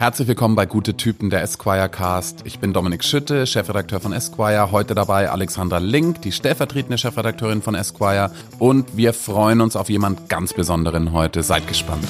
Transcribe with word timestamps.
Herzlich 0.00 0.28
willkommen 0.28 0.54
bei 0.54 0.64
Gute 0.64 0.96
Typen 0.96 1.28
der 1.28 1.42
Esquire 1.42 1.90
Cast. 1.90 2.46
Ich 2.46 2.58
bin 2.58 2.72
Dominik 2.72 3.04
Schütte, 3.04 3.46
Chefredakteur 3.46 4.00
von 4.00 4.14
Esquire. 4.14 4.72
Heute 4.72 4.94
dabei 4.94 5.28
Alexandra 5.28 5.76
Link, 5.76 6.22
die 6.22 6.32
stellvertretende 6.32 6.96
Chefredakteurin 6.96 7.60
von 7.60 7.74
Esquire. 7.74 8.30
Und 8.58 8.96
wir 8.96 9.12
freuen 9.12 9.60
uns 9.60 9.76
auf 9.76 9.90
jemand 9.90 10.30
ganz 10.30 10.54
Besonderen 10.54 11.12
heute. 11.12 11.42
Seid 11.42 11.68
gespannt. 11.68 12.08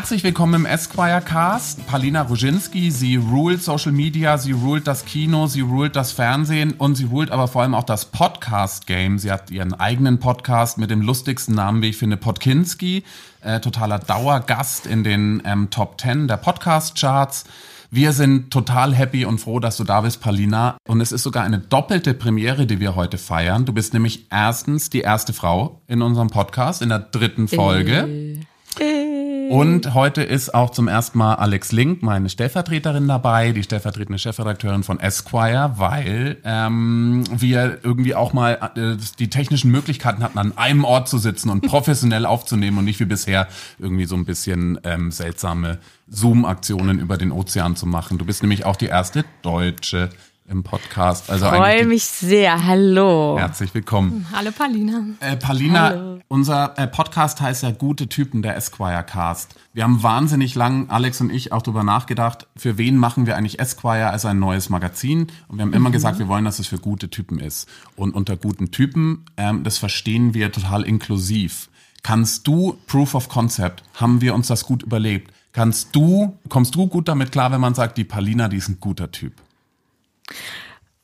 Herzlich 0.00 0.24
willkommen 0.24 0.54
im 0.54 0.64
Esquire 0.64 1.20
Cast. 1.20 1.86
Palina 1.86 2.22
Ruzinski, 2.22 2.90
sie 2.90 3.16
ruled 3.16 3.62
Social 3.62 3.92
Media, 3.92 4.38
sie 4.38 4.52
ruled 4.52 4.86
das 4.86 5.04
Kino, 5.04 5.46
sie 5.46 5.60
ruled 5.60 5.94
das 5.94 6.12
Fernsehen 6.12 6.72
und 6.72 6.94
sie 6.94 7.04
ruled 7.04 7.30
aber 7.30 7.48
vor 7.48 7.60
allem 7.60 7.74
auch 7.74 7.84
das 7.84 8.06
Podcast 8.06 8.86
Game. 8.86 9.18
Sie 9.18 9.30
hat 9.30 9.50
ihren 9.50 9.74
eigenen 9.74 10.18
Podcast 10.18 10.78
mit 10.78 10.90
dem 10.90 11.02
lustigsten 11.02 11.54
Namen, 11.54 11.82
wie 11.82 11.90
ich 11.90 11.98
finde, 11.98 12.16
Podkinski. 12.16 13.04
Äh, 13.42 13.60
totaler 13.60 13.98
Dauergast 13.98 14.86
in 14.86 15.04
den 15.04 15.42
ähm, 15.44 15.68
Top 15.68 16.00
10 16.00 16.28
der 16.28 16.38
Podcast 16.38 16.98
Charts. 16.98 17.44
Wir 17.90 18.14
sind 18.14 18.50
total 18.50 18.94
happy 18.94 19.26
und 19.26 19.38
froh, 19.38 19.60
dass 19.60 19.76
du 19.76 19.84
da 19.84 20.00
bist, 20.00 20.22
Palina. 20.22 20.78
Und 20.88 21.02
es 21.02 21.12
ist 21.12 21.24
sogar 21.24 21.44
eine 21.44 21.58
doppelte 21.58 22.14
Premiere, 22.14 22.64
die 22.64 22.80
wir 22.80 22.94
heute 22.94 23.18
feiern. 23.18 23.66
Du 23.66 23.74
bist 23.74 23.92
nämlich 23.92 24.28
erstens 24.30 24.88
die 24.88 25.02
erste 25.02 25.34
Frau 25.34 25.82
in 25.88 26.00
unserem 26.00 26.30
Podcast 26.30 26.80
in 26.80 26.88
der 26.88 27.00
dritten 27.00 27.48
Folge. 27.48 28.38
Äh. 28.78 29.09
Und 29.50 29.94
heute 29.94 30.22
ist 30.22 30.54
auch 30.54 30.70
zum 30.70 30.86
ersten 30.86 31.18
Mal 31.18 31.34
Alex 31.34 31.72
Link, 31.72 32.04
meine 32.04 32.28
Stellvertreterin 32.28 33.08
dabei, 33.08 33.50
die 33.50 33.64
stellvertretende 33.64 34.16
Chefredakteurin 34.16 34.84
von 34.84 35.00
Esquire, 35.00 35.72
weil 35.74 36.36
ähm, 36.44 37.24
wir 37.32 37.80
irgendwie 37.82 38.14
auch 38.14 38.32
mal 38.32 38.70
äh, 38.76 38.96
die 39.18 39.28
technischen 39.28 39.72
Möglichkeiten 39.72 40.22
hatten, 40.22 40.38
an 40.38 40.56
einem 40.56 40.84
Ort 40.84 41.08
zu 41.08 41.18
sitzen 41.18 41.50
und 41.50 41.62
professionell 41.66 42.26
aufzunehmen 42.26 42.78
und 42.78 42.84
nicht 42.84 43.00
wie 43.00 43.06
bisher 43.06 43.48
irgendwie 43.80 44.04
so 44.04 44.14
ein 44.14 44.24
bisschen 44.24 44.78
ähm, 44.84 45.10
seltsame 45.10 45.78
Zoom-Aktionen 46.06 47.00
über 47.00 47.16
den 47.16 47.32
Ozean 47.32 47.74
zu 47.74 47.86
machen. 47.86 48.18
Du 48.18 48.24
bist 48.24 48.44
nämlich 48.44 48.64
auch 48.66 48.76
die 48.76 48.86
erste 48.86 49.24
Deutsche 49.42 50.10
im 50.50 50.64
Podcast. 50.64 51.30
Also 51.30 51.46
Freue 51.46 51.86
mich 51.86 52.04
sehr. 52.04 52.66
Hallo. 52.66 53.36
Herzlich 53.38 53.72
willkommen. 53.72 54.26
Hallo 54.32 54.50
Palina. 54.50 55.04
Äh, 55.20 55.36
Palina, 55.36 55.88
Hallo. 55.90 56.20
unser 56.28 56.76
äh, 56.76 56.88
Podcast 56.88 57.40
heißt 57.40 57.62
ja 57.62 57.70
Gute 57.70 58.08
Typen 58.08 58.42
der 58.42 58.56
Esquire 58.56 59.04
Cast. 59.04 59.54
Wir 59.72 59.84
haben 59.84 60.02
wahnsinnig 60.02 60.56
lang, 60.56 60.90
Alex 60.90 61.20
und 61.20 61.30
ich, 61.30 61.52
auch 61.52 61.62
darüber 61.62 61.84
nachgedacht, 61.84 62.48
für 62.56 62.78
wen 62.78 62.96
machen 62.96 63.26
wir 63.26 63.36
eigentlich 63.36 63.60
Esquire 63.60 64.10
als 64.10 64.24
ein 64.24 64.40
neues 64.40 64.68
Magazin? 64.68 65.28
Und 65.46 65.58
wir 65.58 65.62
haben 65.62 65.72
immer 65.72 65.90
mhm. 65.90 65.94
gesagt, 65.94 66.18
wir 66.18 66.26
wollen, 66.26 66.44
dass 66.44 66.58
es 66.58 66.66
für 66.66 66.78
gute 66.78 67.08
Typen 67.10 67.38
ist. 67.38 67.68
Und 67.94 68.14
unter 68.14 68.36
guten 68.36 68.72
Typen, 68.72 69.26
ähm, 69.36 69.62
das 69.62 69.78
verstehen 69.78 70.34
wir 70.34 70.50
total 70.50 70.82
inklusiv. 70.82 71.70
Kannst 72.02 72.46
du, 72.48 72.76
Proof 72.88 73.14
of 73.14 73.28
Concept, 73.28 73.84
haben 73.94 74.20
wir 74.20 74.34
uns 74.34 74.48
das 74.48 74.64
gut 74.64 74.82
überlebt? 74.82 75.32
Kannst 75.52 75.94
du, 75.94 76.38
kommst 76.48 76.74
du 76.74 76.88
gut 76.88 77.06
damit 77.08 77.30
klar, 77.30 77.52
wenn 77.52 77.60
man 77.60 77.74
sagt, 77.74 77.98
die 77.98 78.04
Palina, 78.04 78.48
die 78.48 78.56
ist 78.56 78.68
ein 78.68 78.80
guter 78.80 79.12
Typ? 79.12 79.34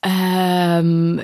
Ähm, 0.02 1.20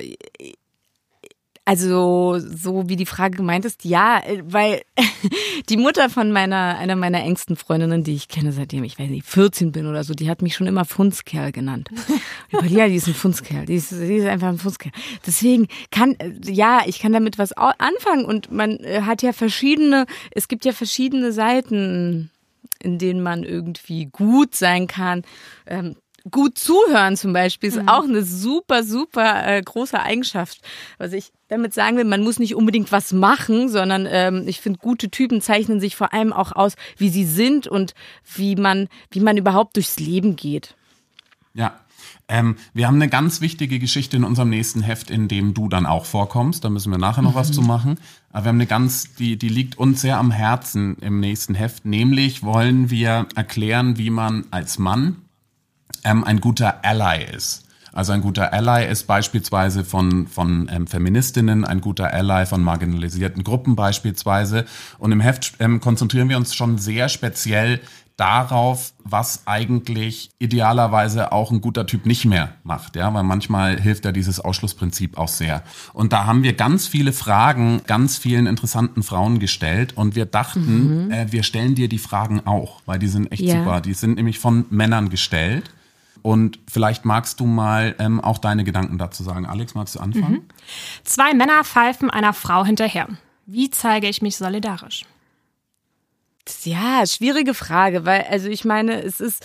also 1.65 2.41
so 2.41 2.89
wie 2.89 2.97
die 2.97 3.07
Frage 3.07 3.37
gemeint 3.37 3.65
ist, 3.65 3.85
ja, 3.85 4.21
weil 4.43 4.83
die 5.69 5.77
Mutter 5.77 6.11
von 6.11 6.33
meiner 6.33 6.77
einer 6.77 6.97
meiner 6.97 7.23
engsten 7.23 7.55
Freundinnen, 7.55 8.03
die 8.03 8.15
ich 8.15 8.27
kenne 8.27 8.51
seitdem 8.51 8.83
ich 8.83 8.99
weiß 8.99 9.09
nicht 9.09 9.27
14 9.27 9.71
bin 9.71 9.87
oder 9.87 10.03
so, 10.03 10.15
die 10.15 10.29
hat 10.29 10.43
mich 10.43 10.57
schon 10.57 10.67
immer 10.67 10.85
Funzkerl 10.85 11.53
genannt. 11.53 11.89
ja, 12.69 12.89
die 12.89 12.97
ist 12.97 13.07
ein 13.07 13.15
Funzkerl, 13.15 13.67
die 13.67 13.77
ist, 13.77 13.93
die 13.93 14.17
ist 14.17 14.27
einfach 14.27 14.49
ein 14.49 14.59
Funzkerl. 14.59 14.93
Deswegen 15.25 15.69
kann 15.93 16.17
ja, 16.45 16.83
ich 16.87 16.99
kann 16.99 17.13
damit 17.13 17.39
was 17.39 17.53
anfangen 17.53 18.25
und 18.25 18.51
man 18.51 18.79
äh, 18.81 19.03
hat 19.03 19.23
ja 19.23 19.33
verschiedene, 19.33 20.07
es 20.33 20.49
gibt 20.49 20.65
ja 20.65 20.73
verschiedene 20.73 21.33
Seiten 21.33 22.31
in 22.83 22.99
denen 22.99 23.23
man 23.23 23.45
irgendwie 23.45 24.07
gut 24.07 24.57
sein 24.57 24.89
kann. 24.89 25.23
Ähm, 25.67 25.95
gut 26.31 26.59
zuhören 26.59 27.17
zum 27.17 27.33
Beispiel 27.33 27.69
ist 27.69 27.83
mhm. 27.83 27.89
auch 27.89 28.05
eine 28.05 28.23
super, 28.23 28.85
super 28.85 29.47
äh, 29.47 29.61
große 29.61 30.01
Eigenschaft. 30.01 30.61
Was 30.99 31.13
ich 31.13 31.33
damit 31.49 31.75
sagen 31.75 31.97
will, 31.97 32.05
man 32.05 32.23
muss 32.23 32.39
nicht 32.39 32.55
unbedingt 32.55 32.93
was 32.93 33.13
machen, 33.13 33.69
sondern 33.69 34.07
ähm, 34.09 34.45
ich 34.47 34.61
finde, 34.61 34.79
gute 34.79 35.11
Typen 35.11 35.41
zeichnen 35.41 35.81
sich 35.81 35.97
vor 35.97 36.13
allem 36.13 36.33
auch 36.33 36.53
aus, 36.53 36.75
wie 36.97 37.09
sie 37.09 37.25
sind 37.25 37.67
und 37.67 37.95
wie 38.35 38.57
man, 38.57 38.89
wie 39.11 39.21
man 39.21 39.37
überhaupt 39.37 39.77
durchs 39.77 39.99
Leben 39.99 40.37
geht. 40.37 40.75
Ja. 41.55 41.79
Ähm, 42.29 42.57
wir 42.73 42.87
haben 42.87 42.95
eine 42.95 43.09
ganz 43.09 43.41
wichtige 43.41 43.79
Geschichte 43.79 44.17
in 44.17 44.25
unserem 44.25 44.49
nächsten 44.49 44.81
Heft, 44.81 45.11
in 45.11 45.29
dem 45.29 45.55
du 45.55 45.69
dann 45.69 45.87
auch 45.87 46.07
vorkommst. 46.07 46.65
Da 46.65 46.71
müssen 46.71 46.91
wir 46.91 46.99
nachher 46.99 47.23
noch 47.23 47.33
mhm. 47.33 47.39
was 47.39 47.53
zu 47.53 47.63
machen. 47.63 47.99
Aber 48.31 48.45
wir 48.45 48.49
haben 48.49 48.57
eine 48.57 48.67
ganz, 48.67 49.15
die, 49.15 49.37
die 49.37 49.49
liegt 49.49 49.77
uns 49.77 50.01
sehr 50.01 50.19
am 50.19 50.31
Herzen 50.31 50.97
im 51.01 51.21
nächsten 51.21 51.55
Heft. 51.55 51.85
Nämlich 51.85 52.43
wollen 52.43 52.91
wir 52.91 53.27
erklären, 53.35 53.99
wie 53.99 54.11
man 54.11 54.47
als 54.51 54.79
Mann 54.79 55.17
ähm, 56.05 56.25
ein 56.25 56.41
guter 56.41 56.85
Ally 56.85 57.25
ist. 57.35 57.65
Also 57.93 58.13
ein 58.13 58.23
guter 58.23 58.53
Ally 58.55 58.91
ist 58.91 59.07
beispielsweise 59.07 59.85
von, 59.85 60.27
von 60.27 60.71
ähm, 60.73 60.87
Feministinnen, 60.87 61.67
ein 61.67 61.83
guter 61.83 62.13
Ally 62.13 62.47
von 62.47 62.63
marginalisierten 62.63 63.45
Gruppen 63.45 63.77
beispielsweise. 63.77 64.65
Und 64.99 65.13
im 65.13 65.21
Heft 65.21 65.55
ähm, 65.59 65.81
konzentrieren 65.81 66.31
wir 66.31 66.39
uns 66.39 66.55
schon 66.55 66.79
sehr 66.79 67.11
speziell 67.11 67.81
darauf, 68.17 68.93
was 69.05 69.43
eigentlich 69.47 70.31
idealerweise 70.39 71.33
auch 71.33 71.51
ein 71.51 71.61
guter 71.61 71.87
Typ 71.87 72.07
nicht 72.07 72.25
mehr 72.25 72.53
macht, 72.63 72.95
ja, 72.95 73.13
weil 73.13 73.23
manchmal 73.23 73.81
hilft 73.81 74.05
ja 74.05 74.13
dieses 74.13 74.39
Ausschlussprinzip 74.39 75.19
auch 75.19 75.29
sehr. 75.29 75.63
Und 75.93 76.13
da 76.13 76.27
haben 76.27 76.43
wir 76.43 76.53
ganz 76.53 76.87
viele 76.87 77.13
Fragen 77.13 77.81
ganz 77.87 78.19
vielen 78.19 78.47
interessanten 78.47 79.03
Frauen 79.03 79.39
gestellt 79.39 79.97
und 79.97 80.15
wir 80.15 80.27
dachten, 80.27 81.07
mhm. 81.07 81.11
äh, 81.11 81.33
wir 81.33 81.43
stellen 81.43 81.75
dir 81.75 81.89
die 81.89 81.99
Fragen 81.99 82.47
auch, 82.47 82.83
weil 82.87 82.99
die 82.99 83.09
sind 83.09 83.33
echt 83.33 83.43
ja. 83.43 83.59
super. 83.59 83.81
Die 83.81 83.95
sind 83.95 84.17
nämlich 84.17 84.39
von 84.39 84.67
Männern 84.71 85.09
gestellt. 85.09 85.71
Und 86.23 86.61
vielleicht 86.71 87.05
magst 87.05 87.41
du 87.41 87.47
mal 87.47 87.97
ähm, 87.99 88.21
auch 88.21 88.39
deine 88.39 88.65
Gedanken 88.65 88.97
dazu 88.99 89.23
sagen. 89.23 89.45
Alex, 89.45 89.75
magst 89.75 89.97
du 89.97 90.01
anfangen? 90.01 90.33
Mhm. 90.33 90.49
Zwei 91.05 91.35
Männer 91.35 91.65
pfeifen 91.65 92.11
einer 92.11 92.33
Frau 92.33 92.65
hinterher. 92.65 93.09
Wie 93.47 93.71
zeige 93.71 94.09
ich 94.09 94.23
mich 94.23 94.37
solidarisch? 94.37 95.05
Ja, 96.65 97.05
schwierige 97.07 97.55
Frage, 97.55 98.05
weil, 98.05 98.23
also 98.23 98.49
ich 98.49 98.65
meine, 98.65 99.03
es 99.03 99.21
ist 99.21 99.45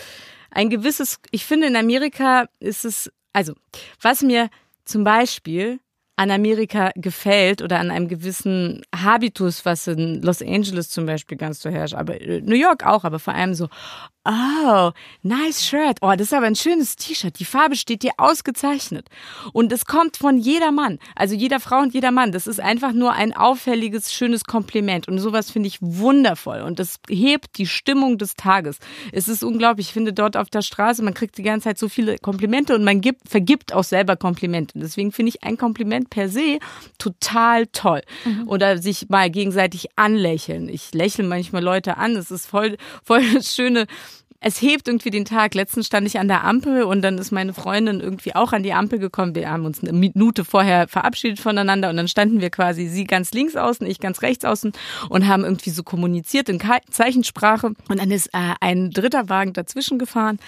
ein 0.51 0.69
gewisses, 0.69 1.19
ich 1.31 1.45
finde 1.45 1.67
in 1.67 1.75
Amerika 1.75 2.45
ist 2.59 2.85
es, 2.85 3.11
also, 3.33 3.53
was 4.01 4.21
mir 4.21 4.49
zum 4.85 5.03
Beispiel 5.03 5.79
an 6.17 6.31
Amerika 6.31 6.91
gefällt 6.95 7.61
oder 7.61 7.79
an 7.79 7.91
einem 7.91 8.07
gewissen 8.07 8.81
Habitus, 8.93 9.65
was 9.65 9.87
in 9.87 10.21
Los 10.23 10.41
Angeles 10.41 10.89
zum 10.89 11.05
Beispiel 11.05 11.37
ganz 11.37 11.61
so 11.61 11.69
herrscht, 11.69 11.93
aber 11.93 12.19
äh, 12.19 12.41
New 12.41 12.55
York 12.55 12.85
auch, 12.85 13.03
aber 13.03 13.19
vor 13.19 13.35
allem 13.35 13.53
so, 13.53 13.69
Oh, 14.29 14.91
nice 15.23 15.65
shirt. 15.65 15.99
Oh, 16.01 16.11
das 16.11 16.27
ist 16.27 16.33
aber 16.33 16.47
ein 16.47 16.55
schönes 16.55 16.97
T-Shirt. 16.97 17.39
Die 17.39 17.45
Farbe 17.45 17.77
steht 17.77 18.03
dir 18.03 18.11
ausgezeichnet. 18.17 19.07
Und 19.53 19.71
es 19.71 19.85
kommt 19.85 20.17
von 20.17 20.37
jeder 20.37 20.73
Mann. 20.73 20.99
Also 21.15 21.33
jeder 21.33 21.61
Frau 21.61 21.79
und 21.79 21.93
jeder 21.93 22.11
Mann. 22.11 22.33
Das 22.33 22.45
ist 22.45 22.59
einfach 22.59 22.91
nur 22.91 23.13
ein 23.13 23.33
auffälliges, 23.33 24.11
schönes 24.11 24.43
Kompliment. 24.43 25.07
Und 25.07 25.19
sowas 25.19 25.49
finde 25.49 25.67
ich 25.67 25.77
wundervoll. 25.81 26.59
Und 26.59 26.79
das 26.79 26.99
hebt 27.07 27.57
die 27.57 27.67
Stimmung 27.67 28.17
des 28.17 28.35
Tages. 28.35 28.79
Es 29.13 29.29
ist 29.29 29.45
unglaublich. 29.45 29.87
Ich 29.87 29.93
finde 29.93 30.11
dort 30.11 30.35
auf 30.35 30.49
der 30.49 30.61
Straße, 30.61 31.01
man 31.03 31.13
kriegt 31.13 31.37
die 31.37 31.43
ganze 31.43 31.69
Zeit 31.69 31.77
so 31.77 31.87
viele 31.87 32.17
Komplimente 32.17 32.75
und 32.75 32.83
man 32.83 32.99
gibt, 32.99 33.29
vergibt 33.29 33.73
auch 33.73 33.85
selber 33.85 34.17
Komplimente. 34.17 34.77
Deswegen 34.77 35.13
finde 35.13 35.29
ich 35.29 35.43
ein 35.45 35.57
Kompliment 35.57 36.06
per 36.09 36.29
se 36.29 36.59
total 36.97 37.67
toll. 37.67 38.01
Mhm. 38.25 38.47
Oder 38.47 38.77
sich 38.77 39.09
mal 39.09 39.29
gegenseitig 39.29 39.87
anlächeln. 39.95 40.69
Ich 40.69 40.93
lächle 40.93 41.23
manchmal 41.23 41.63
Leute 41.63 41.97
an. 41.97 42.15
Es 42.15 42.31
ist 42.31 42.47
voll, 42.47 42.77
voll 43.03 43.23
das 43.33 43.53
schöne, 43.53 43.85
es 44.39 44.61
hebt 44.61 44.87
irgendwie 44.87 45.09
den 45.09 45.25
Tag. 45.25 45.55
Letztens 45.55 45.87
stand 45.87 46.05
ich 46.07 46.19
an 46.19 46.27
der 46.27 46.43
Ampel 46.43 46.83
und 46.83 47.01
dann 47.01 47.17
ist 47.17 47.31
meine 47.31 47.53
Freundin 47.53 47.99
irgendwie 47.99 48.35
auch 48.35 48.53
an 48.53 48.63
die 48.63 48.73
Ampel 48.73 48.99
gekommen. 48.99 49.33
Wir 49.35 49.49
haben 49.49 49.65
uns 49.65 49.81
eine 49.81 49.93
Minute 49.93 50.45
vorher 50.45 50.87
verabschiedet 50.87 51.39
voneinander 51.39 51.89
und 51.89 51.97
dann 51.97 52.07
standen 52.07 52.39
wir 52.39 52.49
quasi 52.49 52.87
sie 52.87 53.05
ganz 53.05 53.31
links 53.31 53.55
außen, 53.55 53.87
ich 53.87 53.99
ganz 53.99 54.21
rechts 54.21 54.45
außen 54.45 54.73
und 55.09 55.27
haben 55.27 55.43
irgendwie 55.43 55.71
so 55.71 55.83
kommuniziert 55.83 56.49
in 56.49 56.61
Zeichensprache. 56.91 57.73
Und 57.89 57.99
dann 57.99 58.11
ist 58.11 58.27
äh, 58.27 58.53
ein 58.61 58.91
dritter 58.91 59.27
Wagen 59.29 59.53
dazwischen 59.53 59.97
gefahren 59.97 60.39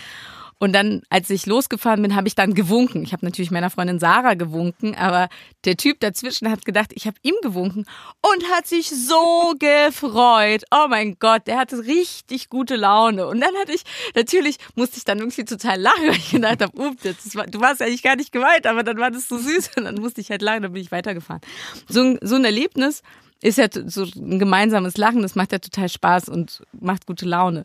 und 0.60 0.74
dann, 0.74 1.02
als 1.10 1.30
ich 1.30 1.46
losgefahren 1.46 2.02
bin, 2.02 2.16
habe 2.16 2.28
ich 2.28 2.36
dann 2.36 2.54
gewunken. 2.54 3.04
Ich 3.04 3.14
habe 3.14 3.26
natürlich 3.26 3.50
meiner 3.50 3.70
Freundin 3.70 3.98
Sarah 3.98 4.34
gewunken, 4.34 4.94
aber 4.94 5.30
der 5.64 5.78
Typ 5.78 6.02
dazwischen 6.02 6.52
hat 6.52 6.66
gedacht, 6.66 6.92
ich 6.94 7.08
habe 7.08 7.16
ihm 7.22 7.36
gewunken 7.42 7.86
und 8.22 8.52
hat 8.52 8.68
sich 8.68 8.90
so 8.90 9.54
gefreut. 9.60 10.64
Oh 10.72 10.88
mein 10.90 11.18
Gott, 11.18 11.48
der 11.48 11.58
hatte 11.58 11.86
richtig 11.86 12.50
gute 12.50 12.76
Laune. 12.76 13.28
Und 13.28 13.40
dann 13.40 13.56
hatte 13.56 13.72
ich, 13.72 13.84
natürlich 14.16 14.58
musste 14.76 14.98
ich 14.98 15.06
dann 15.06 15.20
irgendwie 15.20 15.46
total 15.46 15.80
lachen, 15.80 16.08
weil 16.08 16.18
ich 16.18 16.32
gedacht 16.32 16.62
habe, 16.62 16.96
das 17.04 17.36
war, 17.36 17.46
du 17.48 17.62
warst 17.62 17.82
eigentlich 17.82 18.04
gar 18.04 18.18
nicht 18.18 18.34
gemeint, 18.34 18.68
aber 18.68 18.84
dann 18.84 18.98
war 18.98 19.12
das 19.12 19.30
so 19.30 19.38
süß 19.38 19.72
und 19.78 19.86
dann 19.86 19.96
musste 19.96 20.20
ich 20.20 20.30
halt 20.30 20.42
lachen, 20.42 20.64
dann 20.64 20.74
bin 20.74 20.82
ich 20.82 20.92
weitergefahren. 20.92 21.42
So 21.88 22.02
ein, 22.02 22.20
so 22.22 22.36
ein 22.36 22.44
Erlebnis 22.44 23.02
ist 23.42 23.58
ja 23.58 23.68
so 23.72 24.04
ein 24.04 24.40
gemeinsames 24.40 24.98
Lachen, 24.98 25.22
das 25.22 25.36
macht 25.36 25.54
ja 25.54 25.60
total 25.60 25.88
Spaß 25.88 26.28
und 26.28 26.64
macht 26.74 27.06
gute 27.06 27.26
Laune. 27.26 27.64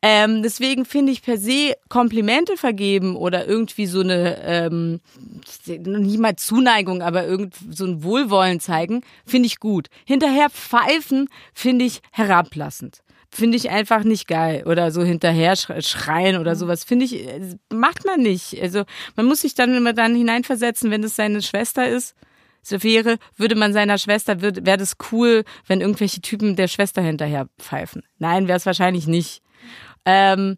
Ähm, 0.00 0.42
deswegen 0.42 0.84
finde 0.84 1.10
ich 1.10 1.22
per 1.22 1.38
se 1.38 1.74
Komplimente 1.88 2.56
vergeben 2.56 3.16
oder 3.16 3.46
irgendwie 3.46 3.86
so 3.86 4.00
eine, 4.00 4.40
ähm, 4.44 5.00
nicht 5.66 6.18
mal 6.18 6.36
Zuneigung, 6.36 7.02
aber 7.02 7.26
irgend 7.26 7.56
so 7.70 7.84
ein 7.84 8.04
Wohlwollen 8.04 8.60
zeigen, 8.60 9.02
finde 9.26 9.48
ich 9.48 9.58
gut. 9.58 9.88
Hinterher 10.04 10.50
pfeifen 10.50 11.28
finde 11.52 11.84
ich 11.84 12.00
herablassend 12.12 13.02
finde 13.30 13.56
ich 13.58 13.70
einfach 13.70 14.04
nicht 14.04 14.26
geil. 14.26 14.64
Oder 14.66 14.90
so 14.90 15.02
hinterher 15.02 15.54
schreien 15.56 16.38
oder 16.38 16.56
sowas. 16.56 16.84
Finde 16.84 17.04
ich, 17.04 17.26
äh, 17.26 17.56
macht 17.72 18.04
man 18.06 18.20
nicht. 18.20 18.60
Also 18.60 18.84
man 19.16 19.26
muss 19.26 19.42
sich 19.42 19.54
dann 19.54 19.74
immer 19.74 19.92
dann 19.92 20.14
hineinversetzen, 20.14 20.90
wenn 20.90 21.04
es 21.04 21.16
seine 21.16 21.42
Schwester 21.42 21.86
ist. 21.86 22.14
So 22.62 22.82
wäre, 22.82 23.18
würde 23.36 23.54
man 23.54 23.72
seiner 23.72 23.98
Schwester, 23.98 24.42
wäre 24.42 24.78
das 24.78 24.96
cool, 25.12 25.44
wenn 25.66 25.80
irgendwelche 25.80 26.20
Typen 26.20 26.56
der 26.56 26.68
Schwester 26.68 27.02
hinterher 27.02 27.48
pfeifen. 27.58 28.02
Nein, 28.18 28.48
wäre 28.48 28.58
es 28.58 28.66
wahrscheinlich 28.66 29.06
nicht. 29.06 29.42
Ähm, 30.04 30.56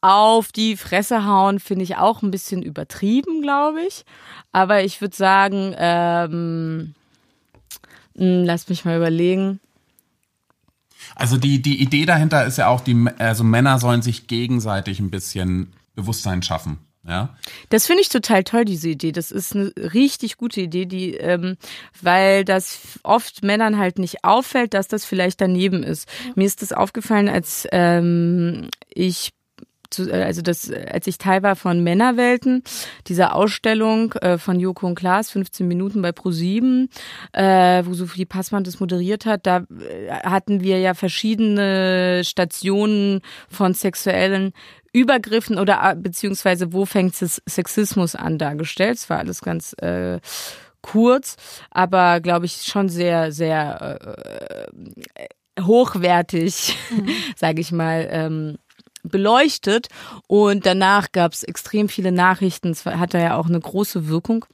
auf 0.00 0.52
die 0.52 0.76
Fresse 0.76 1.24
hauen 1.24 1.58
finde 1.58 1.82
ich 1.82 1.96
auch 1.96 2.22
ein 2.22 2.30
bisschen 2.30 2.62
übertrieben, 2.62 3.42
glaube 3.42 3.80
ich. 3.82 4.04
Aber 4.52 4.84
ich 4.84 5.00
würde 5.00 5.16
sagen, 5.16 5.74
ähm, 5.76 6.94
hm, 8.16 8.44
lass 8.44 8.68
mich 8.68 8.84
mal 8.84 8.96
überlegen. 8.96 9.60
Also 11.14 11.36
die, 11.36 11.62
die 11.62 11.80
Idee 11.80 12.06
dahinter 12.06 12.44
ist 12.44 12.58
ja 12.58 12.68
auch, 12.68 12.80
die, 12.80 13.06
also 13.18 13.44
Männer 13.44 13.78
sollen 13.78 14.02
sich 14.02 14.26
gegenseitig 14.26 15.00
ein 15.00 15.10
bisschen 15.10 15.72
Bewusstsein 15.94 16.42
schaffen. 16.42 16.78
Ja. 17.06 17.36
Das 17.68 17.86
finde 17.86 18.02
ich 18.02 18.08
total 18.08 18.44
toll, 18.44 18.64
diese 18.64 18.88
Idee. 18.88 19.12
Das 19.12 19.30
ist 19.30 19.54
eine 19.54 19.72
richtig 19.76 20.36
gute 20.36 20.60
Idee, 20.60 20.86
die, 20.86 21.14
ähm, 21.14 21.56
weil 22.02 22.44
das 22.44 22.98
oft 23.02 23.44
Männern 23.44 23.78
halt 23.78 23.98
nicht 23.98 24.24
auffällt, 24.24 24.74
dass 24.74 24.88
das 24.88 25.04
vielleicht 25.04 25.40
daneben 25.40 25.82
ist. 25.82 26.08
Ja. 26.26 26.32
Mir 26.34 26.46
ist 26.46 26.62
das 26.62 26.72
aufgefallen, 26.72 27.28
als 27.28 27.66
ähm, 27.70 28.68
ich 28.88 29.32
zu, 29.90 30.10
äh, 30.10 30.22
also 30.22 30.42
das, 30.42 30.70
als 30.70 31.06
ich 31.06 31.18
Teil 31.18 31.42
war 31.42 31.56
von 31.56 31.82
Männerwelten, 31.82 32.62
dieser 33.06 33.34
Ausstellung 33.34 34.12
äh, 34.14 34.38
von 34.38 34.60
Joko 34.60 34.86
und 34.86 34.94
Klaas, 34.94 35.30
15 35.30 35.66
Minuten 35.66 36.02
bei 36.02 36.10
Pro7, 36.10 36.88
äh, 37.32 37.84
wo 37.86 37.94
Sophie 37.94 38.26
Passmann 38.26 38.64
das 38.64 38.80
moderiert 38.80 39.26
hat, 39.26 39.46
da 39.46 39.58
äh, 39.58 40.10
hatten 40.10 40.60
wir 40.60 40.78
ja 40.78 40.94
verschiedene 40.94 42.22
Stationen 42.24 43.20
von 43.48 43.74
sexuellen 43.74 44.52
Übergriffen 44.96 45.58
oder 45.58 45.80
äh, 45.82 45.94
beziehungsweise 45.94 46.72
wo 46.72 46.86
fängt 46.86 47.14
Sexismus 47.14 48.14
an 48.14 48.38
dargestellt. 48.38 48.96
Es 48.96 49.10
war 49.10 49.18
alles 49.18 49.42
ganz 49.42 49.74
äh, 49.74 50.20
kurz, 50.80 51.36
aber 51.70 52.20
glaube 52.20 52.46
ich 52.46 52.62
schon 52.62 52.88
sehr, 52.88 53.30
sehr 53.30 53.98
äh, 54.00 55.62
hochwertig, 55.62 56.78
mhm. 56.90 57.10
sage 57.36 57.60
ich 57.60 57.72
mal. 57.72 58.08
Ähm, 58.10 58.56
beleuchtet 59.08 59.86
und 60.26 60.66
danach 60.66 61.12
gab 61.12 61.32
es 61.32 61.44
extrem 61.44 61.88
viele 61.88 62.10
Nachrichten. 62.10 62.70
Es 62.70 62.84
hatte 62.84 63.18
ja 63.18 63.36
auch 63.36 63.46
eine 63.46 63.60
große 63.60 64.08
Wirkung. 64.08 64.46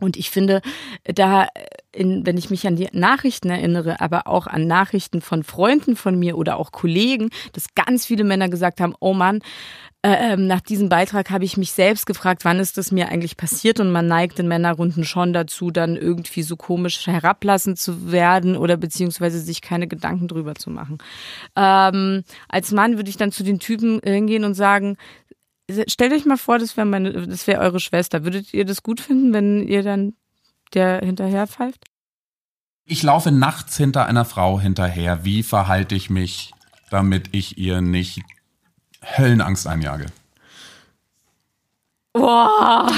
Und 0.00 0.16
ich 0.16 0.30
finde, 0.30 0.62
da, 1.04 1.48
in, 1.92 2.26
wenn 2.26 2.38
ich 2.38 2.50
mich 2.50 2.66
an 2.66 2.76
die 2.76 2.88
Nachrichten 2.92 3.50
erinnere, 3.50 4.00
aber 4.00 4.26
auch 4.26 4.46
an 4.46 4.66
Nachrichten 4.66 5.20
von 5.20 5.44
Freunden 5.44 5.96
von 5.96 6.18
mir 6.18 6.36
oder 6.36 6.56
auch 6.56 6.72
Kollegen, 6.72 7.30
dass 7.52 7.74
ganz 7.74 8.06
viele 8.06 8.24
Männer 8.24 8.48
gesagt 8.48 8.80
haben, 8.80 8.94
oh 9.00 9.14
Mann, 9.14 9.40
äh, 10.04 10.32
ähm, 10.32 10.48
nach 10.48 10.60
diesem 10.60 10.88
Beitrag 10.88 11.30
habe 11.30 11.44
ich 11.44 11.56
mich 11.56 11.70
selbst 11.70 12.06
gefragt, 12.06 12.44
wann 12.44 12.58
ist 12.58 12.76
das 12.76 12.90
mir 12.90 13.08
eigentlich 13.08 13.36
passiert? 13.36 13.78
Und 13.78 13.92
man 13.92 14.08
neigt 14.08 14.40
in 14.40 14.48
Männerrunden 14.48 15.04
schon 15.04 15.32
dazu, 15.32 15.70
dann 15.70 15.96
irgendwie 15.96 16.42
so 16.42 16.56
komisch 16.56 17.06
herablassend 17.06 17.78
zu 17.78 18.10
werden 18.10 18.56
oder 18.56 18.76
beziehungsweise 18.76 19.38
sich 19.38 19.62
keine 19.62 19.86
Gedanken 19.86 20.26
drüber 20.26 20.56
zu 20.56 20.70
machen. 20.70 20.98
Ähm, 21.54 22.24
als 22.48 22.72
Mann 22.72 22.96
würde 22.96 23.10
ich 23.10 23.16
dann 23.16 23.30
zu 23.30 23.44
den 23.44 23.60
Typen 23.60 24.00
hingehen 24.02 24.44
und 24.44 24.54
sagen, 24.54 24.96
stellt 25.86 26.12
euch 26.12 26.24
mal 26.24 26.36
vor, 26.36 26.58
das 26.58 26.76
wäre 26.76 26.86
meine, 26.86 27.26
das 27.26 27.46
wäre 27.46 27.60
eure 27.60 27.80
Schwester. 27.80 28.24
Würdet 28.24 28.52
ihr 28.52 28.64
das 28.64 28.82
gut 28.82 29.00
finden, 29.00 29.32
wenn 29.32 29.66
ihr 29.66 29.82
dann 29.82 30.14
der 30.74 31.00
hinterher 31.00 31.46
pfeift? 31.46 31.84
Ich 32.84 33.02
laufe 33.02 33.30
nachts 33.30 33.76
hinter 33.76 34.06
einer 34.06 34.24
Frau 34.24 34.60
hinterher. 34.60 35.24
Wie 35.24 35.42
verhalte 35.42 35.94
ich 35.94 36.10
mich, 36.10 36.52
damit 36.90 37.28
ich 37.32 37.58
ihr 37.58 37.80
nicht 37.80 38.22
Höllenangst 39.02 39.66
einjage. 39.66 40.06
Boah. 42.12 42.90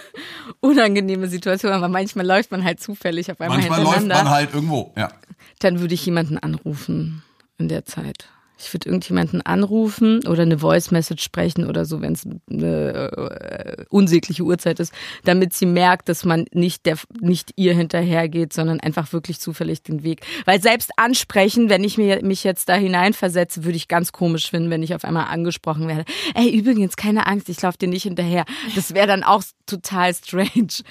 Unangenehme 0.60 1.28
Situation, 1.28 1.72
aber 1.72 1.88
manchmal 1.88 2.26
läuft 2.26 2.50
man 2.50 2.64
halt 2.64 2.80
zufällig 2.80 3.30
auf 3.30 3.40
einmal 3.40 3.58
manchmal 3.58 3.78
hintereinander. 3.78 4.14
Manchmal 4.14 4.16
läuft 4.16 4.24
man 4.24 4.34
halt 4.34 4.54
irgendwo, 4.54 4.92
ja. 4.96 5.12
Dann 5.60 5.80
würde 5.80 5.94
ich 5.94 6.04
jemanden 6.04 6.38
anrufen 6.38 7.22
in 7.58 7.68
der 7.68 7.84
Zeit. 7.84 8.28
Ich 8.58 8.72
würde 8.74 8.88
irgendjemanden 8.88 9.40
anrufen 9.42 10.26
oder 10.26 10.42
eine 10.42 10.58
Voice 10.58 10.90
Message 10.90 11.22
sprechen 11.22 11.66
oder 11.66 11.84
so, 11.84 12.00
wenn 12.00 12.12
es 12.12 12.26
eine 12.50 13.10
äh, 13.12 13.84
unsägliche 13.88 14.42
Uhrzeit 14.42 14.80
ist, 14.80 14.92
damit 15.24 15.52
sie 15.52 15.66
merkt, 15.66 16.08
dass 16.08 16.24
man 16.24 16.46
nicht 16.52 16.84
der 16.86 16.96
nicht 17.20 17.52
ihr 17.56 17.74
hinterhergeht, 17.74 18.52
sondern 18.52 18.80
einfach 18.80 19.12
wirklich 19.12 19.38
zufällig 19.38 19.82
den 19.82 20.02
Weg. 20.02 20.22
Weil 20.44 20.60
selbst 20.60 20.90
ansprechen, 20.96 21.68
wenn 21.68 21.84
ich 21.84 21.98
mir, 21.98 22.24
mich 22.24 22.42
jetzt 22.44 22.68
da 22.68 22.74
hineinversetze, 22.74 23.64
würde 23.64 23.76
ich 23.76 23.86
ganz 23.86 24.12
komisch 24.12 24.50
finden, 24.50 24.70
wenn 24.70 24.82
ich 24.82 24.94
auf 24.94 25.04
einmal 25.04 25.26
angesprochen 25.26 25.86
werde. 25.86 26.04
Ey, 26.34 26.50
übrigens, 26.50 26.96
keine 26.96 27.26
Angst, 27.26 27.48
ich 27.48 27.62
laufe 27.62 27.78
dir 27.78 27.88
nicht 27.88 28.02
hinterher. 28.02 28.44
Das 28.74 28.92
wäre 28.94 29.06
dann 29.06 29.22
auch 29.22 29.42
total 29.66 30.12
strange. 30.14 30.82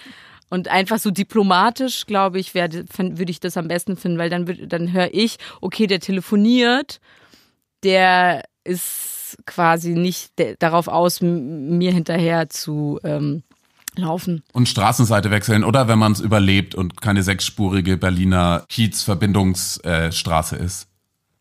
Und 0.50 0.70
einfach 0.70 1.00
so 1.00 1.12
diplomatisch, 1.12 2.06
glaube 2.06 2.40
ich, 2.40 2.54
würde 2.54 3.32
ich 3.32 3.40
das 3.40 3.58
am 3.58 3.68
besten 3.68 3.98
finden, 3.98 4.18
weil 4.18 4.30
dann, 4.30 4.46
dann 4.70 4.94
höre 4.94 5.14
ich, 5.14 5.38
okay, 5.60 5.88
der 5.88 6.00
telefoniert 6.00 7.02
der 7.84 8.44
ist 8.64 9.38
quasi 9.46 9.92
nicht 9.92 10.34
darauf 10.60 10.88
aus, 10.88 11.22
mir 11.22 11.92
hinterher 11.92 12.50
zu 12.50 13.00
ähm, 13.04 13.44
laufen. 13.96 14.44
Und 14.54 14.68
Straßenseite 14.70 15.32
wechseln, 15.32 15.64
oder 15.64 15.88
wenn 15.88 16.00
man 16.00 16.12
es 16.12 16.20
überlebt 16.20 16.76
und 16.76 17.02
keine 17.02 17.24
sechsspurige 17.24 17.98
Berliner 17.98 18.66
Kiez-Verbindungsstraße 18.70 20.58
äh, 20.58 20.64
ist. 20.64 20.88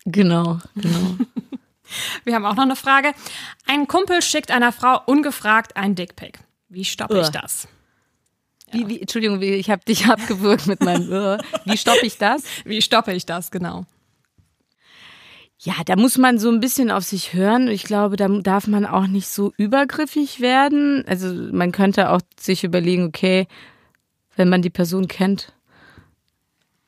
Genau, 0.04 0.58
genau. 0.74 1.16
Wir 2.24 2.34
haben 2.34 2.46
auch 2.46 2.56
noch 2.56 2.64
eine 2.64 2.76
Frage. 2.76 3.12
Ein 3.66 3.86
Kumpel 3.86 4.20
schickt 4.20 4.50
einer 4.50 4.72
Frau 4.72 5.00
ungefragt 5.06 5.76
ein 5.76 5.94
Dickpick. 5.94 6.40
Wie 6.68 6.84
stoppe 6.84 7.20
ich 7.20 7.28
das? 7.28 7.68
Wie, 8.72 8.88
wie, 8.88 9.00
Entschuldigung, 9.00 9.40
ich 9.40 9.70
habe 9.70 9.84
dich 9.84 10.06
abgewürgt 10.10 10.66
mit 10.66 10.82
meinem. 10.82 11.38
wie 11.64 11.76
stoppe 11.76 12.04
ich 12.04 12.18
das? 12.18 12.42
Wie 12.64 12.82
stoppe 12.82 13.12
ich 13.12 13.24
das, 13.24 13.52
genau. 13.52 13.86
Ja, 15.66 15.74
da 15.84 15.96
muss 15.96 16.16
man 16.16 16.38
so 16.38 16.48
ein 16.48 16.60
bisschen 16.60 16.92
auf 16.92 17.02
sich 17.02 17.34
hören. 17.34 17.66
Ich 17.66 17.82
glaube, 17.82 18.14
da 18.14 18.28
darf 18.28 18.68
man 18.68 18.86
auch 18.86 19.08
nicht 19.08 19.26
so 19.26 19.52
übergriffig 19.56 20.40
werden. 20.40 21.02
Also 21.08 21.26
man 21.50 21.72
könnte 21.72 22.10
auch 22.10 22.20
sich 22.38 22.62
überlegen, 22.62 23.06
okay, 23.06 23.48
wenn 24.36 24.48
man 24.48 24.62
die 24.62 24.70
Person 24.70 25.08
kennt, 25.08 25.52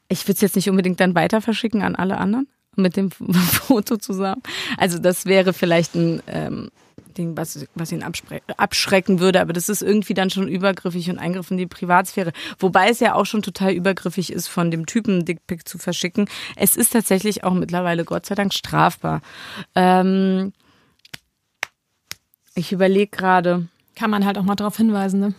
ich 0.08 0.22
würde 0.28 0.34
es 0.34 0.42
jetzt 0.42 0.54
nicht 0.54 0.70
unbedingt 0.70 1.00
dann 1.00 1.16
weiter 1.16 1.40
verschicken 1.40 1.82
an 1.82 1.96
alle 1.96 2.18
anderen 2.18 2.46
mit 2.76 2.96
dem 2.96 3.10
Foto 3.10 3.96
zusammen. 3.96 4.44
Also 4.76 5.00
das 5.00 5.26
wäre 5.26 5.52
vielleicht 5.52 5.96
ein 5.96 6.22
ähm, 6.28 6.70
Ding, 7.18 7.36
was, 7.36 7.66
was 7.74 7.92
ihn 7.92 8.04
abschrecken 8.56 9.20
würde, 9.20 9.40
aber 9.40 9.52
das 9.52 9.68
ist 9.68 9.82
irgendwie 9.82 10.14
dann 10.14 10.30
schon 10.30 10.48
übergriffig 10.48 11.10
und 11.10 11.18
Eingriff 11.18 11.50
in 11.50 11.56
die 11.56 11.66
Privatsphäre. 11.66 12.32
Wobei 12.58 12.88
es 12.88 13.00
ja 13.00 13.14
auch 13.14 13.26
schon 13.26 13.42
total 13.42 13.72
übergriffig 13.72 14.32
ist, 14.32 14.48
von 14.48 14.70
dem 14.70 14.86
Typen 14.86 15.24
Dickpick 15.24 15.68
zu 15.68 15.78
verschicken. 15.78 16.28
Es 16.56 16.76
ist 16.76 16.92
tatsächlich 16.92 17.44
auch 17.44 17.52
mittlerweile 17.52 18.04
Gott 18.04 18.26
sei 18.26 18.34
Dank 18.34 18.54
strafbar. 18.54 19.20
Ähm, 19.74 20.52
ich 22.54 22.72
überlege 22.72 23.10
gerade. 23.14 23.68
Kann 23.94 24.10
man 24.10 24.24
halt 24.24 24.38
auch 24.38 24.44
mal 24.44 24.54
darauf 24.54 24.76
hinweisen, 24.76 25.20
ne? 25.20 25.34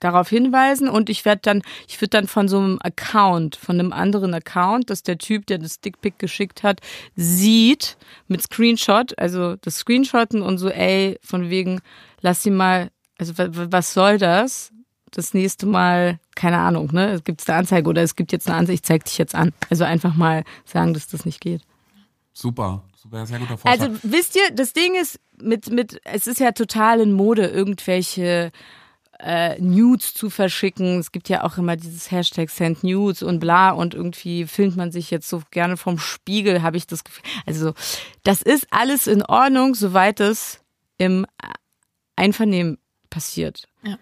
Darauf 0.00 0.28
hinweisen 0.28 0.88
und 0.88 1.08
ich 1.10 1.24
werde 1.24 1.40
dann, 1.42 1.62
ich 1.88 2.00
würde 2.00 2.10
dann 2.10 2.26
von 2.26 2.48
so 2.48 2.58
einem 2.58 2.78
Account, 2.82 3.56
von 3.56 3.78
einem 3.78 3.92
anderen 3.92 4.34
Account, 4.34 4.90
dass 4.90 5.02
der 5.02 5.18
Typ, 5.18 5.46
der 5.46 5.58
das 5.58 5.80
Dickpick 5.80 6.18
geschickt 6.18 6.62
hat, 6.62 6.80
sieht 7.14 7.96
mit 8.28 8.42
Screenshot, 8.42 9.18
also 9.18 9.56
das 9.56 9.76
Screenshotten 9.76 10.42
und 10.42 10.58
so, 10.58 10.68
ey, 10.68 11.18
von 11.22 11.50
wegen, 11.50 11.80
lass 12.20 12.42
sie 12.42 12.50
mal, 12.50 12.90
also 13.18 13.34
was 13.36 13.94
soll 13.94 14.18
das? 14.18 14.72
Das 15.10 15.34
nächste 15.34 15.66
Mal, 15.66 16.18
keine 16.34 16.58
Ahnung, 16.58 16.88
ne? 16.92 17.10
Es 17.10 17.24
gibt 17.24 17.46
eine 17.46 17.58
Anzeige 17.58 17.88
oder 17.88 18.02
es 18.02 18.16
gibt 18.16 18.32
jetzt 18.32 18.48
eine 18.48 18.56
Anzeige, 18.56 18.74
ich 18.74 18.82
zeig 18.82 19.04
dich 19.04 19.18
jetzt 19.18 19.34
an. 19.34 19.52
Also 19.68 19.84
einfach 19.84 20.14
mal 20.14 20.42
sagen, 20.64 20.94
dass 20.94 21.06
das 21.06 21.26
nicht 21.26 21.40
geht. 21.40 21.60
Super, 22.32 22.82
super, 22.96 23.26
sehr 23.26 23.38
guter 23.38 23.58
Vorschlag. 23.58 23.88
Also 23.88 23.98
wisst 24.02 24.36
ihr, 24.36 24.50
das 24.54 24.72
Ding 24.72 24.94
ist 24.98 25.20
mit 25.38 25.70
mit, 25.70 26.00
es 26.04 26.26
ist 26.26 26.40
ja 26.40 26.52
total 26.52 27.00
in 27.00 27.12
Mode 27.12 27.46
irgendwelche 27.46 28.52
äh, 29.22 29.60
Nudes 29.60 30.14
zu 30.14 30.30
verschicken. 30.30 30.98
Es 30.98 31.12
gibt 31.12 31.28
ja 31.28 31.44
auch 31.44 31.56
immer 31.58 31.76
dieses 31.76 32.10
Hashtag 32.10 32.50
Send 32.50 32.82
Nudes 32.82 33.22
und 33.22 33.38
bla 33.38 33.70
und 33.70 33.94
irgendwie 33.94 34.46
filmt 34.46 34.76
man 34.76 34.92
sich 34.92 35.10
jetzt 35.10 35.28
so 35.28 35.42
gerne 35.50 35.76
vom 35.76 35.98
Spiegel, 35.98 36.62
habe 36.62 36.76
ich 36.76 36.86
das 36.86 37.04
Gefühl. 37.04 37.24
Also 37.46 37.74
das 38.24 38.42
ist 38.42 38.66
alles 38.70 39.06
in 39.06 39.22
Ordnung, 39.22 39.74
soweit 39.74 40.20
es 40.20 40.60
im 40.98 41.26
Einvernehmen 42.16 42.78
passiert. 43.10 43.68
Ja. 43.82 43.98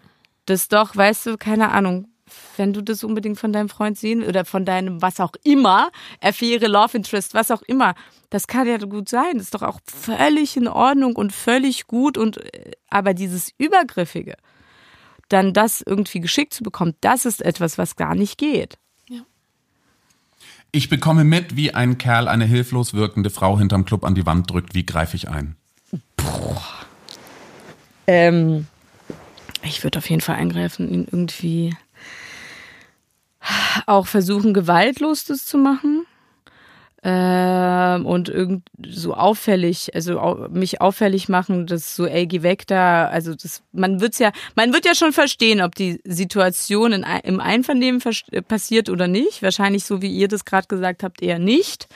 Das 0.46 0.68
doch, 0.68 0.96
weißt 0.96 1.26
du, 1.26 1.36
keine 1.36 1.70
Ahnung, 1.70 2.08
wenn 2.56 2.72
du 2.72 2.82
das 2.82 3.04
unbedingt 3.04 3.38
von 3.38 3.52
deinem 3.52 3.68
Freund 3.68 3.98
sehen 3.98 4.22
oder 4.22 4.44
von 4.44 4.64
deinem 4.64 5.02
was 5.02 5.20
auch 5.20 5.32
immer, 5.44 5.90
Affäre, 6.20 6.66
Love 6.66 6.96
Interest, 6.96 7.34
was 7.34 7.50
auch 7.50 7.62
immer, 7.62 7.94
das 8.30 8.46
kann 8.46 8.66
ja 8.66 8.78
gut 8.78 9.08
sein. 9.08 9.34
Das 9.34 9.44
ist 9.44 9.54
doch 9.54 9.62
auch 9.62 9.80
völlig 9.84 10.56
in 10.56 10.68
Ordnung 10.68 11.16
und 11.16 11.32
völlig 11.32 11.86
gut 11.86 12.16
und 12.16 12.38
äh, 12.54 12.72
aber 12.88 13.14
dieses 13.14 13.52
Übergriffige, 13.58 14.36
dann 15.30 15.54
das 15.54 15.80
irgendwie 15.80 16.20
geschickt 16.20 16.52
zu 16.52 16.62
bekommen, 16.62 16.94
das 17.00 17.24
ist 17.24 17.42
etwas, 17.42 17.78
was 17.78 17.96
gar 17.96 18.14
nicht 18.14 18.36
geht. 18.36 18.78
Ich 20.72 20.88
bekomme 20.88 21.24
mit, 21.24 21.56
wie 21.56 21.74
ein 21.74 21.98
Kerl 21.98 22.28
eine 22.28 22.44
hilflos 22.44 22.94
wirkende 22.94 23.30
Frau 23.30 23.58
hinterm 23.58 23.84
Club 23.84 24.04
an 24.04 24.14
die 24.14 24.24
Wand 24.24 24.50
drückt. 24.50 24.74
Wie 24.74 24.86
greife 24.86 25.16
ich 25.16 25.28
ein? 25.28 25.56
Ähm, 28.06 28.66
ich 29.62 29.82
würde 29.82 29.98
auf 29.98 30.08
jeden 30.08 30.20
Fall 30.20 30.36
eingreifen, 30.36 30.88
ihn 30.88 31.08
irgendwie 31.10 31.74
auch 33.86 34.06
versuchen, 34.06 34.54
gewaltlos 34.54 35.24
das 35.24 35.44
zu 35.44 35.58
machen. 35.58 36.06
Ähm, 37.02 38.04
und 38.04 38.28
irgend 38.28 38.68
so 38.86 39.14
auffällig, 39.14 39.94
also 39.94 40.20
au 40.20 40.48
mich 40.50 40.82
auffällig 40.82 41.30
machen, 41.30 41.66
dass 41.66 41.96
so, 41.96 42.06
ey, 42.06 42.26
geh 42.26 42.42
weg 42.42 42.66
da, 42.66 43.06
also 43.06 43.34
das, 43.34 43.62
man 43.72 44.02
wird's 44.02 44.18
ja, 44.18 44.32
man 44.54 44.74
wird 44.74 44.84
ja 44.84 44.94
schon 44.94 45.14
verstehen, 45.14 45.62
ob 45.62 45.74
die 45.74 45.98
Situation 46.04 46.92
in, 46.92 47.06
im 47.22 47.40
Einvernehmen 47.40 48.02
passiert 48.46 48.90
oder 48.90 49.08
nicht. 49.08 49.42
Wahrscheinlich 49.42 49.84
so, 49.84 50.02
wie 50.02 50.14
ihr 50.14 50.28
das 50.28 50.44
gerade 50.44 50.66
gesagt 50.66 51.02
habt, 51.02 51.22
eher 51.22 51.38
nicht. 51.38 51.88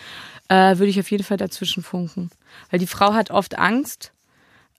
Äh, 0.48 0.78
würde 0.78 0.86
ich 0.86 1.00
auf 1.00 1.10
jeden 1.10 1.24
Fall 1.24 1.36
dazwischen 1.36 1.82
funken. 1.82 2.30
Weil 2.70 2.78
die 2.78 2.86
Frau 2.86 3.12
hat 3.12 3.30
oft 3.30 3.58
Angst. 3.58 4.12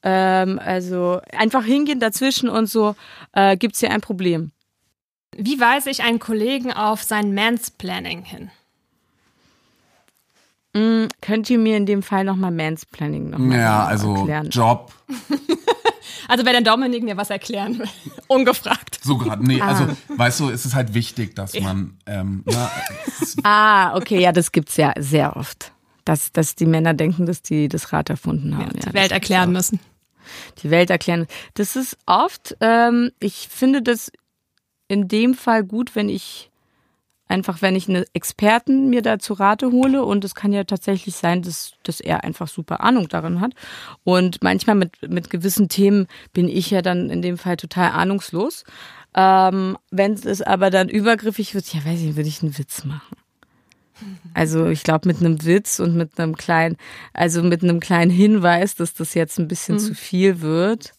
Ähm, 0.02 0.60
also 0.64 1.22
einfach 1.38 1.66
hingehen 1.66 2.00
dazwischen 2.00 2.50
und 2.50 2.68
so, 2.68 2.96
äh, 3.34 3.58
gibt's 3.58 3.80
hier 3.80 3.92
ein 3.92 4.02
Problem. 4.02 4.52
Wie 5.36 5.60
weise 5.60 5.90
ich 5.90 6.02
einen 6.02 6.20
Kollegen 6.20 6.72
auf 6.72 7.04
sein 7.04 7.34
Mansplaining 7.36 8.24
hin? 8.24 8.52
Mm, 10.76 11.08
könnt 11.22 11.50
ihr 11.50 11.58
mir 11.58 11.78
in 11.78 11.86
dem 11.86 12.04
Fall 12.04 12.24
nochmal 12.26 12.52
Mansplaining 12.52 13.30
nochmal 13.30 13.58
Ja, 13.58 13.86
also 13.86 14.14
erklären? 14.16 14.50
Job. 14.50 14.92
Also 16.28 16.44
wenn 16.44 16.54
der 16.54 16.62
Dominik 16.62 17.04
mir 17.04 17.18
was 17.18 17.30
erklären 17.30 17.78
will, 17.78 17.88
ungefragt. 18.28 19.00
So 19.04 19.16
gerade, 19.18 19.46
nee, 19.46 19.62
Ah. 19.62 19.68
also 19.68 19.88
weißt 20.08 20.40
du, 20.40 20.50
es 20.50 20.66
ist 20.66 20.74
halt 20.74 20.96
wichtig, 20.96 21.36
dass 21.36 21.54
man, 21.60 21.98
ähm, 22.08 22.42
na, 22.46 22.72
Ah, 23.44 23.96
okay, 23.96 24.20
ja, 24.20 24.32
das 24.32 24.52
gibt's 24.52 24.76
ja 24.76 24.94
sehr 24.98 25.36
oft. 25.38 25.72
Dass, 26.04 26.32
dass 26.32 26.56
die 26.56 26.66
Männer 26.66 26.96
denken, 26.96 27.28
dass 27.28 27.44
die 27.44 27.68
das 27.68 27.94
Rad 27.94 28.10
erfunden 28.10 28.58
haben. 28.58 28.72
Ja, 28.76 28.90
Die 28.90 28.94
Welt 28.96 29.12
erklären 29.12 29.52
müssen. 29.52 29.80
die 30.64 30.72
Welt 30.72 30.90
erklären. 30.90 31.28
Das 31.54 31.76
ist 31.76 31.96
oft, 32.08 32.58
ähm, 32.60 33.12
ich 33.20 33.48
finde 33.52 33.84
das 33.84 34.12
in 34.88 35.08
dem 35.08 35.36
Fall 35.36 35.64
gut, 35.64 35.96
wenn 35.96 36.10
ich 36.10 36.50
einfach, 37.28 37.62
wenn 37.62 37.76
ich 37.76 37.90
eine 37.90 38.06
Experten 38.14 38.90
mir 38.90 39.02
da 39.02 39.20
zu 39.20 39.34
Rate 39.34 39.72
hole 39.72 40.04
und 40.04 40.24
es 40.24 40.36
kann 40.36 40.54
ja 40.54 40.64
tatsächlich 40.64 41.16
sein, 41.16 41.42
dass, 41.42 41.74
dass 41.84 42.00
er 42.00 42.24
einfach 42.24 42.48
super 42.48 42.82
Ahnung 42.82 43.08
darin 43.08 43.42
hat. 43.42 43.54
Und 44.04 44.44
manchmal 44.44 44.76
mit, 44.76 45.10
mit 45.10 45.30
gewissen 45.30 45.70
Themen 45.70 46.08
bin 46.34 46.48
ich 46.48 46.70
ja 46.70 46.82
dann 46.82 47.10
in 47.10 47.22
dem 47.22 47.38
Fall 47.38 47.58
total 47.58 47.92
ahnungslos. 47.92 48.64
Ähm, 49.16 49.78
wenn 49.92 50.14
es 50.14 50.42
aber 50.42 50.70
dann 50.70 50.90
übergriffig 50.90 51.56
wird, 51.56 51.74
ja, 51.74 51.84
weiß 51.86 52.00
ich, 52.00 52.06
nicht, 52.06 52.16
würde 52.16 52.30
ich 52.30 52.44
einen 52.44 52.58
Witz 52.58 52.84
machen. 52.84 53.18
Also 54.34 54.68
ich 54.68 54.84
glaube 54.84 55.08
mit 55.08 55.20
einem 55.20 55.46
Witz 55.46 55.80
und 55.80 55.96
mit 55.96 56.20
einem 56.20 56.36
kleinen, 56.36 56.76
also 57.14 57.42
mit 57.42 57.64
einem 57.64 57.80
kleinen 57.80 58.12
Hinweis, 58.12 58.76
dass 58.76 58.94
das 58.94 59.14
jetzt 59.14 59.40
ein 59.40 59.48
bisschen 59.48 59.80
zu 59.80 59.96
viel 59.96 60.42
wird. 60.42 60.94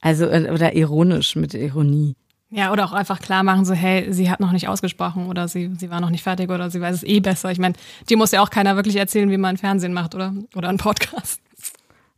Also 0.00 0.26
äh, 0.26 0.50
oder 0.50 0.74
ironisch 0.74 1.36
mit 1.36 1.54
Ironie. 1.54 2.16
Ja, 2.56 2.70
oder 2.70 2.84
auch 2.84 2.92
einfach 2.92 3.20
klar 3.20 3.42
machen, 3.42 3.64
so, 3.64 3.74
hey, 3.74 4.12
sie 4.12 4.30
hat 4.30 4.38
noch 4.38 4.52
nicht 4.52 4.68
ausgesprochen 4.68 5.26
oder 5.26 5.48
sie, 5.48 5.72
sie 5.76 5.90
war 5.90 6.00
noch 6.00 6.10
nicht 6.10 6.22
fertig 6.22 6.50
oder 6.50 6.70
sie 6.70 6.80
weiß 6.80 6.94
es 6.94 7.02
eh 7.02 7.18
besser. 7.18 7.50
Ich 7.50 7.58
meine, 7.58 7.74
dir 8.08 8.16
muss 8.16 8.30
ja 8.30 8.40
auch 8.42 8.50
keiner 8.50 8.76
wirklich 8.76 8.94
erzählen, 8.94 9.28
wie 9.28 9.38
man 9.38 9.56
Fernsehen 9.56 9.92
macht, 9.92 10.14
oder? 10.14 10.32
Oder 10.54 10.68
einen 10.68 10.78
Podcast. 10.78 11.40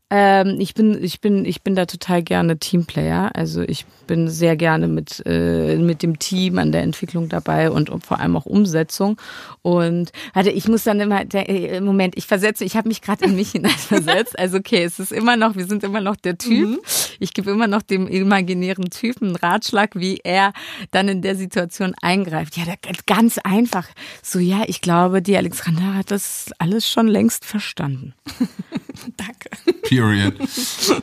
Ähm, 0.09 0.61
ich 0.61 0.75
bin, 0.75 1.03
ich 1.03 1.21
bin, 1.21 1.45
ich 1.45 1.63
bin 1.63 1.75
da 1.75 1.85
total 1.87 2.23
gerne 2.23 2.59
Teamplayer. 2.59 3.33
Also 3.35 3.63
ich 3.63 3.87
bin 4.07 4.29
sehr 4.29 4.57
gerne 4.57 4.87
mit 4.87 5.21
äh, 5.27 5.77
mit 5.79 6.05
dem 6.05 6.21
Team 6.21 6.59
an 6.59 6.71
der 6.71 6.83
Entwicklung 6.83 7.29
dabei 7.29 7.73
und, 7.73 7.91
und 7.91 8.07
vor 8.07 8.21
allem 8.21 8.37
auch 8.37 8.47
Umsetzung. 8.47 9.21
Und 9.63 10.13
warte, 10.33 10.51
ich 10.51 10.69
muss 10.69 10.85
dann 10.85 11.01
immer, 11.01 11.25
der, 11.25 11.49
äh, 11.49 11.81
Moment, 11.81 12.17
ich 12.17 12.27
versetze, 12.27 12.65
ich 12.65 12.77
habe 12.77 12.87
mich 12.87 13.03
gerade 13.03 13.25
in 13.25 13.35
mich 13.35 13.51
hineinversetzt. 13.53 14.39
Also 14.39 14.59
okay, 14.59 14.85
es 14.85 15.01
ist 15.01 15.11
immer 15.11 15.37
noch, 15.37 15.57
wir 15.57 15.67
sind 15.67 15.83
immer 15.83 16.01
noch 16.01 16.15
der 16.15 16.39
Typ. 16.39 16.81
Ich 17.19 17.35
gebe 17.35 17.51
immer 17.51 17.67
noch 17.67 17.83
dem 17.83 18.07
imaginären 18.07 18.91
Typen 18.91 19.29
einen 19.29 19.37
Ratschlag, 19.37 19.97
wie 19.97 20.21
er 20.23 20.53
dann 20.93 21.09
in 21.09 21.21
der 21.21 21.35
Situation 21.35 21.95
eingreift. 22.01 22.57
Ja, 22.57 22.65
ganz 23.07 23.39
einfach. 23.39 23.89
So 24.23 24.39
ja, 24.39 24.63
ich 24.69 24.81
glaube, 24.83 25.21
die 25.21 25.37
Alexandra 25.37 25.95
hat 25.95 26.13
das 26.13 26.53
alles 26.59 26.89
schon 26.89 27.09
längst 27.09 27.45
verstanden. 27.45 28.15
Danke. 29.17 29.51
Period. 29.97 30.39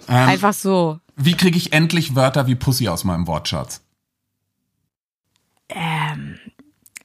Ähm, 0.09 0.29
Einfach 0.29 0.53
so. 0.53 1.00
wie 1.15 1.35
kriege 1.35 1.57
ich 1.57 1.71
endlich 1.71 2.15
Wörter 2.15 2.45
wie 2.47 2.55
Pussy 2.55 2.88
aus 2.89 3.03
meinem 3.03 3.25
Wortschatz? 3.27 3.81
Ähm, 5.69 6.39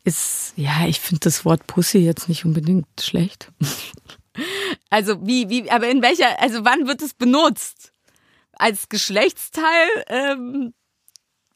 ist, 0.04 0.52
ja, 0.56 0.86
ich 0.86 1.00
finde 1.00 1.20
das 1.20 1.44
Wort 1.44 1.66
Pussy 1.66 1.98
jetzt 1.98 2.28
nicht 2.28 2.44
unbedingt 2.44 2.86
schlecht. 3.00 3.52
also 4.90 5.24
wie, 5.26 5.48
wie, 5.48 5.70
aber 5.70 5.88
in 5.88 6.02
welcher, 6.02 6.40
also 6.40 6.64
wann 6.64 6.86
wird 6.86 7.02
es 7.02 7.14
benutzt? 7.14 7.92
Als 8.52 8.88
Geschlechtsteil 8.88 9.88
ähm, 10.08 10.74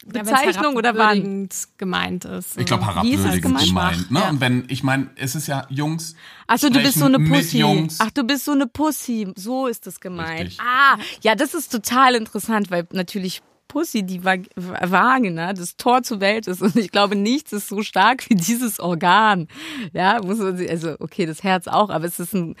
Bezeichnung 0.05 0.75
oder 0.75 0.95
wann? 0.97 1.49
gemeint 1.77 2.25
ist. 2.25 2.57
Ich 2.57 2.65
glaube, 2.65 2.83
Wie 3.01 3.13
ist 3.13 3.19
es 3.19 3.25
herabwürdigend 3.25 3.43
gemeint? 3.43 3.67
gemeint. 3.67 4.11
Ne? 4.11 4.19
Ja. 4.19 4.29
Und 4.29 4.41
wenn, 4.41 4.65
ich 4.67 4.83
meine, 4.83 5.09
es 5.15 5.35
ist 5.35 5.47
ja 5.47 5.65
Jungs. 5.69 6.15
Achso, 6.47 6.69
du 6.69 6.81
bist 6.81 6.99
so 6.99 7.05
eine 7.05 7.19
Pussy. 7.19 7.63
Ach, 7.99 8.11
du 8.11 8.23
bist 8.23 8.45
so 8.45 8.51
eine 8.51 8.67
Pussy. 8.67 9.31
So 9.35 9.67
ist 9.67 9.87
das 9.87 9.99
gemeint. 9.99 10.47
Richtig. 10.47 10.59
Ah, 10.59 10.97
ja, 11.21 11.35
das 11.35 11.53
ist 11.53 11.71
total 11.71 12.15
interessant, 12.15 12.71
weil 12.71 12.87
natürlich 12.91 13.41
Pussy, 13.73 14.03
die 14.03 14.23
Vag 14.23 14.41
Vagina, 14.55 15.51
das 15.53 15.77
Tor 15.77 16.03
zur 16.03 16.19
Welt 16.19 16.47
ist. 16.47 16.61
Und 16.61 16.75
ich 16.75 16.91
glaube, 16.91 17.15
nichts 17.15 17.53
ist 17.53 17.69
so 17.69 17.81
stark 17.81 18.29
wie 18.29 18.35
dieses 18.35 18.79
Organ. 18.79 19.47
Ja, 19.93 20.21
muss 20.21 20.37
man 20.37 20.55
sich, 20.57 20.69
also, 20.69 20.95
okay, 20.99 21.25
das 21.25 21.43
Herz 21.43 21.67
auch, 21.67 21.89
aber 21.89 22.05
es 22.05 22.19
ist 22.19 22.35
ein, 22.35 22.55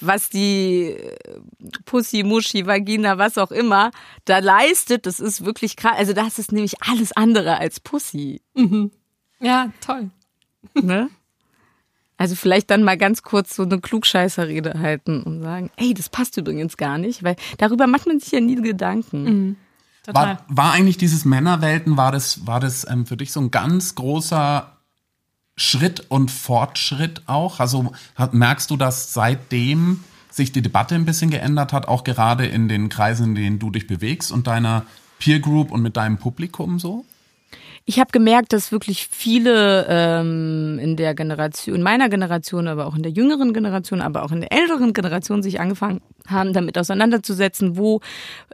was 0.00 0.30
die 0.30 0.90
äh, 0.90 1.16
Pussy, 1.84 2.22
Muschi, 2.22 2.66
Vagina, 2.66 3.18
was 3.18 3.38
auch 3.38 3.50
immer 3.50 3.90
da 4.24 4.38
leistet, 4.38 5.06
das 5.06 5.20
ist 5.20 5.44
wirklich 5.44 5.76
krass. 5.76 5.96
Also 5.96 6.12
das 6.12 6.38
ist 6.38 6.52
nämlich 6.52 6.82
alles 6.82 7.12
andere 7.12 7.58
als 7.58 7.80
Pussy. 7.80 8.40
Ja, 9.40 9.72
toll. 9.80 10.10
Ne? 10.74 11.10
Also 12.16 12.34
vielleicht 12.34 12.70
dann 12.70 12.82
mal 12.82 12.98
ganz 12.98 13.22
kurz 13.22 13.54
so 13.54 13.62
eine 13.62 13.80
Klugscheißerrede 13.80 14.80
halten 14.80 15.22
und 15.22 15.40
sagen, 15.42 15.70
ey, 15.76 15.94
das 15.94 16.08
passt 16.08 16.36
übrigens 16.36 16.76
gar 16.76 16.98
nicht, 16.98 17.22
weil 17.22 17.36
darüber 17.58 17.86
macht 17.86 18.06
man 18.06 18.18
sich 18.18 18.32
ja 18.32 18.40
nie 18.40 18.56
Gedanken. 18.56 19.56
Total. 20.04 20.26
War, 20.26 20.44
war 20.48 20.72
eigentlich 20.72 20.96
dieses 20.96 21.24
Männerwelten, 21.24 21.96
war 21.96 22.10
das, 22.10 22.46
war 22.46 22.60
das 22.60 22.88
ähm, 22.90 23.06
für 23.06 23.16
dich 23.16 23.30
so 23.30 23.40
ein 23.40 23.50
ganz 23.50 23.94
großer 23.94 24.77
Schritt 25.58 26.06
und 26.08 26.30
Fortschritt 26.30 27.22
auch? 27.26 27.60
Also 27.60 27.92
merkst 28.32 28.70
du, 28.70 28.76
dass 28.76 29.12
seitdem 29.12 30.02
sich 30.30 30.52
die 30.52 30.62
Debatte 30.62 30.94
ein 30.94 31.04
bisschen 31.04 31.30
geändert 31.30 31.72
hat, 31.72 31.88
auch 31.88 32.04
gerade 32.04 32.46
in 32.46 32.68
den 32.68 32.88
Kreisen, 32.88 33.30
in 33.30 33.34
denen 33.34 33.58
du 33.58 33.70
dich 33.70 33.86
bewegst 33.86 34.32
und 34.32 34.46
deiner 34.46 34.86
Peer 35.18 35.40
Group 35.40 35.70
und 35.70 35.82
mit 35.82 35.96
deinem 35.96 36.16
Publikum 36.16 36.78
so? 36.78 37.04
Ich 37.90 37.98
habe 37.98 38.10
gemerkt, 38.12 38.52
dass 38.52 38.70
wirklich 38.70 39.08
viele 39.10 39.86
ähm, 39.88 40.78
in 40.78 40.96
der 40.96 41.14
Generation, 41.14 41.74
in 41.74 41.82
meiner 41.82 42.10
Generation, 42.10 42.68
aber 42.68 42.84
auch 42.84 42.94
in 42.94 43.02
der 43.02 43.12
jüngeren 43.12 43.54
Generation, 43.54 44.02
aber 44.02 44.24
auch 44.24 44.30
in 44.30 44.42
der 44.42 44.52
älteren 44.52 44.92
Generation 44.92 45.42
sich 45.42 45.58
angefangen 45.58 46.02
haben, 46.26 46.52
damit 46.52 46.76
auseinanderzusetzen, 46.76 47.78
wo 47.78 48.02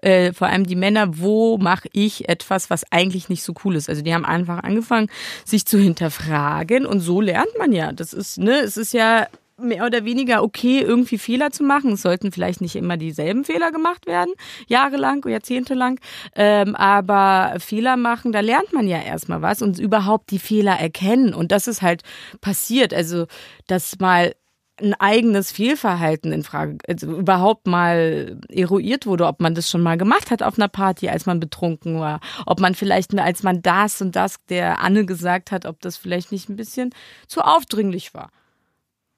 äh, 0.02 0.32
vor 0.32 0.46
allem 0.46 0.66
die 0.66 0.76
Männer, 0.76 1.18
wo 1.18 1.58
mache 1.58 1.88
ich 1.92 2.28
etwas, 2.28 2.70
was 2.70 2.84
eigentlich 2.92 3.28
nicht 3.28 3.42
so 3.42 3.54
cool 3.64 3.74
ist. 3.74 3.88
Also 3.88 4.02
die 4.02 4.14
haben 4.14 4.24
einfach 4.24 4.62
angefangen, 4.62 5.08
sich 5.44 5.66
zu 5.66 5.78
hinterfragen 5.78 6.86
und 6.86 7.00
so 7.00 7.20
lernt 7.20 7.58
man 7.58 7.72
ja. 7.72 7.90
Das 7.90 8.12
ist, 8.12 8.38
ne, 8.38 8.60
es 8.60 8.76
ist 8.76 8.94
ja 8.94 9.26
mehr 9.56 9.86
oder 9.86 10.04
weniger 10.04 10.42
okay, 10.42 10.80
irgendwie 10.80 11.18
Fehler 11.18 11.50
zu 11.50 11.62
machen. 11.62 11.92
Es 11.92 12.02
sollten 12.02 12.32
vielleicht 12.32 12.60
nicht 12.60 12.76
immer 12.76 12.96
dieselben 12.96 13.44
Fehler 13.44 13.70
gemacht 13.70 14.06
werden, 14.06 14.32
jahrelang, 14.66 15.24
jahrzehntelang. 15.26 16.00
Ähm, 16.34 16.74
aber 16.74 17.58
Fehler 17.60 17.96
machen, 17.96 18.32
da 18.32 18.40
lernt 18.40 18.72
man 18.72 18.88
ja 18.88 19.00
erstmal 19.00 19.42
was 19.42 19.62
und 19.62 19.78
überhaupt 19.78 20.30
die 20.30 20.38
Fehler 20.38 20.78
erkennen. 20.78 21.34
Und 21.34 21.52
das 21.52 21.68
ist 21.68 21.82
halt 21.82 22.02
passiert. 22.40 22.92
Also, 22.92 23.26
dass 23.66 23.98
mal 23.98 24.34
ein 24.80 24.94
eigenes 24.94 25.52
Fehlverhalten 25.52 26.32
in 26.32 26.42
Frage, 26.42 26.78
also 26.88 27.06
überhaupt 27.06 27.66
mal 27.68 28.40
eruiert 28.48 29.06
wurde, 29.06 29.26
ob 29.26 29.40
man 29.40 29.54
das 29.54 29.70
schon 29.70 29.82
mal 29.82 29.96
gemacht 29.96 30.30
hat 30.32 30.42
auf 30.42 30.58
einer 30.58 30.68
Party, 30.68 31.08
als 31.08 31.26
man 31.26 31.38
betrunken 31.38 32.00
war, 32.00 32.20
ob 32.44 32.58
man 32.58 32.74
vielleicht, 32.74 33.16
als 33.16 33.44
man 33.44 33.62
das 33.62 34.02
und 34.02 34.16
das 34.16 34.44
der 34.48 34.80
Anne 34.80 35.06
gesagt 35.06 35.52
hat, 35.52 35.64
ob 35.64 35.80
das 35.80 35.96
vielleicht 35.96 36.32
nicht 36.32 36.48
ein 36.48 36.56
bisschen 36.56 36.90
zu 37.28 37.42
aufdringlich 37.42 38.14
war. 38.14 38.30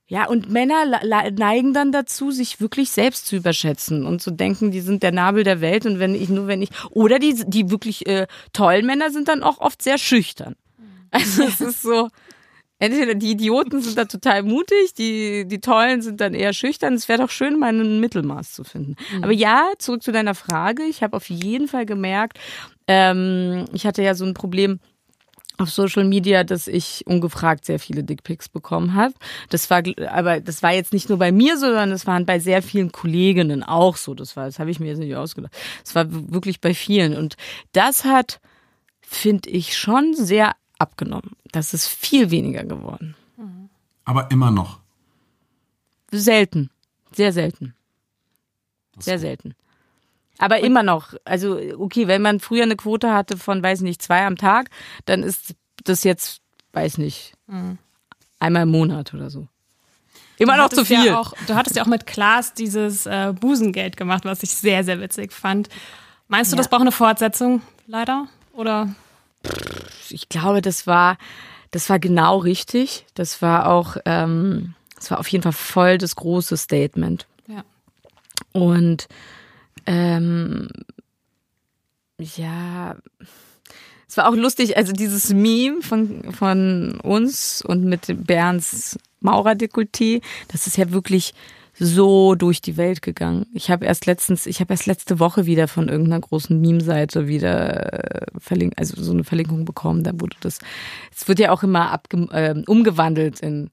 Ja, 0.09 0.29
und 0.29 0.51
Männer 0.51 0.85
neigen 1.33 1.75
dann 1.75 1.91
dazu, 1.91 2.31
sich 2.31 2.61
wirklich 2.61 2.91
selbst 2.91 3.27
zu 3.27 3.35
überschätzen 3.35 4.07
und 4.07 4.23
zu 4.23 4.31
denken, 4.31 4.71
die 4.71 4.81
sind 4.81 5.03
der 5.03 5.11
Nabel 5.11 5.43
der 5.43 5.61
Welt 5.61 5.85
und 5.85 5.99
wenn 5.99 6.15
ich 6.15 6.29
nur 6.29 6.47
wenn 6.47 6.63
ich 6.63 6.71
oder 6.91 7.19
die 7.19 7.35
die 7.47 7.71
wirklich 7.71 8.07
äh, 8.07 8.29
tollen 8.53 8.87
Männer 8.87 9.11
sind 9.11 9.27
dann 9.27 9.43
auch 9.43 9.59
oft 9.59 9.83
sehr 9.83 9.99
schüchtern. 9.99 10.55
Also 11.11 11.45
es 11.45 11.61
ist 11.61 11.83
so 11.83 12.09
entweder 12.79 13.15
die 13.15 13.31
Idioten 13.33 13.81
sind 13.81 13.99
da 13.99 14.05
total 14.05 14.45
mutig, 14.45 14.95
die 14.95 15.45
die 15.47 15.61
tollen 15.61 16.03
sind 16.03 16.21
dann 16.21 16.35
eher 16.35 16.53
schüchtern. 16.53 16.95
Es 16.95 17.09
wäre 17.09 17.23
doch 17.23 17.31
schön, 17.31 17.59
mal 17.59 17.73
ein 17.73 17.99
Mittelmaß 17.99 18.53
zu 18.53 18.63
finden. 18.63 18.95
Mhm. 19.13 19.25
Aber 19.25 19.33
ja, 19.33 19.71
zurück 19.79 20.05
zu 20.05 20.13
deiner 20.13 20.37
Frage. 20.37 20.85
Ich 20.85 21.03
habe 21.03 21.17
auf 21.17 21.29
jeden 21.31 21.67
Fall 21.67 21.85
gemerkt, 21.85 22.39
ähm, 22.87 23.65
ich 23.73 23.87
hatte 23.87 24.03
ja 24.03 24.15
so 24.15 24.25
ein 24.25 24.35
Problem 24.35 24.79
auf 25.59 25.71
Social 25.71 26.05
Media, 26.05 26.45
dass 26.45 26.67
ich 26.67 27.03
ungefragt 27.07 27.65
sehr 27.65 27.79
viele 27.79 28.05
Dickpics 28.05 28.49
bekommen 28.49 28.95
habe. 28.95 29.15
Das 29.49 29.71
war 29.71 29.83
aber 30.11 30.41
das 30.41 30.63
war 30.63 30.73
jetzt 30.73 30.93
nicht 30.93 31.09
nur 31.09 31.19
bei 31.19 31.33
mir 31.33 31.57
so, 31.57 31.67
sondern 31.67 31.93
es 31.93 32.07
waren 32.07 32.27
bei 32.27 32.39
sehr 32.39 32.63
vielen 32.63 32.93
Kolleginnen 32.93 33.63
auch 33.63 33.97
so. 33.97 34.15
Das 34.15 34.37
war, 34.37 34.47
das 34.47 34.59
habe 34.59 34.71
ich 34.71 34.81
mir 34.81 34.87
jetzt 34.87 34.99
nicht 34.99 35.17
ausgedacht. 35.17 35.55
Es 35.85 35.95
war 35.95 36.07
wirklich 36.09 36.61
bei 36.61 36.75
vielen 36.75 37.17
und 37.17 37.37
das 37.73 38.05
hat 38.05 38.41
finde 39.01 39.51
ich 39.51 39.77
schon 39.77 40.15
sehr 40.15 40.57
abgenommen. 40.79 41.37
Das 41.53 41.75
ist 41.75 41.87
viel 41.87 42.31
weniger 42.31 42.65
geworden. 42.65 43.15
Aber 44.05 44.31
immer 44.31 44.51
noch. 44.51 44.81
Selten, 46.11 46.71
sehr 47.13 47.33
selten. 47.33 47.75
Sehr 48.99 49.19
selten. 49.19 49.55
Aber 50.39 50.61
immer 50.61 50.83
noch, 50.83 51.15
also 51.25 51.59
okay, 51.79 52.09
wenn 52.09 52.23
man 52.23 52.41
früher 52.41 52.65
eine 52.65 52.77
Quote 52.77 53.13
hatte 53.13 53.39
von, 53.39 53.63
weiß 53.63 53.81
nicht, 53.81 54.03
zwei 54.03 54.27
am 54.27 54.37
Tag, 54.37 54.71
dann 55.07 55.23
ist 55.23 55.55
das 55.85 56.05
jetzt, 56.05 56.41
weiß 56.73 56.99
nicht, 56.99 57.33
mhm. 57.47 57.79
einmal 58.39 58.63
im 58.63 58.71
Monat 58.71 59.15
oder 59.15 59.31
so. 59.31 59.49
Immer 60.39 60.57
noch 60.57 60.69
zu 60.69 60.85
viel. 60.85 61.05
Ja 61.05 61.19
auch, 61.19 61.33
du 61.47 61.55
hattest 61.55 61.77
ja 61.77 61.83
auch 61.83 61.87
mit 61.89 62.07
Klaas 62.07 62.53
dieses 62.53 63.07
äh, 63.07 63.33
Busengeld 63.39 63.97
gemacht, 63.97 64.25
was 64.25 64.43
ich 64.43 64.51
sehr, 64.51 64.85
sehr 64.85 65.01
witzig 65.01 65.33
fand. 65.33 65.69
Meinst 66.29 66.53
du, 66.53 66.57
ja. 66.57 66.59
das 66.59 66.69
braucht 66.69 66.83
eine 66.83 66.93
Fortsetzung, 66.93 67.63
leider? 67.87 68.29
Oder? 68.53 68.95
Ich 70.11 70.29
glaube, 70.29 70.61
das 70.61 70.87
war, 70.87 71.17
das 71.71 71.89
war 71.89 71.99
genau 71.99 72.39
richtig. 72.39 73.07
Das 73.15 73.41
war 73.41 73.69
auch, 73.71 73.97
ähm, 74.05 74.75
das 74.97 75.11
war 75.11 75.21
auf 75.21 75.29
jeden 75.29 75.43
Fall 75.43 75.53
voll 75.53 75.99
das 75.99 76.17
große 76.17 76.57
Statement. 76.57 77.27
Ja. 77.47 77.65
Und 78.53 79.09
ähm, 79.87 80.69
ja, 82.19 82.97
es 84.09 84.17
war 84.17 84.29
auch 84.29 84.35
lustig, 84.35 84.77
also 84.77 84.93
dieses 84.93 85.33
Meme 85.33 85.83
von, 85.83 86.33
von 86.33 87.01
uns 87.01 87.63
und 87.63 87.85
mit 87.85 88.27
Bernds 88.27 88.99
Maurerdekolleté, 89.21 90.23
das 90.49 90.67
ist 90.67 90.77
ja 90.77 90.93
wirklich 90.93 91.35
so 91.79 92.35
durch 92.35 92.63
die 92.63 92.77
Welt 92.77 93.03
gegangen. 93.03 93.47
Ich 93.53 93.71
habe 93.71 93.85
erst 93.85 94.07
letztens, 94.07 94.47
ich 94.47 94.61
habe 94.61 94.73
erst 94.73 94.87
letzte 94.87 95.19
Woche 95.19 95.45
wieder 95.45 95.69
von 95.69 95.89
irgendeiner 95.89 96.21
großen 96.21 96.59
Meme-Seite 96.59 97.29
wieder 97.29 98.23
äh, 98.23 98.27
verlinkt, 98.39 98.79
also 98.79 99.03
so 99.03 99.13
eine 99.13 99.25
Verlinkung 99.25 99.65
bekommen. 99.65 100.03
Da 100.03 100.13
wurde 100.15 100.37
das, 100.41 100.59
es 101.15 101.29
wird 101.29 101.39
ja 101.39 101.51
auch 101.51 101.63
immer 101.63 101.91
abge, 101.91 102.29
äh, 102.33 102.63
umgewandelt 102.67 103.41
in 103.41 103.71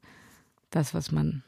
das, 0.72 0.93
was 0.93 1.12
man 1.12 1.43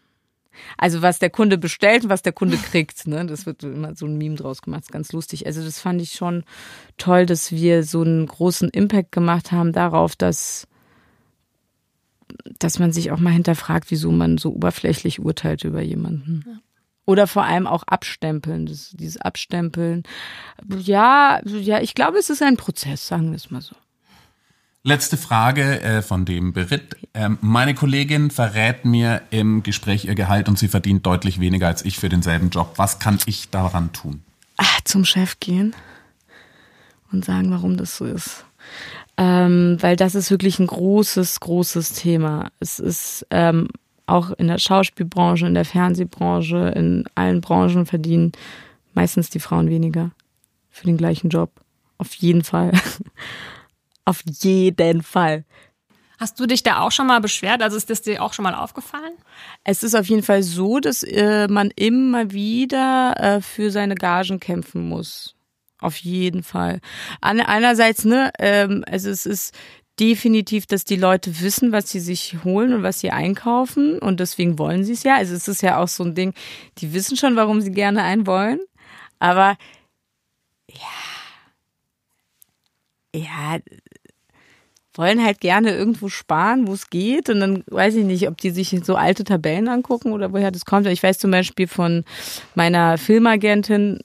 also 0.77 1.01
was 1.01 1.19
der 1.19 1.29
Kunde 1.29 1.57
bestellt 1.57 2.03
und 2.03 2.09
was 2.09 2.21
der 2.21 2.33
Kunde 2.33 2.57
kriegt. 2.57 3.07
Ne? 3.07 3.25
Das 3.25 3.45
wird 3.45 3.63
immer 3.63 3.95
so 3.95 4.05
ein 4.05 4.17
Meme 4.17 4.35
draus 4.35 4.61
gemacht. 4.61 4.81
Das 4.81 4.87
ist 4.87 4.93
ganz 4.93 5.11
lustig. 5.11 5.45
Also 5.45 5.63
das 5.63 5.79
fand 5.79 6.01
ich 6.01 6.11
schon 6.11 6.43
toll, 6.97 7.25
dass 7.25 7.51
wir 7.51 7.83
so 7.83 8.01
einen 8.01 8.25
großen 8.25 8.69
Impact 8.69 9.11
gemacht 9.11 9.51
haben 9.51 9.73
darauf, 9.73 10.15
dass 10.15 10.67
dass 12.59 12.79
man 12.79 12.91
sich 12.91 13.11
auch 13.11 13.19
mal 13.19 13.31
hinterfragt, 13.31 13.91
wieso 13.91 14.11
man 14.11 14.37
so 14.37 14.53
oberflächlich 14.53 15.19
urteilt 15.19 15.63
über 15.63 15.81
jemanden. 15.81 16.43
Ja. 16.45 16.59
Oder 17.05 17.27
vor 17.27 17.43
allem 17.43 17.67
auch 17.67 17.83
abstempeln, 17.83 18.65
das, 18.65 18.89
dieses 18.91 19.17
Abstempeln. 19.17 20.03
Ja, 20.79 21.39
ja, 21.45 21.79
ich 21.79 21.93
glaube, 21.93 22.17
es 22.17 22.29
ist 22.31 22.41
ein 22.41 22.57
Prozess, 22.57 23.07
sagen 23.07 23.29
wir 23.29 23.35
es 23.35 23.51
mal 23.51 23.61
so. 23.61 23.75
Letzte 24.87 25.17
Frage 25.17 25.81
äh, 25.81 26.03
von 26.03 26.25
dem 26.25 26.53
Beritt. 26.53 26.95
Ähm, 27.15 27.39
meine 27.41 27.73
Kollegin 27.73 28.29
verrät 28.29 28.85
mir 28.85 29.23
im 29.31 29.63
Gespräch 29.63 30.05
ihr 30.05 30.13
Gehalt 30.13 30.47
und 30.47 30.59
sie 30.59 30.67
verdient 30.67 31.03
deutlich 31.07 31.39
weniger 31.39 31.65
als 31.65 31.83
ich 31.83 31.97
für 31.97 32.07
denselben 32.07 32.51
Job. 32.51 32.73
Was 32.75 32.99
kann 32.99 33.17
ich 33.25 33.49
daran 33.49 33.93
tun? 33.93 34.21
Ach, 34.57 34.81
zum 34.81 35.03
Chef 35.03 35.39
gehen 35.39 35.75
und 37.11 37.25
sagen, 37.25 37.49
warum 37.49 37.77
das 37.77 37.97
so 37.97 38.05
ist. 38.05 38.45
Ähm, 39.17 39.77
weil 39.79 39.95
das 39.95 40.13
ist 40.13 40.29
wirklich 40.29 40.59
ein 40.59 40.67
großes, 40.67 41.39
großes 41.39 41.93
Thema. 41.93 42.51
Es 42.59 42.77
ist 42.77 43.25
ähm, 43.31 43.69
auch 44.05 44.29
in 44.33 44.47
der 44.47 44.59
Schauspielbranche, 44.59 45.47
in 45.47 45.55
der 45.55 45.65
Fernsehbranche, 45.65 46.73
in 46.75 47.05
allen 47.15 47.41
Branchen 47.41 47.87
verdienen 47.87 48.33
meistens 48.93 49.31
die 49.31 49.39
Frauen 49.39 49.67
weniger 49.67 50.11
für 50.69 50.85
den 50.85 50.97
gleichen 50.97 51.29
Job. 51.29 51.49
Auf 51.97 52.13
jeden 52.13 52.43
Fall. 52.43 52.71
Auf 54.05 54.23
jeden 54.25 55.01
Fall. 55.03 55.43
Hast 56.17 56.39
du 56.39 56.45
dich 56.45 56.63
da 56.63 56.79
auch 56.79 56.91
schon 56.91 57.07
mal 57.07 57.19
beschwert? 57.19 57.61
Also 57.61 57.75
ist 57.75 57.89
das 57.89 58.01
dir 58.01 58.21
auch 58.23 58.33
schon 58.33 58.43
mal 58.43 58.55
aufgefallen? 58.55 59.13
Es 59.63 59.83
ist 59.83 59.95
auf 59.95 60.05
jeden 60.07 60.23
Fall 60.23 60.43
so, 60.43 60.79
dass 60.79 61.03
äh, 61.03 61.47
man 61.49 61.71
immer 61.75 62.31
wieder 62.31 63.15
äh, 63.17 63.41
für 63.41 63.69
seine 63.69 63.95
Gagen 63.95 64.39
kämpfen 64.39 64.87
muss. 64.87 65.35
Auf 65.79 65.97
jeden 65.97 66.43
Fall. 66.43 66.79
An, 67.19 67.41
einerseits, 67.41 68.05
ne, 68.05 68.31
ähm, 68.39 68.85
also 68.87 69.09
es 69.09 69.25
ist 69.25 69.53
definitiv, 69.99 70.67
dass 70.67 70.85
die 70.85 70.95
Leute 70.95 71.41
wissen, 71.41 71.71
was 71.71 71.89
sie 71.89 71.99
sich 71.99 72.37
holen 72.43 72.73
und 72.73 72.83
was 72.83 72.99
sie 72.99 73.11
einkaufen 73.11 73.99
und 73.99 74.19
deswegen 74.19 74.57
wollen 74.57 74.83
sie 74.83 74.93
es 74.93 75.03
ja. 75.03 75.15
Also 75.15 75.35
es 75.35 75.47
ist 75.47 75.61
ja 75.61 75.77
auch 75.81 75.87
so 75.87 76.03
ein 76.03 76.15
Ding, 76.15 76.33
die 76.77 76.93
wissen 76.93 77.17
schon, 77.17 77.35
warum 77.35 77.61
sie 77.61 77.71
gerne 77.71 78.03
einen 78.03 78.27
wollen, 78.27 78.59
aber 79.19 79.57
ja, 80.69 80.77
ja, 83.13 83.59
wollen 84.97 85.23
halt 85.23 85.39
gerne 85.39 85.75
irgendwo 85.75 86.09
sparen, 86.09 86.67
wo 86.67 86.73
es 86.73 86.89
geht. 86.89 87.29
Und 87.29 87.39
dann 87.39 87.63
weiß 87.67 87.95
ich 87.95 88.05
nicht, 88.05 88.27
ob 88.27 88.37
die 88.37 88.51
sich 88.51 88.69
so 88.83 88.95
alte 88.95 89.23
Tabellen 89.23 89.67
angucken 89.67 90.11
oder 90.11 90.33
woher 90.33 90.51
das 90.51 90.65
kommt. 90.65 90.87
Ich 90.87 91.03
weiß 91.03 91.17
zum 91.17 91.31
Beispiel 91.31 91.67
von 91.67 92.03
meiner 92.55 92.97
Filmagentin 92.97 93.99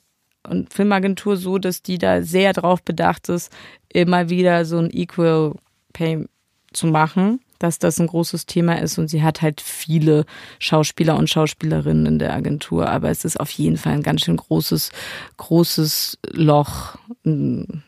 und 0.48 0.72
Filmagentur 0.72 1.37
so, 1.37 1.59
dass 1.59 1.83
die 1.83 1.98
da 1.98 2.22
sehr 2.22 2.53
drauf 2.53 2.83
bedacht 2.83 3.29
ist, 3.29 3.53
immer 3.92 4.31
wieder 4.31 4.64
so 4.64 4.79
ein 4.79 4.90
Equal 4.90 5.55
Pay 5.92 6.26
zu 6.72 6.87
machen 6.87 7.40
dass 7.61 7.79
das 7.79 8.01
ein 8.01 8.09
großes 8.09 8.46
Thema 8.46 8.81
ist 8.81 8.99
und 8.99 9.09
sie 9.09 9.23
hat 9.23 9.42
halt 9.42 9.61
viele 9.61 10.25
Schauspieler 10.59 11.16
und 11.16 11.31
Schauspielerinnen 11.31 12.07
in 12.07 12.18
der 12.18 12.35
Agentur, 12.35 12.88
aber 12.88 13.11
es 13.11 13.25
ist 13.25 13.38
auf 13.38 13.51
jeden 13.51 13.77
Fall 13.77 13.92
ein 13.92 14.03
ganz 14.03 14.23
schön 14.23 14.37
großes, 14.37 14.90
großes 15.37 16.18
Loch. 16.33 16.96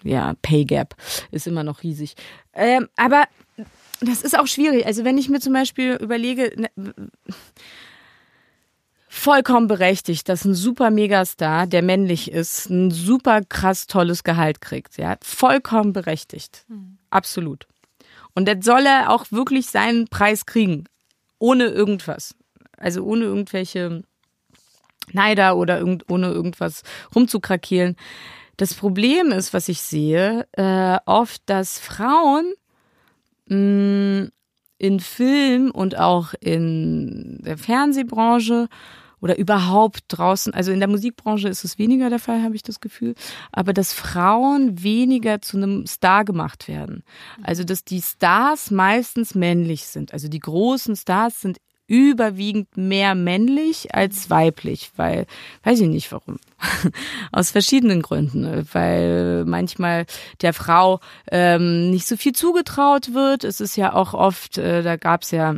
Ja, 0.05 0.35
Pay 0.43 0.65
Gap 0.67 0.95
ist 1.31 1.47
immer 1.47 1.65
noch 1.65 1.83
riesig. 1.83 2.15
Ähm, 2.55 2.89
aber 2.97 3.25
das 4.01 4.23
ist 4.23 4.39
auch 4.39 4.47
schwierig. 4.47 4.87
Also 4.87 5.05
wenn 5.05 5.19
ich 5.19 5.29
mir 5.29 5.41
zum 5.41 5.55
Beispiel 5.55 5.95
überlege, 5.95 6.53
ne, 6.57 6.93
vollkommen 9.09 9.69
berechtigt, 9.69 10.29
dass 10.29 10.45
ein 10.45 10.55
super 10.55 10.91
Megastar, 10.91 11.67
der 11.67 11.83
männlich 11.83 12.31
ist, 12.31 12.69
ein 12.69 12.91
super 12.91 13.43
krass 13.43 13.87
tolles 13.87 14.25
Gehalt 14.25 14.61
kriegt. 14.61 14.99
Ja, 14.99 15.17
vollkommen 15.23 15.93
berechtigt. 15.93 16.65
Mhm. 16.69 16.99
Absolut. 17.11 17.67
Und 18.35 18.49
jetzt 18.49 18.65
soll 18.65 18.87
er 18.87 19.11
auch 19.11 19.27
wirklich 19.31 19.67
seinen 19.67 20.09
Preis 20.09 20.47
kriegen. 20.47 20.85
Ohne 21.39 21.67
irgendwas. 21.67 22.35
Also 22.77 23.05
ohne 23.05 23.25
irgendwelche 23.25 24.03
Neider 25.13 25.57
oder 25.57 25.79
irgend, 25.79 26.11
ohne 26.11 26.29
irgendwas 26.29 26.83
rumzukrakeelen. 27.15 27.97
Das 28.57 28.75
Problem 28.75 29.33
ist, 29.33 29.53
was 29.55 29.69
ich 29.69 29.83
sehe, 29.83 30.47
äh, 30.53 30.99
oft, 31.07 31.43
dass 31.47 31.79
Frauen 31.79 32.53
mh, 33.47 33.57
mm, 33.57 34.33
in 34.79 35.01
Film 35.01 35.71
und 35.71 35.97
auch 35.97 36.35
in 36.41 37.39
der 37.45 37.57
Fernsehbranche 37.57 38.69
oder 39.23 39.39
überhaupt 39.39 40.05
draußen, 40.09 40.53
also 40.53 40.73
in 40.73 40.81
der 40.81 40.89
Musikbranche 40.89 41.49
ist 41.49 41.65
es 41.65 41.79
weniger 41.79 42.11
der 42.11 42.19
Fall, 42.19 42.43
habe 42.43 42.57
ich 42.57 42.63
das 42.63 42.81
Gefühl, 42.81 43.15
aber 43.53 43.73
dass 43.73 43.93
Frauen 43.93 44.83
weniger 44.83 45.41
zu 45.41 45.57
einem 45.57 45.87
Star 45.87 46.25
gemacht 46.25 46.69
werden. 46.69 47.05
Also 47.43 47.65
dass 47.65 47.85
die 47.85 48.03
Stars 48.03 48.71
meistens 48.71 49.35
männlich 49.35 49.87
sind. 49.87 50.13
Also 50.13 50.29
die 50.29 50.41
großen 50.41 50.97
Stars 50.97 51.41
sind 51.41 51.59
überwiegend 51.87 52.77
mehr 52.77 53.15
männlich 53.15 53.95
als 53.95 54.31
weiblich, 54.31 54.93
weil, 54.97 55.27
weiß 55.63 55.81
ich 55.81 55.89
nicht 55.89 56.11
warum. 56.11 56.39
Aus 57.33 57.51
verschiedenen 57.51 58.03
Gründen. 58.03 58.67
Weil 58.73 59.45
manchmal 59.45 60.07
der 60.41 60.55
Frau 60.55 61.01
ähm, 61.31 61.91
nicht 61.91 62.07
so 62.07 62.17
viel 62.17 62.33
zugetraut 62.33 63.15
wird. 63.15 63.45
Es 63.45 63.61
ist 63.61 63.77
ja 63.77 63.93
auch 63.93 64.15
oft, 64.15 64.59
äh, 64.59 64.83
da 64.83 64.97
gab 64.97 65.23
es 65.23 65.33
ja 65.33 65.57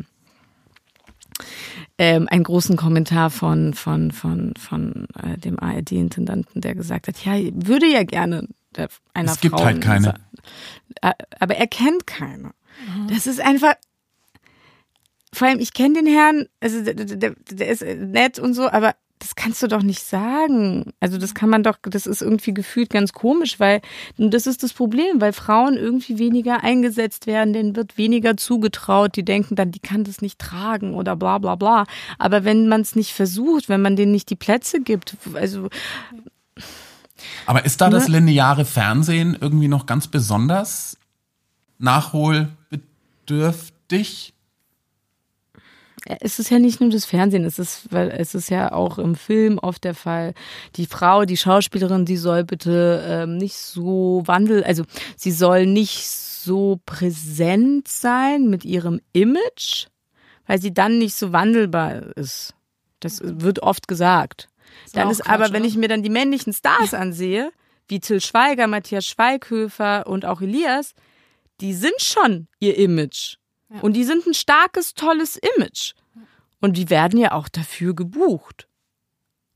ähm, 1.98 2.28
einen 2.30 2.44
großen 2.44 2.76
Kommentar 2.76 3.30
von, 3.30 3.74
von, 3.74 4.10
von, 4.10 4.54
von 4.58 5.06
äh, 5.22 5.38
dem 5.38 5.58
ARD-Intendanten, 5.58 6.60
der 6.60 6.74
gesagt 6.74 7.08
hat, 7.08 7.24
ja, 7.24 7.34
würde 7.54 7.86
ja 7.86 8.04
gerne 8.04 8.48
der, 8.76 8.88
einer 9.12 9.30
es 9.30 9.32
Frau. 9.32 9.34
Es 9.36 9.40
gibt 9.40 9.60
halt 9.60 9.80
keine. 9.80 10.14
Äh, 11.02 11.12
aber 11.38 11.56
er 11.56 11.66
kennt 11.66 12.06
keine. 12.06 12.52
Mhm. 12.96 13.08
Das 13.08 13.26
ist 13.26 13.40
einfach, 13.40 13.74
vor 15.32 15.48
allem, 15.48 15.60
ich 15.60 15.72
kenne 15.72 15.94
den 15.94 16.06
Herrn, 16.06 16.46
also 16.60 16.82
der, 16.82 16.94
der, 16.94 17.34
der 17.50 17.68
ist 17.68 17.82
nett 17.82 18.38
und 18.38 18.54
so, 18.54 18.68
aber 18.68 18.94
das 19.24 19.34
kannst 19.36 19.62
du 19.62 19.68
doch 19.68 19.82
nicht 19.82 20.02
sagen. 20.02 20.92
Also 21.00 21.16
das 21.16 21.34
kann 21.34 21.48
man 21.48 21.62
doch, 21.62 21.78
das 21.80 22.06
ist 22.06 22.20
irgendwie 22.20 22.52
gefühlt 22.52 22.90
ganz 22.90 23.14
komisch, 23.14 23.58
weil 23.58 23.80
das 24.18 24.46
ist 24.46 24.62
das 24.62 24.74
Problem, 24.74 25.22
weil 25.22 25.32
Frauen 25.32 25.78
irgendwie 25.78 26.18
weniger 26.18 26.62
eingesetzt 26.62 27.26
werden, 27.26 27.54
denen 27.54 27.74
wird 27.74 27.96
weniger 27.96 28.36
zugetraut, 28.36 29.16
die 29.16 29.24
denken 29.24 29.56
dann, 29.56 29.70
die 29.70 29.80
kann 29.80 30.04
das 30.04 30.20
nicht 30.20 30.38
tragen 30.38 30.92
oder 30.92 31.16
bla 31.16 31.38
bla 31.38 31.54
bla. 31.54 31.86
Aber 32.18 32.44
wenn 32.44 32.68
man 32.68 32.82
es 32.82 32.96
nicht 32.96 33.14
versucht, 33.14 33.70
wenn 33.70 33.80
man 33.80 33.96
denen 33.96 34.12
nicht 34.12 34.28
die 34.28 34.36
Plätze 34.36 34.82
gibt, 34.82 35.16
also 35.32 35.70
aber 37.46 37.64
ist 37.64 37.80
da 37.80 37.88
das 37.88 38.08
ne? 38.08 38.18
lineare 38.18 38.66
Fernsehen 38.66 39.38
irgendwie 39.40 39.68
noch 39.68 39.86
ganz 39.86 40.08
besonders 40.08 40.98
nachholbedürftig? 41.78 44.33
Es 46.06 46.38
ist 46.38 46.50
ja 46.50 46.58
nicht 46.58 46.80
nur 46.80 46.90
das 46.90 47.06
Fernsehen, 47.06 47.44
es 47.44 47.58
ist, 47.58 47.90
weil 47.90 48.10
es 48.10 48.34
ist 48.34 48.50
ja 48.50 48.72
auch 48.72 48.98
im 48.98 49.14
Film 49.14 49.58
oft 49.58 49.84
der 49.84 49.94
Fall. 49.94 50.34
Die 50.76 50.86
Frau, 50.86 51.24
die 51.24 51.36
Schauspielerin, 51.36 52.04
die 52.04 52.18
soll 52.18 52.44
bitte 52.44 53.04
ähm, 53.08 53.36
nicht 53.38 53.56
so 53.56 54.22
wandel, 54.26 54.64
also 54.64 54.84
sie 55.16 55.32
soll 55.32 55.66
nicht 55.66 56.06
so 56.06 56.78
präsent 56.84 57.88
sein 57.88 58.48
mit 58.48 58.64
ihrem 58.64 59.00
Image, 59.12 59.86
weil 60.46 60.60
sie 60.60 60.74
dann 60.74 60.98
nicht 60.98 61.14
so 61.14 61.32
wandelbar 61.32 62.16
ist. 62.16 62.54
Das 63.00 63.20
wird 63.22 63.62
oft 63.62 63.88
gesagt. 63.88 64.48
Ist 64.84 64.96
dann 64.96 65.10
ist 65.10 65.22
Quatsch, 65.22 65.30
aber, 65.32 65.52
wenn 65.52 65.64
ich 65.64 65.76
mir 65.76 65.88
dann 65.88 66.02
die 66.02 66.10
männlichen 66.10 66.52
Stars 66.52 66.92
ansehe, 66.94 67.50
wie 67.88 68.00
Till 68.00 68.20
Schweiger, 68.20 68.66
Matthias 68.66 69.06
Schweighöfer 69.06 70.06
und 70.06 70.24
auch 70.26 70.42
Elias, 70.42 70.94
die 71.60 71.72
sind 71.72 72.00
schon 72.00 72.48
ihr 72.60 72.76
Image. 72.76 73.36
Und 73.80 73.94
die 73.94 74.04
sind 74.04 74.26
ein 74.26 74.34
starkes, 74.34 74.94
tolles 74.94 75.38
Image. 75.56 75.94
Und 76.60 76.76
die 76.76 76.90
werden 76.90 77.18
ja 77.18 77.32
auch 77.32 77.48
dafür 77.48 77.94
gebucht. 77.94 78.68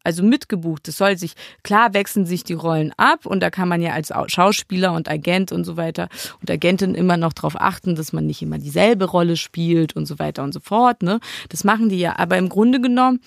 Also 0.04 0.22
mitgebucht. 0.22 0.88
Es 0.88 0.96
soll 0.96 1.18
sich, 1.18 1.34
klar 1.62 1.92
wechseln 1.92 2.24
sich 2.24 2.44
die 2.44 2.54
Rollen 2.54 2.92
ab 2.96 3.26
und 3.26 3.40
da 3.40 3.50
kann 3.50 3.68
man 3.68 3.82
ja 3.82 3.92
als 3.92 4.12
Schauspieler 4.26 4.92
und 4.92 5.08
Agent 5.08 5.52
und 5.52 5.64
so 5.64 5.76
weiter 5.76 6.08
und 6.40 6.50
Agentin 6.50 6.94
immer 6.94 7.16
noch 7.16 7.32
darauf 7.32 7.60
achten, 7.60 7.94
dass 7.94 8.12
man 8.12 8.24
nicht 8.24 8.40
immer 8.40 8.58
dieselbe 8.58 9.04
Rolle 9.04 9.36
spielt 9.36 9.96
und 9.96 10.06
so 10.06 10.18
weiter 10.18 10.44
und 10.44 10.52
so 10.52 10.60
fort. 10.60 11.02
Ne? 11.02 11.20
Das 11.50 11.64
machen 11.64 11.88
die 11.88 11.98
ja. 11.98 12.18
Aber 12.18 12.38
im 12.38 12.48
Grunde 12.48 12.80
genommen, 12.80 13.20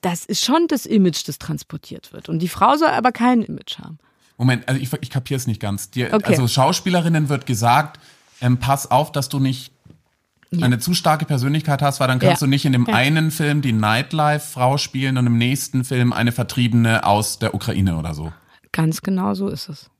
das 0.00 0.24
ist 0.24 0.44
schon 0.44 0.66
das 0.68 0.84
Image, 0.84 1.26
das 1.26 1.38
transportiert 1.38 2.12
wird. 2.12 2.28
Und 2.28 2.40
die 2.40 2.48
Frau 2.48 2.76
soll 2.76 2.88
aber 2.88 3.12
kein 3.12 3.42
Image 3.42 3.78
haben. 3.78 3.98
Moment, 4.36 4.68
also 4.68 4.80
ich, 4.80 4.90
ich 5.00 5.10
kapiere 5.10 5.36
es 5.36 5.46
nicht 5.46 5.60
ganz. 5.60 5.90
Die, 5.90 6.04
okay. 6.04 6.22
Also 6.24 6.48
Schauspielerinnen 6.48 7.28
wird 7.28 7.46
gesagt, 7.46 8.00
ähm, 8.40 8.58
pass 8.58 8.90
auf, 8.90 9.12
dass 9.12 9.28
du 9.28 9.38
nicht 9.38 9.72
ja. 10.50 10.66
eine 10.66 10.78
zu 10.78 10.94
starke 10.94 11.24
Persönlichkeit 11.24 11.82
hast, 11.82 12.00
weil 12.00 12.08
dann 12.08 12.18
kannst 12.18 12.42
ja. 12.42 12.46
du 12.46 12.50
nicht 12.50 12.64
in 12.64 12.72
dem 12.72 12.86
ja. 12.86 12.94
einen 12.94 13.30
Film 13.30 13.62
die 13.62 13.72
Nightlife-Frau 13.72 14.78
spielen 14.78 15.16
und 15.16 15.26
im 15.26 15.38
nächsten 15.38 15.84
Film 15.84 16.12
eine 16.12 16.32
Vertriebene 16.32 17.04
aus 17.04 17.38
der 17.38 17.54
Ukraine 17.54 17.96
oder 17.96 18.14
so. 18.14 18.32
Ganz 18.72 19.02
genau 19.02 19.34
so 19.34 19.48
ist 19.48 19.68
es. 19.68 19.90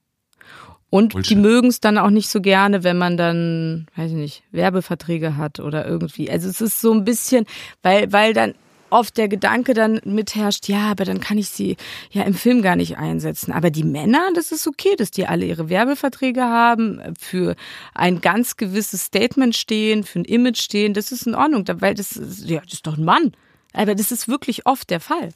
Und 0.91 1.13
Bullshit. 1.13 1.31
die 1.31 1.41
mögen 1.41 1.69
es 1.69 1.81
dann 1.81 1.99
auch 1.99 2.11
nicht 2.11 2.29
so 2.29 2.41
gerne, 2.41 2.83
wenn 2.83 2.99
man 2.99 3.17
dann, 3.17 3.87
weiß 3.95 4.11
ich 4.11 4.17
nicht, 4.17 4.43
Werbeverträge 4.51 5.37
hat 5.37 5.61
oder 5.61 5.87
irgendwie. 5.87 6.29
Also 6.29 6.49
es 6.49 6.61
ist 6.61 6.81
so 6.81 6.93
ein 6.93 7.05
bisschen, 7.05 7.47
weil, 7.83 8.13
weil 8.13 8.35
dann 8.35 8.55
oft 8.90 9.16
der 9.16 9.29
Gedanke 9.29 9.74
dann 9.74 10.00
mitherrscht, 10.05 10.68
ja, 10.68 10.90
aber 10.90 11.05
dann 11.05 11.20
kann 11.20 11.38
ich 11.38 11.48
sie 11.48 11.76
ja 12.11 12.22
im 12.22 12.35
Film 12.35 12.62
gar 12.62 12.76
nicht 12.76 12.98
einsetzen. 12.98 13.53
Aber 13.53 13.70
die 13.70 13.85
Männer, 13.85 14.29
das 14.35 14.53
ist 14.53 14.66
okay, 14.66 14.96
dass 14.96 15.11
die 15.11 15.26
alle 15.26 15.46
ihre 15.46 15.68
Werbeverträge 15.68 16.42
haben, 16.42 17.00
für 17.18 17.57
ein 17.94 18.20
ganz 18.20 18.57
gewisses 18.57 19.05
Statement 19.05 19.57
stehen, 19.57 20.05
für 20.05 20.20
ein 20.20 20.24
Image 20.24 20.61
stehen, 20.61 20.94
das 20.94 21.12
ist 21.12 21.26
in 21.26 21.35
Ordnung, 21.35 21.64
weil 21.81 21.94
das 21.94 22.12
ist, 22.12 22.48
ja, 22.48 22.61
das 22.61 22.74
ist 22.74 22.87
doch 22.87 22.96
ein 22.96 23.05
Mann. 23.05 23.33
Aber 23.72 23.94
das 23.94 24.11
ist 24.12 24.29
wirklich 24.29 24.66
oft 24.66 24.90
der 24.90 25.00
Fall. 25.00 25.31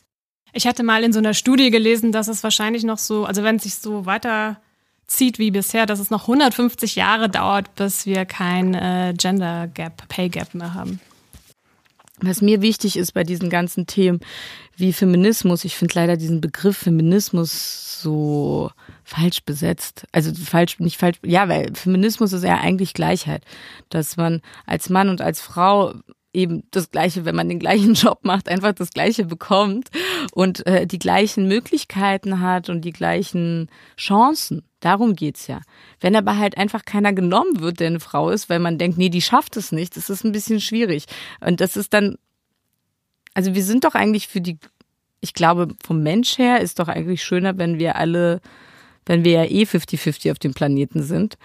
Ich 0.52 0.66
hatte 0.66 0.82
mal 0.82 1.02
in 1.04 1.12
so 1.12 1.18
einer 1.18 1.34
Studie 1.34 1.70
gelesen, 1.70 2.12
dass 2.12 2.28
es 2.28 2.42
wahrscheinlich 2.42 2.84
noch 2.84 2.98
so, 2.98 3.24
also 3.24 3.42
wenn 3.42 3.56
es 3.56 3.64
sich 3.64 3.74
so 3.76 4.06
weiter 4.06 4.60
zieht 5.06 5.38
wie 5.38 5.50
bisher, 5.50 5.86
dass 5.86 5.98
es 5.98 6.10
noch 6.10 6.22
150 6.22 6.96
Jahre 6.96 7.28
dauert, 7.28 7.74
bis 7.74 8.06
wir 8.06 8.24
kein 8.24 8.74
äh, 8.74 9.14
Gender 9.16 9.68
Gap, 9.68 10.08
Pay 10.08 10.28
Gap 10.28 10.54
mehr 10.54 10.74
haben. 10.74 11.00
Was 12.26 12.40
mir 12.40 12.62
wichtig 12.62 12.96
ist 12.96 13.12
bei 13.12 13.24
diesen 13.24 13.50
ganzen 13.50 13.86
Themen 13.86 14.20
wie 14.76 14.92
Feminismus, 14.92 15.64
ich 15.64 15.76
finde 15.76 15.94
leider 15.94 16.16
diesen 16.16 16.40
Begriff 16.40 16.76
Feminismus 16.78 18.00
so 18.00 18.70
falsch 19.04 19.42
besetzt. 19.44 20.06
Also 20.12 20.32
falsch, 20.34 20.78
nicht 20.78 20.98
falsch, 20.98 21.18
ja, 21.24 21.48
weil 21.48 21.74
Feminismus 21.74 22.32
ist 22.32 22.44
ja 22.44 22.58
eigentlich 22.58 22.94
Gleichheit. 22.94 23.42
Dass 23.88 24.16
man 24.16 24.42
als 24.66 24.90
Mann 24.90 25.08
und 25.08 25.20
als 25.20 25.40
Frau 25.40 25.94
eben 26.34 26.64
das 26.70 26.90
Gleiche, 26.90 27.24
wenn 27.24 27.36
man 27.36 27.48
den 27.48 27.58
gleichen 27.58 27.94
Job 27.94 28.20
macht, 28.22 28.48
einfach 28.48 28.72
das 28.72 28.90
Gleiche 28.90 29.24
bekommt 29.24 29.88
und 30.32 30.66
äh, 30.66 30.86
die 30.86 30.98
gleichen 30.98 31.48
Möglichkeiten 31.48 32.40
hat 32.40 32.68
und 32.68 32.82
die 32.82 32.92
gleichen 32.92 33.70
Chancen. 33.96 34.62
Darum 34.80 35.14
geht's 35.14 35.46
ja. 35.46 35.62
Wenn 36.00 36.16
aber 36.16 36.36
halt 36.36 36.58
einfach 36.58 36.84
keiner 36.84 37.12
genommen 37.12 37.60
wird, 37.60 37.80
der 37.80 37.86
eine 37.86 38.00
Frau 38.00 38.30
ist, 38.30 38.50
weil 38.50 38.58
man 38.58 38.76
denkt, 38.76 38.98
nee, 38.98 39.08
die 39.08 39.22
schafft 39.22 39.56
es 39.56 39.72
nicht, 39.72 39.96
das 39.96 40.10
ist 40.10 40.24
ein 40.24 40.32
bisschen 40.32 40.60
schwierig. 40.60 41.06
Und 41.40 41.60
das 41.60 41.76
ist 41.76 41.94
dann, 41.94 42.16
also 43.32 43.54
wir 43.54 43.64
sind 43.64 43.84
doch 43.84 43.94
eigentlich 43.94 44.28
für 44.28 44.40
die, 44.40 44.58
ich 45.20 45.32
glaube, 45.32 45.68
vom 45.82 46.02
Mensch 46.02 46.36
her 46.36 46.60
ist 46.60 46.78
doch 46.80 46.88
eigentlich 46.88 47.22
schöner, 47.22 47.56
wenn 47.56 47.78
wir 47.78 47.96
alle, 47.96 48.40
wenn 49.06 49.24
wir 49.24 49.32
ja 49.32 49.44
eh 49.44 49.62
50-50 49.62 50.32
auf 50.32 50.38
dem 50.38 50.52
Planeten 50.52 51.02
sind, 51.02 51.38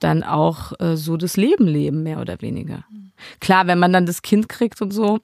dann 0.00 0.22
auch 0.22 0.72
äh, 0.80 0.96
so 0.96 1.16
das 1.16 1.36
Leben 1.36 1.66
leben, 1.66 2.02
mehr 2.02 2.20
oder 2.20 2.42
weniger. 2.42 2.84
Klar, 3.40 3.66
wenn 3.66 3.78
man 3.78 3.92
dann 3.92 4.06
das 4.06 4.22
Kind 4.22 4.48
kriegt 4.48 4.82
und 4.82 4.92
so, 4.92 5.20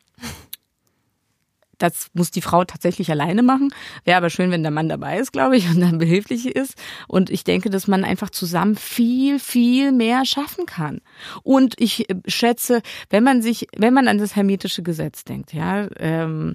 das 1.81 2.09
muss 2.12 2.31
die 2.31 2.42
Frau 2.42 2.64
tatsächlich 2.64 3.11
alleine 3.11 3.42
machen. 3.42 3.72
Wäre 4.05 4.18
aber 4.18 4.31
schön, 4.31 4.50
wenn 4.50 4.62
der 4.62 4.70
Mann 4.70 4.88
dabei 4.88 5.18
ist, 5.18 5.33
glaube 5.33 5.57
ich, 5.57 5.68
und 5.74 5.81
dann 5.81 5.98
behilflich 5.98 6.46
ist. 6.46 6.74
Und 7.09 7.31
ich 7.31 7.44
denke, 7.44 7.70
dass 7.70 7.88
man 7.88 8.05
einfach 8.05 8.31
zusammen 8.31 8.76
viel, 8.76 9.38
viel 9.38 9.92
mehr 9.92 10.24
schaffen 10.24 10.66
kann. 10.66 11.00
Und 11.42 11.74
ich 11.79 12.09
äh, 12.09 12.16
schätze, 12.26 12.83
wenn 13.09 13.24
man 13.24 13.42
sich, 13.42 13.66
wenn 13.76 13.94
man 13.94 14.09
an 14.09 14.18
das 14.18 14.37
hermetische 14.37 14.83
Gesetz 14.83 15.24
denkt, 15.24 15.53
ja, 15.53 15.88
ähm, 15.98 16.55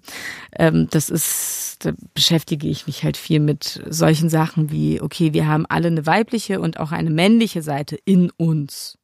ähm, 0.57 0.87
das 0.91 1.09
ist, 1.09 1.77
da 1.85 1.93
beschäftige 2.13 2.67
ich 2.67 2.87
mich 2.87 3.03
halt 3.03 3.17
viel 3.17 3.39
mit 3.39 3.83
solchen 3.89 4.29
Sachen 4.29 4.71
wie, 4.71 5.01
okay, 5.01 5.33
wir 5.33 5.47
haben 5.47 5.65
alle 5.67 5.87
eine 5.87 6.05
weibliche 6.05 6.61
und 6.61 6.79
auch 6.79 6.91
eine 6.91 7.09
männliche 7.09 7.61
Seite 7.61 7.97
in 8.05 8.29
uns. 8.37 8.97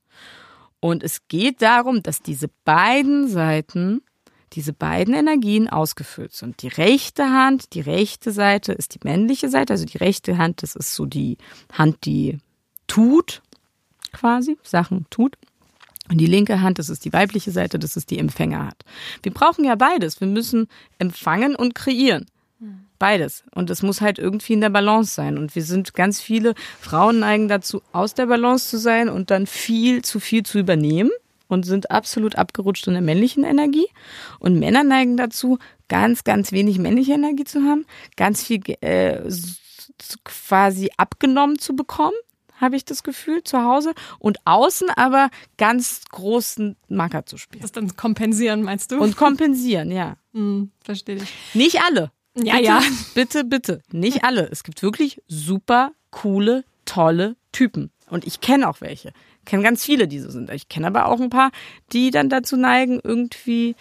Und 0.82 1.04
es 1.04 1.28
geht 1.30 1.62
darum, 1.62 2.04
dass 2.04 2.22
diese 2.22 2.50
beiden 2.66 3.30
Seiten 3.30 4.02
diese 4.54 4.74
beiden 4.74 5.14
Energien 5.14 5.70
ausgefüllt 5.70 6.34
sind. 6.34 6.62
Die 6.62 6.68
rechte 6.68 7.24
Hand, 7.32 7.74
die 7.74 7.80
rechte 7.80 8.32
Seite 8.32 8.74
ist 8.74 8.96
die 8.96 9.00
männliche 9.04 9.48
Seite, 9.48 9.74
also 9.74 9.86
die 9.86 9.98
rechte 9.98 10.38
Hand, 10.38 10.62
das 10.62 10.76
ist 10.76 10.94
so 10.94 11.06
die 11.06 11.38
Hand, 11.72 12.06
die 12.06 12.40
tut, 12.88 13.42
quasi, 14.12 14.58
Sachen 14.64 15.06
tut. 15.10 15.38
Und 16.10 16.18
die 16.18 16.26
linke 16.26 16.62
Hand, 16.62 16.80
das 16.80 16.90
ist 16.90 17.06
die 17.06 17.14
weibliche 17.14 17.52
Seite, 17.52 17.80
das 17.80 17.96
ist 17.96 18.10
die 18.10 18.20
Empfängerhand. 18.20 18.84
Wir 19.24 19.34
brauchen 19.34 19.64
ja 19.64 19.76
beides. 19.76 20.20
Wir 20.20 20.28
müssen 20.28 20.68
empfangen 21.00 21.56
und 21.56 21.74
kreieren. 21.74 22.26
Beides. 23.02 23.44
Und 23.56 23.72
es 23.72 23.82
muss 23.82 24.00
halt 24.00 24.20
irgendwie 24.20 24.54
in 24.54 24.62
der 24.62 24.70
Balance 24.70 25.16
sein. 25.16 25.40
Und 25.40 25.56
wir 25.56 25.64
sind 25.64 25.96
ganz 25.96 26.22
viele 26.22 26.54
Frauen 26.80 27.18
neigen 27.18 27.48
dazu, 27.48 27.82
aus 27.94 28.14
der 28.14 28.28
Balance 28.28 28.70
zu 28.70 28.78
sein 28.78 29.10
und 29.10 29.32
dann 29.32 29.48
viel 29.48 30.04
zu 30.04 30.20
viel 30.20 30.44
zu 30.44 30.60
übernehmen 30.60 31.10
und 31.48 31.66
sind 31.66 31.90
absolut 31.90 32.36
abgerutscht 32.36 32.86
in 32.86 32.94
der 32.94 33.02
männlichen 33.02 33.44
Energie. 33.44 33.88
Und 34.38 34.60
Männer 34.60 34.84
neigen 34.84 35.18
dazu, 35.18 35.58
ganz, 35.90 36.24
ganz 36.24 36.52
wenig 36.52 36.78
männliche 36.78 37.14
Energie 37.14 37.44
zu 37.44 37.64
haben, 37.64 37.88
ganz 38.18 38.44
viel 38.44 38.62
äh, 38.82 39.28
quasi 40.24 40.92
abgenommen 40.98 41.58
zu 41.58 41.76
bekommen, 41.76 42.14
habe 42.58 42.76
ich 42.76 42.86
das 42.86 43.02
Gefühl, 43.02 43.44
zu 43.44 43.64
Hause. 43.64 43.96
Und 44.20 44.38
außen 44.46 44.92
aber 44.92 45.32
ganz 45.58 46.04
großen 46.12 46.76
Macker 46.88 47.26
zu 47.26 47.38
spielen. 47.38 47.64
Das 47.64 47.72
dann 47.72 47.96
kompensieren, 47.98 48.62
meinst 48.62 48.92
du? 48.92 49.02
Und 49.02 49.18
kompensieren, 49.18 49.90
ja. 49.90 50.18
Hm, 50.34 50.70
verstehe 50.84 51.16
ich. 51.16 51.34
Nicht 51.56 51.82
alle. 51.82 52.12
Ja, 52.36 52.56
bitte, 52.56 52.66
ja. 52.66 52.82
Bitte, 53.14 53.44
bitte. 53.44 53.82
Nicht 53.92 54.24
alle. 54.24 54.50
Es 54.50 54.64
gibt 54.64 54.82
wirklich 54.84 55.22
super 55.28 55.92
coole, 56.12 56.64
tolle 56.86 57.36
Typen. 57.52 57.92
Und 58.10 58.26
ich 58.26 58.42
kenne 58.42 58.70
auch 58.70 58.82
welche 58.82 59.14
kenne 59.46 59.64
ganz 59.64 59.84
viele, 59.84 60.08
die 60.08 60.20
so 60.20 60.30
sind. 60.30 60.50
Ich 60.50 60.70
kenne 60.70 60.88
aber 60.88 61.08
auch 61.08 61.20
ein 61.20 61.30
paar, 61.30 61.52
die 61.92 62.12
dann 62.12 62.30
dazu 62.30 62.58
neigen, 62.58 63.00
irgendwie 63.04 63.76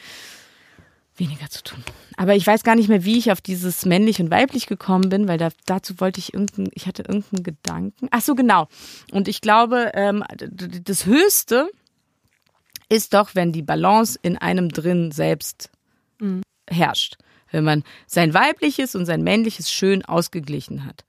weniger 1.16 1.48
zu 1.50 1.62
tun. 1.62 1.84
Aber 2.16 2.34
ich 2.34 2.46
weiß 2.46 2.64
gar 2.64 2.74
nicht 2.74 2.88
mehr, 2.88 3.04
wie 3.04 3.18
ich 3.18 3.30
auf 3.30 3.40
dieses 3.40 3.84
männlich 3.84 4.20
und 4.20 4.30
weiblich 4.30 4.66
gekommen 4.66 5.08
bin, 5.10 5.28
weil 5.28 5.38
da, 5.38 5.50
dazu 5.66 6.00
wollte 6.00 6.18
ich 6.18 6.34
irgendeinen, 6.34 6.70
ich 6.74 6.86
hatte 6.86 7.02
irgendeinen 7.02 7.42
Gedanken. 7.42 8.08
Ach 8.10 8.22
so, 8.22 8.34
genau. 8.34 8.68
Und 9.12 9.28
ich 9.28 9.40
glaube, 9.40 9.92
ähm, 9.94 10.24
das 10.38 11.06
Höchste 11.06 11.70
ist 12.88 13.14
doch, 13.14 13.34
wenn 13.34 13.52
die 13.52 13.62
Balance 13.62 14.18
in 14.22 14.38
einem 14.38 14.70
drin 14.70 15.12
selbst 15.12 15.70
mhm. 16.18 16.42
herrscht. 16.68 17.16
Wenn 17.50 17.64
man 17.64 17.84
sein 18.06 18.34
weibliches 18.34 18.94
und 18.94 19.06
sein 19.06 19.22
männliches 19.22 19.70
schön 19.70 20.04
ausgeglichen 20.04 20.84
hat. 20.84 21.04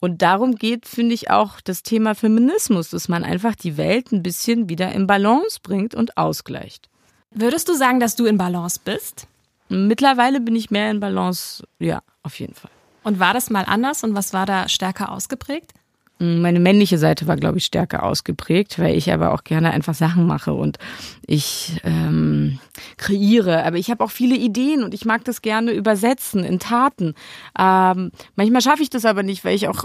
Und 0.00 0.22
darum 0.22 0.56
geht, 0.56 0.86
finde 0.86 1.14
ich, 1.14 1.30
auch 1.30 1.60
das 1.60 1.82
Thema 1.82 2.14
Feminismus, 2.14 2.90
dass 2.90 3.08
man 3.08 3.24
einfach 3.24 3.54
die 3.54 3.76
Welt 3.76 4.12
ein 4.12 4.22
bisschen 4.22 4.68
wieder 4.68 4.92
in 4.92 5.06
Balance 5.06 5.58
bringt 5.62 5.94
und 5.94 6.16
ausgleicht. 6.16 6.88
Würdest 7.30 7.68
du 7.68 7.74
sagen, 7.74 8.00
dass 8.00 8.16
du 8.16 8.26
in 8.26 8.38
Balance 8.38 8.80
bist? 8.84 9.26
Mittlerweile 9.68 10.40
bin 10.40 10.54
ich 10.54 10.70
mehr 10.70 10.90
in 10.90 11.00
Balance, 11.00 11.64
ja, 11.78 12.02
auf 12.22 12.38
jeden 12.38 12.54
Fall. 12.54 12.70
Und 13.02 13.18
war 13.18 13.34
das 13.34 13.50
mal 13.50 13.64
anders 13.64 14.04
und 14.04 14.14
was 14.14 14.32
war 14.32 14.46
da 14.46 14.68
stärker 14.68 15.12
ausgeprägt? 15.12 15.72
Meine 16.18 16.60
männliche 16.60 16.96
Seite 16.96 17.26
war, 17.26 17.36
glaube 17.36 17.58
ich, 17.58 17.66
stärker 17.66 18.02
ausgeprägt, 18.02 18.78
weil 18.78 18.96
ich 18.96 19.12
aber 19.12 19.34
auch 19.34 19.44
gerne 19.44 19.70
einfach 19.72 19.94
Sachen 19.94 20.26
mache 20.26 20.54
und 20.54 20.78
ich 21.26 21.80
ähm, 21.84 22.58
kreiere. 22.96 23.64
Aber 23.64 23.76
ich 23.76 23.90
habe 23.90 24.02
auch 24.02 24.10
viele 24.10 24.36
Ideen 24.36 24.82
und 24.82 24.94
ich 24.94 25.04
mag 25.04 25.24
das 25.24 25.42
gerne 25.42 25.72
übersetzen 25.72 26.42
in 26.42 26.58
Taten. 26.58 27.14
Ähm, 27.58 28.12
manchmal 28.34 28.62
schaffe 28.62 28.82
ich 28.82 28.90
das 28.90 29.04
aber 29.04 29.22
nicht, 29.22 29.44
weil 29.44 29.54
ich 29.54 29.68
auch 29.68 29.84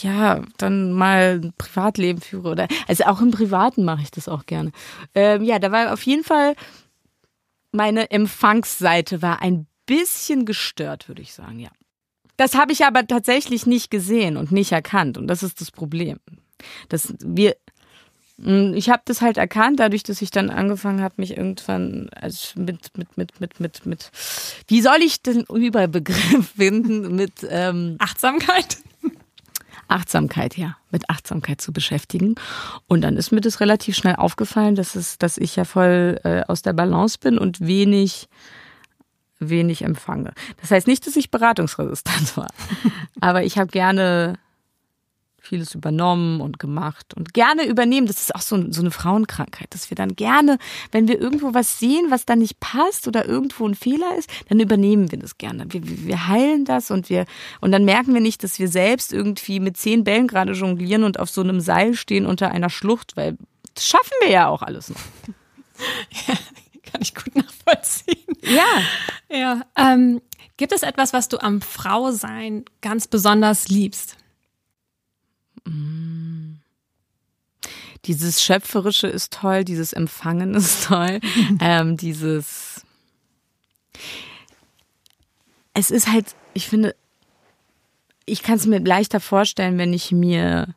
ja 0.00 0.40
dann 0.56 0.92
mal 0.92 1.40
ein 1.42 1.52
Privatleben 1.58 2.20
führe 2.20 2.50
oder 2.50 2.68
also 2.88 3.04
auch 3.04 3.20
im 3.20 3.30
Privaten 3.30 3.84
mache 3.84 4.02
ich 4.02 4.10
das 4.10 4.28
auch 4.28 4.46
gerne. 4.46 4.72
Ähm, 5.14 5.44
ja, 5.44 5.58
da 5.58 5.72
war 5.72 5.92
auf 5.92 6.02
jeden 6.02 6.24
Fall 6.24 6.54
meine 7.72 8.10
Empfangsseite 8.10 9.22
war 9.22 9.42
ein 9.42 9.66
bisschen 9.86 10.44
gestört, 10.46 11.08
würde 11.08 11.22
ich 11.22 11.34
sagen, 11.34 11.58
ja. 11.60 11.70
Das 12.40 12.54
habe 12.54 12.72
ich 12.72 12.86
aber 12.86 13.06
tatsächlich 13.06 13.66
nicht 13.66 13.90
gesehen 13.90 14.38
und 14.38 14.50
nicht 14.50 14.72
erkannt. 14.72 15.18
Und 15.18 15.26
das 15.26 15.42
ist 15.42 15.60
das 15.60 15.70
Problem. 15.70 16.20
Dass 16.88 17.12
wir, 17.22 17.54
hm, 18.42 18.72
ich 18.72 18.88
habe 18.88 19.02
das 19.04 19.20
halt 19.20 19.36
erkannt, 19.36 19.78
dadurch, 19.78 20.04
dass 20.04 20.22
ich 20.22 20.30
dann 20.30 20.48
angefangen 20.48 21.02
habe, 21.02 21.16
mich 21.18 21.36
irgendwann 21.36 22.08
also 22.18 22.58
mit, 22.58 22.96
mit, 22.96 23.18
mit, 23.18 23.40
mit, 23.42 23.60
mit, 23.60 23.84
mit, 23.84 24.10
wie 24.68 24.80
soll 24.80 25.02
ich 25.02 25.20
den 25.20 25.44
Überbegriff 25.52 26.52
finden? 26.56 27.14
Mit 27.14 27.46
ähm, 27.46 27.96
Achtsamkeit. 27.98 28.78
Achtsamkeit, 29.88 30.56
ja, 30.56 30.78
mit 30.90 31.10
Achtsamkeit 31.10 31.60
zu 31.60 31.74
beschäftigen. 31.74 32.36
Und 32.86 33.02
dann 33.02 33.18
ist 33.18 33.32
mir 33.32 33.42
das 33.42 33.60
relativ 33.60 33.96
schnell 33.96 34.16
aufgefallen, 34.16 34.76
dass 34.76 34.94
es, 34.94 35.18
dass 35.18 35.36
ich 35.36 35.56
ja 35.56 35.66
voll 35.66 36.18
äh, 36.24 36.40
aus 36.48 36.62
der 36.62 36.72
Balance 36.72 37.18
bin 37.20 37.36
und 37.36 37.60
wenig 37.60 38.28
wenig 39.40 39.82
empfange. 39.82 40.32
Das 40.60 40.70
heißt 40.70 40.86
nicht, 40.86 41.06
dass 41.06 41.16
ich 41.16 41.30
beratungsresistent 41.30 42.36
war, 42.36 42.48
aber 43.20 43.42
ich 43.42 43.58
habe 43.58 43.70
gerne 43.70 44.38
vieles 45.50 45.74
übernommen 45.74 46.40
und 46.40 46.58
gemacht 46.58 47.14
und 47.14 47.34
gerne 47.34 47.66
übernehmen. 47.66 48.06
Das 48.06 48.20
ist 48.20 48.34
auch 48.34 48.40
so, 48.40 48.70
so 48.70 48.82
eine 48.82 48.90
Frauenkrankheit, 48.90 49.74
dass 49.74 49.90
wir 49.90 49.96
dann 49.96 50.14
gerne, 50.14 50.58
wenn 50.92 51.08
wir 51.08 51.20
irgendwo 51.20 51.54
was 51.54 51.78
sehen, 51.78 52.06
was 52.10 52.24
da 52.24 52.36
nicht 52.36 52.60
passt 52.60 53.08
oder 53.08 53.26
irgendwo 53.26 53.66
ein 53.66 53.74
Fehler 53.74 54.16
ist, 54.16 54.30
dann 54.48 54.60
übernehmen 54.60 55.10
wir 55.10 55.18
das 55.18 55.38
gerne. 55.38 55.64
Wir, 55.68 55.80
wir 55.82 56.28
heilen 56.28 56.64
das 56.64 56.90
und 56.90 57.08
wir, 57.10 57.24
und 57.60 57.72
dann 57.72 57.84
merken 57.84 58.14
wir 58.14 58.20
nicht, 58.20 58.44
dass 58.44 58.58
wir 58.58 58.68
selbst 58.68 59.12
irgendwie 59.12 59.58
mit 59.58 59.76
zehn 59.76 60.04
Bällen 60.04 60.28
gerade 60.28 60.52
jonglieren 60.52 61.04
und 61.04 61.18
auf 61.18 61.30
so 61.30 61.40
einem 61.40 61.60
Seil 61.60 61.94
stehen 61.94 62.26
unter 62.26 62.50
einer 62.52 62.70
Schlucht, 62.70 63.16
weil 63.16 63.36
das 63.74 63.86
schaffen 63.86 64.12
wir 64.20 64.30
ja 64.30 64.48
auch 64.48 64.62
alles 64.62 64.90
noch. 64.90 65.00
Ja, 66.28 66.34
kann 66.92 67.02
ich 67.02 67.14
gut 67.14 67.34
nachvollziehen. 67.34 68.36
Ja. 68.42 68.82
Ja. 69.30 69.62
Ähm, 69.76 70.20
gibt 70.56 70.72
es 70.72 70.82
etwas, 70.82 71.12
was 71.12 71.28
du 71.28 71.38
am 71.38 71.60
Frausein 71.60 72.64
ganz 72.80 73.06
besonders 73.06 73.68
liebst? 73.68 74.16
Dieses 78.06 78.42
Schöpferische 78.42 79.06
ist 79.06 79.32
toll, 79.32 79.64
dieses 79.64 79.92
Empfangen 79.92 80.54
ist 80.54 80.86
toll, 80.86 81.20
ähm, 81.60 81.96
dieses. 81.96 82.84
Es 85.74 85.90
ist 85.90 86.08
halt, 86.10 86.34
ich 86.54 86.66
finde, 86.66 86.96
ich 88.26 88.42
kann 88.42 88.56
es 88.56 88.66
mir 88.66 88.80
leichter 88.80 89.20
vorstellen, 89.20 89.78
wenn 89.78 89.92
ich 89.92 90.12
mir 90.12 90.74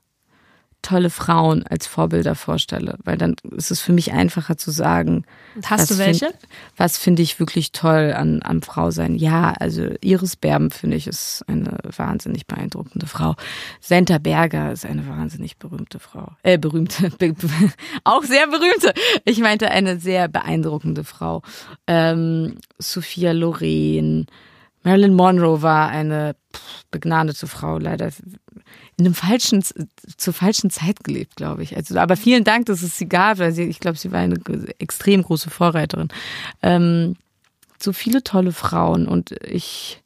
tolle 0.83 1.09
Frauen 1.09 1.65
als 1.65 1.87
Vorbilder 1.87 2.35
vorstelle, 2.35 2.97
weil 3.03 3.17
dann 3.17 3.35
ist 3.55 3.71
es 3.71 3.81
für 3.81 3.93
mich 3.93 4.11
einfacher 4.11 4.57
zu 4.57 4.69
sagen. 4.69 5.25
Und 5.55 5.69
hast 5.69 5.89
du 5.89 5.97
welche? 5.97 6.27
Find, 6.27 6.37
was 6.77 6.97
finde 6.99 7.23
ich 7.23 7.39
wirklich 7.39 7.71
toll 7.71 8.13
an, 8.15 8.41
am 8.43 8.61
Frausein? 8.61 9.15
Ja, 9.15 9.53
also 9.59 9.89
Iris 10.01 10.35
Berben 10.35 10.69
finde 10.69 10.97
ich 10.97 11.07
ist 11.07 11.43
eine 11.47 11.77
wahnsinnig 11.95 12.45
beeindruckende 12.45 13.07
Frau. 13.07 13.35
Senta 13.79 14.19
Berger 14.19 14.71
ist 14.71 14.85
eine 14.85 15.07
wahnsinnig 15.07 15.57
berühmte 15.57 15.99
Frau. 15.99 16.33
Äh, 16.43 16.59
berühmte, 16.59 17.11
auch 18.03 18.23
sehr 18.23 18.45
berühmte. 18.47 18.93
Ich 19.25 19.39
meinte 19.39 19.71
eine 19.71 19.99
sehr 19.99 20.27
beeindruckende 20.27 21.03
Frau. 21.03 21.41
Ähm, 21.87 22.57
Sophia 22.77 23.31
Loren. 23.31 24.27
Marilyn 24.83 25.13
Monroe 25.13 25.61
war 25.61 25.87
eine 25.87 26.35
begnadete 26.91 27.47
Frau, 27.47 27.77
leider 27.77 28.11
in 28.97 29.05
einem 29.05 29.15
falschen, 29.15 29.63
zur 30.17 30.33
falschen 30.33 30.69
Zeit 30.69 31.03
gelebt, 31.03 31.35
glaube 31.35 31.63
ich. 31.63 31.75
Also, 31.75 31.97
aber 31.97 32.15
vielen 32.15 32.43
Dank, 32.43 32.67
dass 32.67 32.83
es 32.83 32.97
sie 32.97 33.09
gab, 33.09 33.39
weil 33.39 33.51
sie, 33.51 33.63
ich 33.63 33.79
glaube, 33.79 33.97
sie 33.97 34.11
war 34.11 34.19
eine 34.19 34.39
extrem 34.79 35.23
große 35.23 35.49
Vorreiterin. 35.49 36.09
Ähm, 36.61 37.15
so 37.79 37.91
viele 37.91 38.23
tolle 38.23 38.51
Frauen 38.51 39.07
und 39.07 39.31
ich 39.43 40.01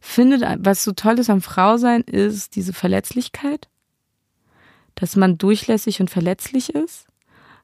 finde, 0.00 0.58
was 0.60 0.82
so 0.82 0.92
toll 0.92 1.18
ist 1.18 1.30
am 1.30 1.42
Frausein, 1.42 2.00
ist 2.02 2.56
diese 2.56 2.72
Verletzlichkeit, 2.72 3.68
dass 4.94 5.16
man 5.16 5.38
durchlässig 5.38 6.00
und 6.00 6.10
verletzlich 6.10 6.74
ist. 6.74 7.06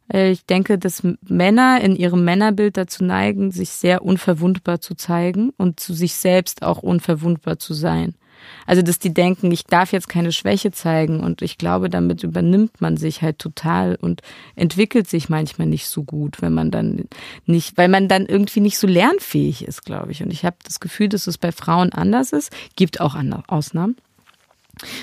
Ich 0.09 0.47
denke, 0.47 0.79
dass 0.79 1.03
Männer 1.23 1.81
in 1.81 1.97
ihrem 1.97 2.25
Männerbild 2.25 2.77
dazu 2.77 3.03
neigen, 3.03 3.51
sich 3.51 3.71
sehr 3.71 4.05
unverwundbar 4.05 4.81
zu 4.81 4.95
zeigen 4.95 5.51
und 5.57 5.81
zu 5.81 5.95
sich 5.95 6.15
selbst 6.15 6.63
auch 6.63 6.79
unverwundbar 6.79 7.59
zu 7.59 7.75
sein. 7.75 8.15
Also, 8.67 8.83
dass 8.83 8.99
die 8.99 9.15
denken, 9.15 9.51
ich 9.51 9.65
darf 9.65 9.93
jetzt 9.93 10.09
keine 10.09 10.33
Schwäche 10.33 10.73
zeigen 10.73 11.21
und 11.21 11.43
ich 11.43 11.59
glaube, 11.59 11.89
damit 11.89 12.23
übernimmt 12.23 12.81
man 12.81 12.97
sich 12.97 13.23
halt 13.23 13.39
total 13.39 13.97
und 13.97 14.23
entwickelt 14.55 15.09
sich 15.09 15.29
manchmal 15.29 15.69
nicht 15.69 15.89
so 15.89 16.03
gut, 16.03 16.43
wenn 16.43 16.53
man 16.53 16.71
dann 16.71 17.09
nicht, 17.47 17.77
weil 17.77 17.89
man 17.89 18.09
dann 18.09 18.27
irgendwie 18.27 18.61
nicht 18.61 18.79
so 18.79 18.87
lernfähig 18.87 19.65
ist, 19.67 19.85
glaube 19.85 20.13
ich. 20.13 20.23
Und 20.23 20.33
ich 20.33 20.45
habe 20.45 20.57
das 20.65 20.81
Gefühl, 20.81 21.09
dass 21.09 21.27
es 21.27 21.39
bei 21.39 21.53
Frauen 21.53 21.93
anders 21.93 22.33
ist. 22.33 22.53
Gibt 22.77 23.01
auch 23.01 23.17
Ausnahmen. 23.47 23.97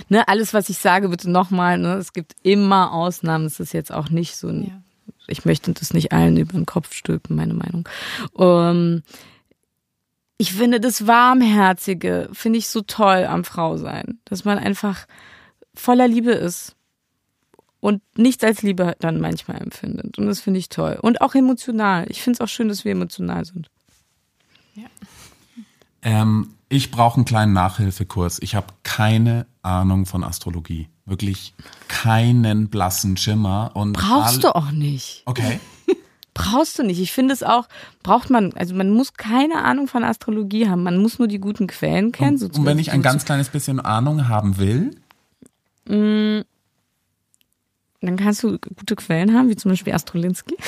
Ne, 0.08 0.28
alles, 0.28 0.54
was 0.54 0.69
ich 0.69 0.78
sage, 0.78 1.10
bitte 1.10 1.32
nochmal, 1.32 1.78
ne, 1.80 1.96
es 1.96 2.13
gibt 2.13 2.36
immer 2.43 2.93
Ausnahmen. 2.93 3.46
Es 3.46 3.60
ist 3.60 3.74
jetzt 3.74 3.91
auch 3.91 4.10
nicht 4.10 4.36
so 4.36 4.50
ein, 4.50 4.63
ja. 4.63 4.82
ich 5.28 5.46
möchte 5.46 5.74
das 5.74 5.93
nicht 5.93 6.12
allen 6.12 6.38
über 6.38 6.54
den 6.54 6.65
Kopf 6.65 6.93
stülpen, 6.93 7.36
meine 7.36 7.54
Meinung. 7.54 7.88
Um, 8.34 9.02
ich 10.38 10.54
finde 10.54 10.80
das 10.80 11.08
Warmherzige, 11.08 12.30
finde 12.34 12.60
ich 12.60 12.67
so 12.67 12.82
toll 12.82 13.26
am 13.26 13.43
Frausein, 13.43 14.19
dass 14.26 14.46
man 14.46 14.58
einfach 14.58 15.06
voller 15.76 16.08
Liebe 16.08 16.32
ist 16.32 16.76
und 17.80 18.02
nichts 18.17 18.43
als 18.43 18.62
Liebe 18.62 18.96
dann 19.00 19.19
manchmal 19.19 19.62
empfindet. 19.62 20.17
Und 20.17 20.28
das 20.28 20.41
finde 20.41 20.60
ich 20.60 20.69
toll. 20.69 20.98
Und 21.02 21.22
auch 21.22 21.36
emotional. 21.36 22.06
Ich 22.10 22.22
finde 22.22 22.38
es 22.38 22.41
auch 22.41 22.48
schön, 22.48 22.67
dass 22.67 22.86
wir 22.86 22.91
emotional 22.91 23.43
sind. 23.46 23.69
Ja. 24.76 24.86
Ähm, 26.02 26.54
ich 26.69 26.91
brauche 26.91 27.17
einen 27.17 27.26
kleinen 27.26 27.54
Nachhilfekurs. 27.54 28.39
Ich 28.41 28.56
habe 28.56 28.67
keine 28.84 29.46
Ahnung 29.62 30.06
von 30.06 30.24
Astrologie. 30.24 30.88
Wirklich 31.06 31.54
keinen 31.88 32.69
blassen 32.69 33.17
Schimmer. 33.17 33.72
Und 33.74 33.93
Brauchst 33.93 34.43
du 34.43 34.56
auch 34.56 34.72
nicht. 34.72 35.24
Okay. 35.26 35.60
Brauchst 36.34 36.80
du 36.80 36.84
nicht. 36.84 37.00
Ich 37.00 37.12
finde 37.12 37.34
es 37.34 37.43
auch, 37.43 37.67
braucht 38.02 38.30
man, 38.30 38.54
also 38.54 38.74
man 38.74 38.89
muss 38.89 39.13
keine 39.13 39.63
Ahnung 39.63 39.88
von 39.88 40.04
Astrologie 40.04 40.67
haben. 40.67 40.84
Man 40.84 40.98
muss 40.98 41.19
nur 41.19 41.28
die 41.28 41.39
guten 41.39 41.67
Quellen 41.67 42.12
kennen. 42.12 42.41
Und, 42.41 42.58
und 42.58 42.65
wenn 42.65 42.80
ich 42.80 42.91
ein 42.91 43.02
ganz 43.02 43.26
kleines 43.26 43.50
bisschen 43.50 43.80
Ahnung 43.80 44.28
haben 44.28 44.58
will? 44.58 44.96
Mm, 45.86 46.41
dann 48.02 48.17
kannst 48.17 48.43
du 48.43 48.58
gute 48.58 48.96
Quellen 48.96 49.34
haben, 49.38 49.50
wie 49.50 49.56
zum 49.56 49.72
Beispiel 49.72 49.93
Astrolinski. 49.93 50.56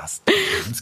Was, 0.00 0.22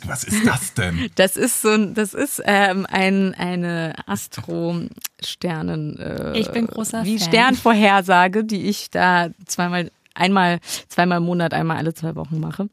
was 0.04 0.24
ist 0.24 0.46
das 0.46 0.74
denn? 0.74 1.10
Das 1.14 1.38
ist 1.38 1.62
so 1.62 1.74
das 1.86 2.12
ist 2.12 2.42
ähm, 2.44 2.86
ein, 2.90 3.32
eine 3.32 3.94
Astro-Sternen. 4.04 5.98
Äh, 5.98 6.38
ich 6.38 6.50
bin 6.50 6.66
großer 6.66 7.02
wie 7.04 7.18
Fan. 7.18 7.28
Sternvorhersage, 7.28 8.44
die 8.44 8.66
ich 8.66 8.90
da 8.90 9.30
zweimal, 9.46 9.90
einmal, 10.12 10.60
zweimal 10.88 11.16
im 11.16 11.24
Monat, 11.24 11.54
einmal 11.54 11.78
alle 11.78 11.94
zwei 11.94 12.14
Wochen 12.14 12.40
mache 12.40 12.68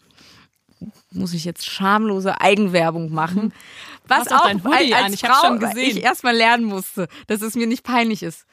muss 1.11 1.33
ich 1.33 1.45
jetzt 1.45 1.65
schamlose 1.65 2.39
Eigenwerbung 2.39 3.11
machen. 3.11 3.45
Mhm. 3.45 3.51
Was 4.07 4.27
auch, 4.27 4.41
auch 4.41 4.45
als, 4.45 4.91
als 4.93 5.13
ich 5.13 5.21
Frau 5.21 5.55
ich 5.75 6.03
erstmal 6.03 6.35
lernen 6.35 6.65
musste, 6.65 7.07
dass 7.27 7.41
es 7.41 7.55
mir 7.55 7.67
nicht 7.67 7.83
peinlich 7.83 8.23
ist. 8.23 8.45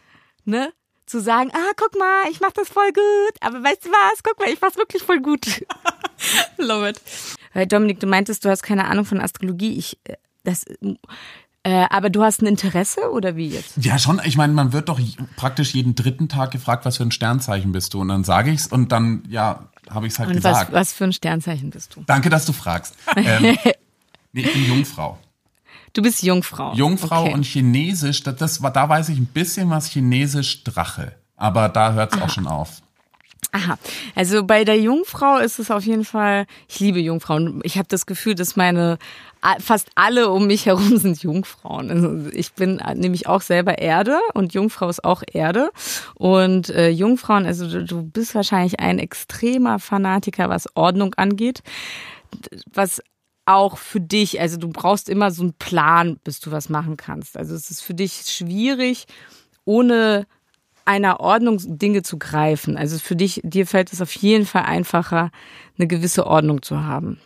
Ne? 0.44 0.72
Zu 1.06 1.20
sagen, 1.20 1.50
ah, 1.52 1.72
guck 1.76 1.98
mal, 1.98 2.30
ich 2.30 2.40
mach 2.40 2.52
das 2.52 2.68
voll 2.68 2.92
gut. 2.92 3.34
Aber 3.40 3.62
weißt 3.62 3.84
du 3.84 3.90
was? 3.90 4.22
Guck 4.22 4.38
mal, 4.38 4.48
ich 4.48 4.60
mach's 4.60 4.76
wirklich 4.76 5.02
voll 5.02 5.20
gut. 5.20 5.64
Love 6.56 6.90
it. 6.90 7.00
Weil 7.52 7.66
Dominik, 7.66 7.98
du 7.98 8.06
meintest, 8.06 8.44
du 8.44 8.48
hast 8.48 8.62
keine 8.62 8.84
Ahnung 8.84 9.04
von 9.04 9.20
Astrologie. 9.20 9.76
Ich, 9.76 9.98
äh, 10.04 10.14
das, 10.44 10.64
äh, 11.62 11.86
aber 11.90 12.08
du 12.08 12.22
hast 12.22 12.40
ein 12.40 12.46
Interesse 12.46 13.10
oder 13.10 13.36
wie 13.36 13.48
jetzt? 13.48 13.76
Ja, 13.76 13.98
schon. 13.98 14.20
Ich 14.24 14.36
meine, 14.36 14.52
man 14.52 14.72
wird 14.72 14.88
doch 14.88 14.98
praktisch 15.36 15.74
jeden 15.74 15.94
dritten 15.94 16.28
Tag 16.28 16.52
gefragt, 16.52 16.86
was 16.86 16.96
für 16.96 17.02
ein 17.02 17.10
Sternzeichen 17.10 17.72
bist 17.72 17.92
du. 17.92 18.00
Und 18.00 18.08
dann 18.08 18.24
sage 18.24 18.50
ich's 18.50 18.66
und 18.66 18.92
dann, 18.92 19.24
ja, 19.28 19.68
habe 19.90 20.06
ich 20.06 20.14
es 20.14 20.18
halt 20.18 20.30
Und 20.30 20.36
gesagt. 20.36 20.72
Was, 20.72 20.80
was 20.80 20.92
für 20.94 21.04
ein 21.04 21.12
Sternzeichen 21.12 21.70
bist 21.70 21.96
du? 21.96 22.02
Danke, 22.06 22.30
dass 22.30 22.46
du 22.46 22.52
fragst. 22.52 22.94
Ähm, 23.16 23.58
nee, 24.32 24.42
ich 24.42 24.52
bin 24.52 24.64
Jungfrau. 24.66 25.18
Du 25.92 26.02
bist 26.02 26.22
Jungfrau. 26.22 26.72
Jungfrau 26.74 27.22
okay. 27.22 27.34
und 27.34 27.44
Chinesisch, 27.44 28.22
das, 28.22 28.36
das, 28.36 28.60
da 28.60 28.88
weiß 28.88 29.08
ich 29.08 29.18
ein 29.18 29.26
bisschen 29.26 29.68
was 29.70 29.86
Chinesisch 29.86 30.62
Drache. 30.62 31.16
Aber 31.36 31.68
da 31.68 31.92
hört 31.92 32.14
es 32.14 32.22
auch 32.22 32.30
schon 32.30 32.46
auf. 32.46 32.80
Aha, 33.52 33.78
also 34.14 34.44
bei 34.44 34.64
der 34.64 34.80
Jungfrau 34.80 35.38
ist 35.38 35.58
es 35.58 35.72
auf 35.72 35.84
jeden 35.84 36.04
Fall, 36.04 36.46
ich 36.68 36.78
liebe 36.78 37.00
Jungfrauen. 37.00 37.60
Ich 37.64 37.78
habe 37.78 37.88
das 37.88 38.06
Gefühl, 38.06 38.36
dass 38.36 38.54
meine 38.54 38.98
fast 39.58 39.90
alle 39.94 40.30
um 40.30 40.46
mich 40.46 40.66
herum 40.66 40.98
sind 40.98 41.22
Jungfrauen. 41.22 41.90
Also 41.90 42.30
ich 42.32 42.52
bin 42.52 42.80
nämlich 42.94 43.26
auch 43.26 43.40
selber 43.40 43.78
Erde 43.78 44.18
und 44.34 44.54
Jungfrau 44.54 44.88
ist 44.88 45.04
auch 45.04 45.22
Erde. 45.30 45.70
Und 46.14 46.70
äh, 46.70 46.90
Jungfrauen, 46.90 47.46
also 47.46 47.68
du, 47.68 47.84
du 47.84 48.02
bist 48.02 48.34
wahrscheinlich 48.34 48.80
ein 48.80 48.98
extremer 48.98 49.78
Fanatiker, 49.78 50.48
was 50.48 50.74
Ordnung 50.76 51.14
angeht. 51.14 51.62
Was 52.72 53.02
auch 53.46 53.78
für 53.78 54.00
dich, 54.00 54.40
also 54.40 54.56
du 54.58 54.68
brauchst 54.68 55.08
immer 55.08 55.30
so 55.30 55.42
einen 55.42 55.54
Plan, 55.54 56.20
bis 56.22 56.40
du 56.40 56.52
was 56.52 56.68
machen 56.68 56.96
kannst. 56.96 57.36
Also 57.36 57.54
es 57.54 57.70
ist 57.70 57.80
für 57.80 57.94
dich 57.94 58.24
schwierig, 58.26 59.06
ohne 59.64 60.26
einer 60.84 61.20
Ordnung 61.20 61.58
Dinge 61.60 62.02
zu 62.02 62.18
greifen. 62.18 62.76
Also 62.76 62.98
für 62.98 63.16
dich, 63.16 63.40
dir 63.42 63.66
fällt 63.66 63.92
es 63.92 64.00
auf 64.00 64.12
jeden 64.14 64.46
Fall 64.46 64.64
einfacher, 64.64 65.30
eine 65.78 65.86
gewisse 65.86 66.26
Ordnung 66.26 66.62
zu 66.62 66.84
haben. 66.84 67.18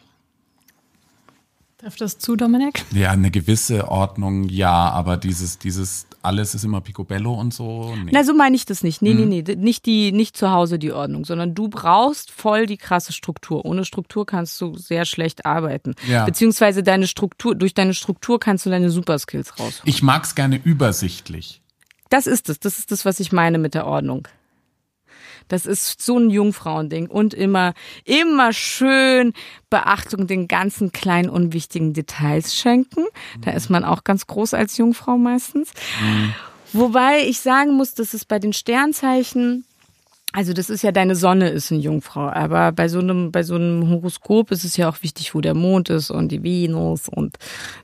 Trifft 1.84 2.00
das 2.00 2.16
zu, 2.16 2.34
Dominik? 2.34 2.82
Ja, 2.92 3.10
eine 3.10 3.30
gewisse 3.30 3.88
Ordnung, 3.88 4.48
ja, 4.48 4.88
aber 4.88 5.18
dieses, 5.18 5.58
dieses, 5.58 6.06
alles 6.22 6.54
ist 6.54 6.64
immer 6.64 6.80
Picobello 6.80 7.34
und 7.34 7.52
so. 7.52 7.94
Nee. 7.94 8.10
Na, 8.10 8.24
so 8.24 8.32
meine 8.32 8.56
ich 8.56 8.64
das 8.64 8.82
nicht. 8.82 9.02
Nee, 9.02 9.12
mhm. 9.12 9.28
nee, 9.28 9.44
nee. 9.46 9.54
Nicht 9.56 9.84
die, 9.84 10.10
nicht 10.10 10.34
zu 10.34 10.50
Hause 10.50 10.78
die 10.78 10.92
Ordnung, 10.92 11.26
sondern 11.26 11.54
du 11.54 11.68
brauchst 11.68 12.30
voll 12.30 12.64
die 12.64 12.78
krasse 12.78 13.12
Struktur. 13.12 13.66
Ohne 13.66 13.84
Struktur 13.84 14.24
kannst 14.24 14.58
du 14.62 14.78
sehr 14.78 15.04
schlecht 15.04 15.44
arbeiten. 15.44 15.94
Ja. 16.08 16.24
Beziehungsweise 16.24 16.82
deine 16.82 17.06
Struktur, 17.06 17.54
durch 17.54 17.74
deine 17.74 17.92
Struktur 17.92 18.40
kannst 18.40 18.64
du 18.64 18.70
deine 18.70 18.88
Superskills 18.88 19.52
rausholen. 19.58 19.82
Ich 19.84 20.02
mag's 20.02 20.34
gerne 20.34 20.56
übersichtlich. 20.56 21.60
Das 22.08 22.26
ist 22.26 22.48
es. 22.48 22.60
Das 22.60 22.78
ist 22.78 22.92
das, 22.92 23.04
was 23.04 23.20
ich 23.20 23.30
meine 23.30 23.58
mit 23.58 23.74
der 23.74 23.86
Ordnung. 23.86 24.26
Das 25.48 25.66
ist 25.66 26.02
so 26.02 26.18
ein 26.18 26.30
Jungfrauending 26.30 27.08
und 27.08 27.34
immer, 27.34 27.74
immer 28.04 28.52
schön 28.52 29.32
Beachtung 29.70 30.26
den 30.26 30.48
ganzen 30.48 30.92
kleinen 30.92 31.28
unwichtigen 31.28 31.92
Details 31.92 32.54
schenken. 32.54 33.04
Da 33.42 33.52
ist 33.52 33.70
man 33.70 33.84
auch 33.84 34.04
ganz 34.04 34.26
groß 34.26 34.54
als 34.54 34.76
Jungfrau 34.76 35.18
meistens. 35.18 35.72
Mhm. 36.00 36.34
Wobei 36.72 37.20
ich 37.20 37.40
sagen 37.40 37.74
muss, 37.74 37.94
dass 37.94 38.14
es 38.14 38.24
bei 38.24 38.38
den 38.38 38.52
Sternzeichen 38.52 39.64
also 40.36 40.52
das 40.52 40.68
ist 40.68 40.82
ja 40.82 40.90
deine 40.90 41.14
Sonne 41.14 41.50
ist 41.50 41.70
eine 41.70 41.80
Jungfrau, 41.80 42.28
aber 42.28 42.72
bei 42.72 42.88
so 42.88 42.98
einem 42.98 43.30
bei 43.30 43.44
so 43.44 43.54
einem 43.54 43.88
Horoskop 43.88 44.50
ist 44.50 44.64
es 44.64 44.76
ja 44.76 44.88
auch 44.88 45.00
wichtig, 45.04 45.32
wo 45.32 45.40
der 45.40 45.54
Mond 45.54 45.90
ist 45.90 46.10
und 46.10 46.32
die 46.32 46.42
Venus 46.42 47.08
und 47.08 47.36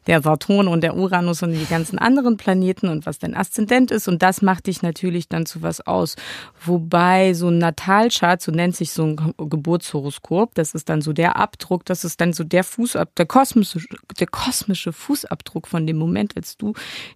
der 0.08 0.20
Saturn 0.20 0.66
und 0.66 0.80
der 0.80 0.96
Uranus 0.96 1.44
und 1.44 1.52
die 1.52 1.64
ganzen 1.66 1.96
anderen 2.00 2.36
Planeten 2.36 2.88
und 2.88 3.06
was 3.06 3.20
dein 3.20 3.36
Aszendent 3.36 3.92
ist 3.92 4.08
und 4.08 4.20
das 4.20 4.42
macht 4.42 4.66
dich 4.66 4.82
natürlich 4.82 5.28
dann 5.28 5.46
zu 5.46 5.62
was 5.62 5.86
aus. 5.86 6.16
Wobei 6.64 7.34
so 7.34 7.50
ein 7.50 7.58
Natalchart, 7.58 8.42
so 8.42 8.50
nennt 8.50 8.74
sich 8.74 8.90
so 8.90 9.04
ein 9.04 9.34
Geburtshoroskop, 9.36 10.52
das 10.56 10.74
ist 10.74 10.88
dann 10.88 11.02
so 11.02 11.12
der 11.12 11.36
Abdruck, 11.36 11.84
das 11.84 12.02
ist 12.02 12.20
dann 12.20 12.32
so 12.32 12.42
der 12.42 12.64
Fußabdruck, 12.64 13.14
der 13.14 13.26
kosmische 13.26 13.78
der 14.18 14.26
kosmische 14.26 14.92
Fußabdruck 14.92 15.68
von 15.68 15.86
dem 15.86 15.98
Moment, 15.98 16.36
als 16.36 16.56
du 16.56 16.72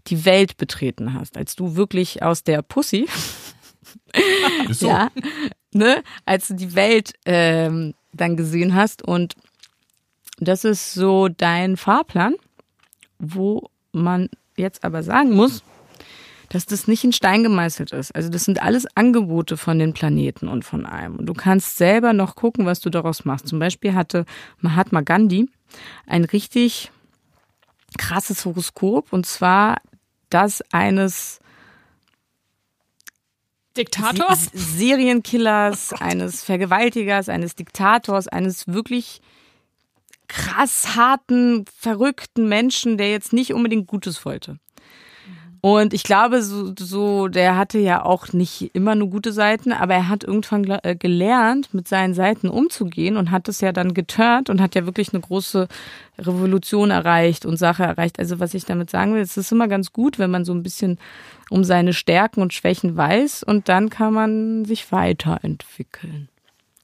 die 0.06 0.24
Welt 0.24 0.58
betreten 0.58 1.12
hast, 1.12 1.36
als 1.36 1.56
du 1.56 1.74
wirklich 1.74 2.22
aus 2.22 2.44
der 2.44 2.62
Pussy 2.62 3.08
so. 4.70 4.88
Ja, 4.88 5.10
ne? 5.72 6.02
Als 6.24 6.48
du 6.48 6.54
die 6.54 6.74
Welt 6.74 7.12
ähm, 7.24 7.94
dann 8.12 8.36
gesehen 8.36 8.74
hast. 8.74 9.02
Und 9.02 9.34
das 10.38 10.64
ist 10.64 10.94
so 10.94 11.28
dein 11.28 11.76
Fahrplan, 11.76 12.34
wo 13.18 13.68
man 13.92 14.28
jetzt 14.56 14.84
aber 14.84 15.02
sagen 15.02 15.32
muss, 15.32 15.62
dass 16.48 16.66
das 16.66 16.86
nicht 16.86 17.02
in 17.02 17.12
Stein 17.12 17.42
gemeißelt 17.42 17.92
ist. 17.92 18.14
Also 18.14 18.28
das 18.28 18.44
sind 18.44 18.62
alles 18.62 18.86
Angebote 18.94 19.56
von 19.56 19.78
den 19.78 19.92
Planeten 19.92 20.48
und 20.48 20.64
von 20.64 20.86
allem. 20.86 21.16
Und 21.16 21.26
du 21.26 21.34
kannst 21.34 21.78
selber 21.78 22.12
noch 22.12 22.36
gucken, 22.36 22.66
was 22.66 22.80
du 22.80 22.90
daraus 22.90 23.24
machst. 23.24 23.48
Zum 23.48 23.58
Beispiel 23.58 23.94
hatte 23.94 24.24
Mahatma 24.60 25.00
Gandhi 25.00 25.48
ein 26.06 26.24
richtig 26.24 26.92
krasses 27.98 28.44
Horoskop 28.44 29.12
und 29.12 29.26
zwar 29.26 29.80
das 30.30 30.62
eines 30.72 31.40
Diktators? 33.76 34.50
Serienkillers, 34.52 35.92
oh 35.92 35.96
eines 36.00 36.44
Vergewaltigers, 36.44 37.28
eines 37.28 37.56
Diktators, 37.56 38.28
eines 38.28 38.68
wirklich 38.68 39.20
krass 40.28 40.96
harten, 40.96 41.64
verrückten 41.76 42.48
Menschen, 42.48 42.96
der 42.98 43.10
jetzt 43.10 43.32
nicht 43.32 43.52
unbedingt 43.52 43.86
Gutes 43.86 44.24
wollte. 44.24 44.58
Und 45.64 45.94
ich 45.94 46.02
glaube, 46.02 46.42
so, 46.42 46.74
so, 46.78 47.28
der 47.28 47.56
hatte 47.56 47.78
ja 47.78 48.04
auch 48.04 48.34
nicht 48.34 48.74
immer 48.74 48.94
nur 48.94 49.08
gute 49.08 49.32
Seiten, 49.32 49.72
aber 49.72 49.94
er 49.94 50.08
hat 50.10 50.22
irgendwann 50.22 50.64
äh, 50.82 50.94
gelernt, 50.94 51.72
mit 51.72 51.88
seinen 51.88 52.12
Seiten 52.12 52.50
umzugehen 52.50 53.16
und 53.16 53.30
hat 53.30 53.48
es 53.48 53.62
ja 53.62 53.72
dann 53.72 53.94
geturnt 53.94 54.50
und 54.50 54.60
hat 54.60 54.74
ja 54.74 54.84
wirklich 54.84 55.14
eine 55.14 55.22
große 55.22 55.66
Revolution 56.18 56.90
erreicht 56.90 57.46
und 57.46 57.56
Sache 57.56 57.82
erreicht. 57.82 58.18
Also 58.18 58.40
was 58.40 58.52
ich 58.52 58.66
damit 58.66 58.90
sagen 58.90 59.14
will, 59.14 59.22
es 59.22 59.38
ist 59.38 59.52
immer 59.52 59.66
ganz 59.66 59.94
gut, 59.94 60.18
wenn 60.18 60.30
man 60.30 60.44
so 60.44 60.52
ein 60.52 60.62
bisschen 60.62 60.98
um 61.48 61.64
seine 61.64 61.94
Stärken 61.94 62.42
und 62.42 62.52
Schwächen 62.52 62.94
weiß 62.94 63.42
und 63.42 63.70
dann 63.70 63.88
kann 63.88 64.12
man 64.12 64.66
sich 64.66 64.92
weiterentwickeln. 64.92 66.28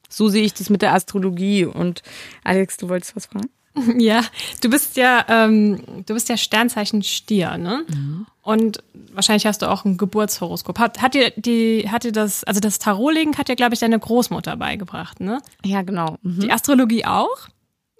So 0.08 0.30
sehe 0.30 0.44
ich 0.44 0.54
das 0.54 0.70
mit 0.70 0.80
der 0.80 0.94
Astrologie. 0.94 1.66
Und 1.66 2.00
Alex, 2.44 2.78
du 2.78 2.88
wolltest 2.88 3.14
was 3.14 3.26
fragen? 3.26 3.50
Ja, 3.98 4.22
du 4.62 4.70
bist 4.70 4.96
ja, 4.96 5.24
ähm, 5.28 5.82
du 6.06 6.14
bist 6.14 6.28
ja 6.28 6.36
Sternzeichen 6.36 7.02
Stier, 7.02 7.56
ne? 7.56 7.84
Mhm. 7.88 8.26
Und 8.42 8.82
wahrscheinlich 9.12 9.46
hast 9.46 9.62
du 9.62 9.70
auch 9.70 9.84
ein 9.84 9.96
Geburtshoroskop. 9.96 10.78
Hat, 10.78 11.00
hat 11.02 11.14
dir 11.14 11.30
die, 11.36 11.88
hat 11.88 12.04
dir 12.04 12.12
das, 12.12 12.42
also 12.44 12.60
das 12.60 12.78
Tarotlegen 12.78 13.36
hat 13.38 13.48
dir, 13.48 13.56
glaube 13.56 13.74
ich, 13.74 13.80
deine 13.80 13.98
Großmutter 13.98 14.56
beigebracht, 14.56 15.20
ne? 15.20 15.40
Ja, 15.64 15.82
genau. 15.82 16.16
Mhm. 16.22 16.40
Die 16.40 16.50
Astrologie 16.52 17.04
auch? 17.04 17.48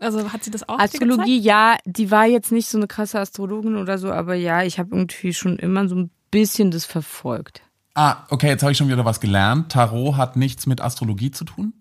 Also 0.00 0.33
hat 0.33 0.42
sie 0.42 0.50
das 0.50 0.68
auch? 0.68 0.78
Astrologie, 0.78 1.38
ja, 1.38 1.76
die 1.85 2.11
war 2.11 2.26
jetzt 2.26 2.52
nicht 2.52 2.68
so 2.68 2.78
eine 2.78 2.87
krasse 2.87 3.20
Astrologin 3.20 3.76
oder 3.76 3.98
so, 3.98 4.11
aber 4.11 4.35
ja, 4.35 4.62
ich 4.62 4.78
habe 4.78 4.96
irgendwie 4.96 5.35
schon 5.35 5.59
immer 5.59 5.88
so 5.88 5.94
ein 5.94 6.11
bisschen 6.30 6.70
das 6.70 6.87
verfolgt. 6.87 7.62
Ah, 7.94 8.24
okay, 8.30 8.48
jetzt 8.48 8.62
habe 8.62 8.72
ich 8.72 8.78
schon 8.78 8.88
wieder 8.88 9.04
was 9.04 9.20
gelernt. 9.20 9.72
Tarot 9.72 10.16
hat 10.16 10.37
nichts 10.37 10.66
mit 10.66 10.80
Astrologie 10.80 11.33
zu 11.33 11.44
tun? 11.44 11.74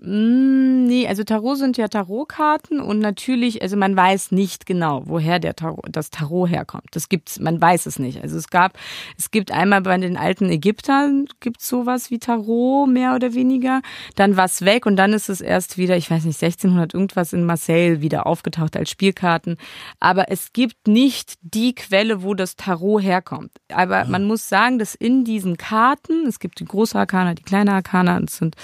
Mm, 0.00 0.84
nee, 0.86 1.08
also 1.08 1.24
Tarot 1.24 1.58
sind 1.58 1.76
ja 1.76 1.88
Tarotkarten 1.88 2.80
und 2.80 3.00
natürlich, 3.00 3.62
also 3.62 3.76
man 3.76 3.96
weiß 3.96 4.30
nicht 4.30 4.64
genau, 4.64 5.02
woher 5.06 5.40
der 5.40 5.56
Tarot, 5.56 5.86
das 5.90 6.10
Tarot 6.10 6.48
herkommt. 6.48 6.86
Das 6.92 7.08
gibt's, 7.08 7.40
man 7.40 7.60
weiß 7.60 7.86
es 7.86 7.98
nicht. 7.98 8.22
Also 8.22 8.36
es 8.36 8.48
gab, 8.48 8.78
es 9.18 9.32
gibt 9.32 9.50
einmal 9.50 9.80
bei 9.80 9.98
den 9.98 10.16
alten 10.16 10.50
Ägyptern 10.50 11.26
gibt's 11.40 11.68
sowas 11.68 12.12
wie 12.12 12.20
Tarot 12.20 12.88
mehr 12.88 13.16
oder 13.16 13.34
weniger. 13.34 13.82
Dann 14.14 14.36
war's 14.36 14.64
weg 14.64 14.86
und 14.86 14.94
dann 14.94 15.12
ist 15.12 15.28
es 15.28 15.40
erst 15.40 15.78
wieder, 15.78 15.96
ich 15.96 16.08
weiß 16.08 16.24
nicht, 16.26 16.40
1600 16.40 16.94
irgendwas 16.94 17.32
in 17.32 17.44
Marseille 17.44 18.00
wieder 18.00 18.28
aufgetaucht 18.28 18.76
als 18.76 18.90
Spielkarten. 18.90 19.56
Aber 19.98 20.30
es 20.30 20.52
gibt 20.52 20.86
nicht 20.86 21.34
die 21.42 21.74
Quelle, 21.74 22.22
wo 22.22 22.34
das 22.34 22.54
Tarot 22.54 23.02
herkommt. 23.02 23.50
Aber 23.72 24.04
man 24.04 24.24
muss 24.24 24.48
sagen, 24.48 24.78
dass 24.78 24.94
in 24.94 25.24
diesen 25.24 25.56
Karten, 25.56 26.26
es 26.28 26.38
gibt 26.38 26.60
die 26.60 26.66
große 26.66 26.96
Arkana, 26.96 27.34
die 27.34 27.42
kleine 27.42 27.72
Arkana, 27.72 28.20
es 28.20 28.36
sind 28.36 28.54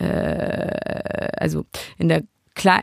äh, 0.00 1.28
also 1.36 1.64
in 1.98 2.08
der 2.08 2.22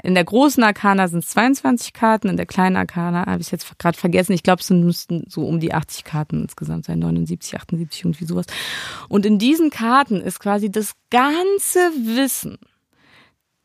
in 0.02 0.16
der 0.16 0.24
großen 0.24 0.64
Arkana 0.64 1.08
sind 1.08 1.20
es 1.20 1.30
22 1.32 1.94
Karten, 1.94 2.30
in 2.30 2.38
der 2.38 2.48
kleinen 2.48 2.78
Arkana 2.78 3.28
habe 3.28 3.42
ich 3.42 3.52
jetzt 3.52 3.78
gerade 3.78 3.96
vergessen. 3.96 4.34
Ich 4.34 4.42
glaube, 4.42 4.62
es 4.62 4.72
müssten 4.72 5.26
so 5.30 5.46
um 5.46 5.60
die 5.60 5.72
80 5.72 6.04
Karten 6.04 6.42
insgesamt 6.42 6.86
sein, 6.86 6.98
79, 6.98 7.54
78, 7.54 8.02
irgendwie 8.04 8.26
sowas. 8.26 8.48
Und 9.08 9.26
in 9.28 9.38
diesen 9.38 9.70
Karten 9.70 10.20
ist 10.20 10.40
quasi 10.40 10.72
das 10.72 10.94
ganze 11.12 11.80
Wissen 12.16 12.58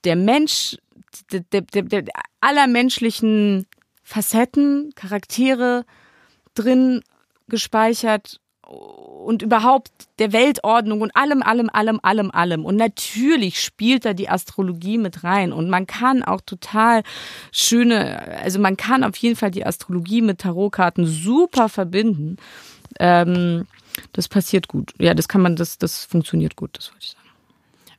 der 0.05 0.17
Mensch, 0.17 0.77
der, 1.31 1.41
der, 1.41 1.63
der, 1.63 1.83
der 1.83 2.05
aller 2.41 2.67
menschlichen 2.67 3.67
Facetten, 4.03 4.93
Charaktere 4.95 5.87
drin 6.55 7.03
gespeichert 7.49 8.41
und 8.73 9.43
überhaupt 9.43 9.91
der 10.19 10.33
Weltordnung 10.33 11.01
und 11.01 11.15
allem, 11.17 11.43
allem, 11.43 11.71
allem, 11.71 12.01
allem, 12.03 12.31
allem. 12.31 12.65
Und 12.65 12.77
natürlich 12.77 13.63
spielt 13.63 14.05
da 14.05 14.15
die 14.15 14.29
Astrologie 14.29 14.99
mit 14.99 15.25
rein. 15.25 15.53
Und 15.53 15.71
man 15.71 15.87
kann 15.87 16.23
auch 16.23 16.41
total 16.41 17.03
schöne, 17.53 18.39
also 18.43 18.59
man 18.59 18.77
kann 18.77 19.05
auf 19.05 19.17
jeden 19.17 19.37
Fall 19.37 19.51
die 19.51 19.65
Astrologie 19.65 20.23
mit 20.23 20.39
Tarotkarten 20.39 21.07
super 21.07 21.69
verbinden. 21.69 22.37
Ähm, 22.99 23.67
das 24.13 24.29
passiert 24.29 24.69
gut. 24.69 24.93
Ja, 24.99 25.15
das 25.15 25.29
kann 25.29 25.41
man, 25.41 25.57
das, 25.57 25.79
das 25.79 26.05
funktioniert 26.05 26.57
gut, 26.57 26.71
das 26.77 26.91
wollte 26.91 27.05
ich 27.05 27.11
sagen. 27.11 27.23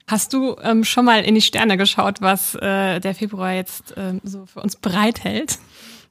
Hast 0.07 0.33
du 0.33 0.57
ähm, 0.61 0.83
schon 0.83 1.05
mal 1.05 1.23
in 1.23 1.35
die 1.35 1.41
Sterne 1.41 1.77
geschaut, 1.77 2.21
was 2.21 2.55
äh, 2.55 2.99
der 2.99 3.15
Februar 3.15 3.53
jetzt 3.53 3.93
ähm, 3.95 4.19
so 4.23 4.45
für 4.45 4.59
uns 4.59 4.75
bereithält? 4.75 5.59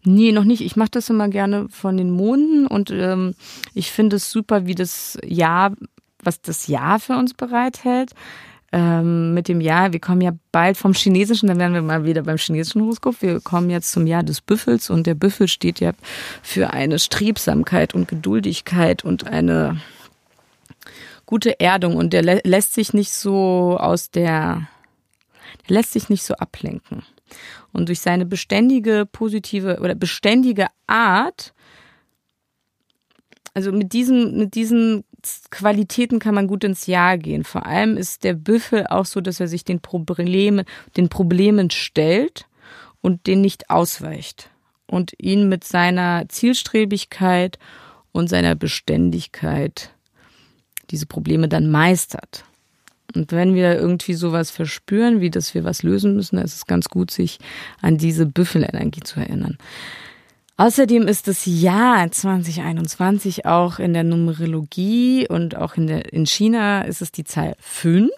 Nee, 0.05 0.33
noch 0.33 0.45
nicht. 0.45 0.63
Ich 0.63 0.77
mache 0.77 0.91
das 0.91 1.11
immer 1.11 1.29
gerne 1.29 1.69
von 1.69 1.97
den 1.97 2.11
Monden 2.11 2.67
und 2.67 2.91
ähm, 2.91 3.35
ich 3.73 3.93
finde 3.93 4.17
es 4.17 4.31
super, 4.31 4.67
wie 4.67 4.75
das 4.75 5.17
Jahr, 5.25 5.73
was 6.23 6.41
das 6.41 6.67
Jahr 6.67 6.99
für 6.99 7.17
uns 7.17 7.35
bereithält. 7.35 8.13
Ähm, 8.75 9.35
mit 9.35 9.49
dem 9.49 9.61
Jahr, 9.61 9.93
wir 9.93 10.01
kommen 10.01 10.23
ja 10.23 10.33
bald 10.51 10.79
vom 10.79 10.95
Chinesischen, 10.95 11.47
dann 11.47 11.59
werden 11.59 11.75
wir 11.75 11.83
mal 11.83 12.05
wieder 12.05 12.23
beim 12.23 12.39
chinesischen 12.39 12.83
Horoskop. 12.83 13.21
Wir 13.21 13.39
kommen 13.41 13.69
jetzt 13.69 13.93
zum 13.93 14.07
Jahr 14.07 14.23
des 14.23 14.41
Büffels 14.41 14.89
und 14.89 15.07
der 15.07 15.15
Büffel 15.15 15.47
steht 15.47 15.79
ja 15.79 15.93
für 16.43 16.73
eine 16.73 16.99
Strebsamkeit 16.99 17.95
und 17.95 18.09
Geduldigkeit 18.09 19.05
und 19.05 19.27
eine 19.27 19.81
gute 21.27 21.61
Erdung 21.61 21.97
und 21.97 22.13
der 22.13 22.23
lä 22.23 22.41
lässt 22.45 22.75
sich 22.75 22.95
nicht 22.95 23.13
so 23.13 23.77
aus 23.79 24.11
der, 24.11 24.69
der 25.69 25.77
lässt 25.77 25.93
sich 25.93 26.09
nicht 26.09 26.25
so 26.25 26.35
ablenken. 26.35 27.03
Und 27.73 27.89
durch 27.89 28.01
seine 28.01 28.27
beständige 28.27 29.07
positive 29.11 29.79
oder 29.81 29.95
beständige 29.95 30.67
Art, 30.87 31.55
also 33.55 33.73
mit 33.73 33.93
diesen, 33.93 34.39
mit 34.39 34.55
diesen 34.55 35.05
Qualitäten 35.51 36.19
kann 36.19 36.35
man 36.35 36.47
gut 36.47 36.65
ins 36.65 36.87
Jahr 36.87 37.19
gehen. 37.19 37.45
Vor 37.45 37.67
allem 37.67 37.97
ist 37.97 38.25
der 38.25 38.35
Büffel 38.35 38.87
auch 38.87 39.07
so, 39.07 39.21
dass 39.21 39.41
er 39.41 39.49
sich 39.49 39.65
den 39.65 39.81
Problemen, 39.81 40.65
den 40.97 41.09
Problemen 41.09 41.71
stellt 41.71 42.47
und 43.01 43.27
den 43.27 43.41
nicht 43.41 43.71
ausweicht 43.71 44.51
und 44.87 45.13
ihn 45.19 45.49
mit 45.49 45.65
seiner 45.65 46.29
Zielstrebigkeit 46.29 47.59
und 48.13 48.29
seiner 48.29 48.55
Beständigkeit 48.55 49.91
diese 50.91 51.07
Probleme 51.07 51.49
dann 51.49 51.71
meistert. 51.71 52.45
Und 53.17 53.33
wenn 53.33 53.55
wir 53.55 53.77
irgendwie 53.77 54.15
sowas 54.15 54.51
verspüren, 54.51 55.21
wie 55.21 55.31
dass 55.31 55.55
wir 55.55 55.65
was 55.65 55.83
lösen 55.83 56.15
müssen, 56.15 56.37
dann 56.37 56.45
ist 56.45 56.57
es 56.57 56.67
ganz 56.67 56.89
gut, 56.89 57.11
sich 57.11 57.39
an 57.81 57.99
diese 57.99 58.27
Büffelenergie 58.27 59.01
zu 59.01 59.21
erinnern. 59.21 59.59
Außerdem 60.57 61.09
ist 61.09 61.29
das 61.29 61.47
Jahr 61.47 62.11
2021 62.11 63.47
auch 63.47 63.79
in 63.79 63.95
der 63.95 64.05
Numerologie 64.05 65.27
und 65.29 65.57
auch 65.57 65.77
in, 65.77 65.87
der, 65.87 66.13
in 66.13 66.27
China 66.27 66.83
ist 66.83 67.03
es 67.03 67.11
die 67.11 67.25
Zahl 67.25 67.55
5. 67.59 68.11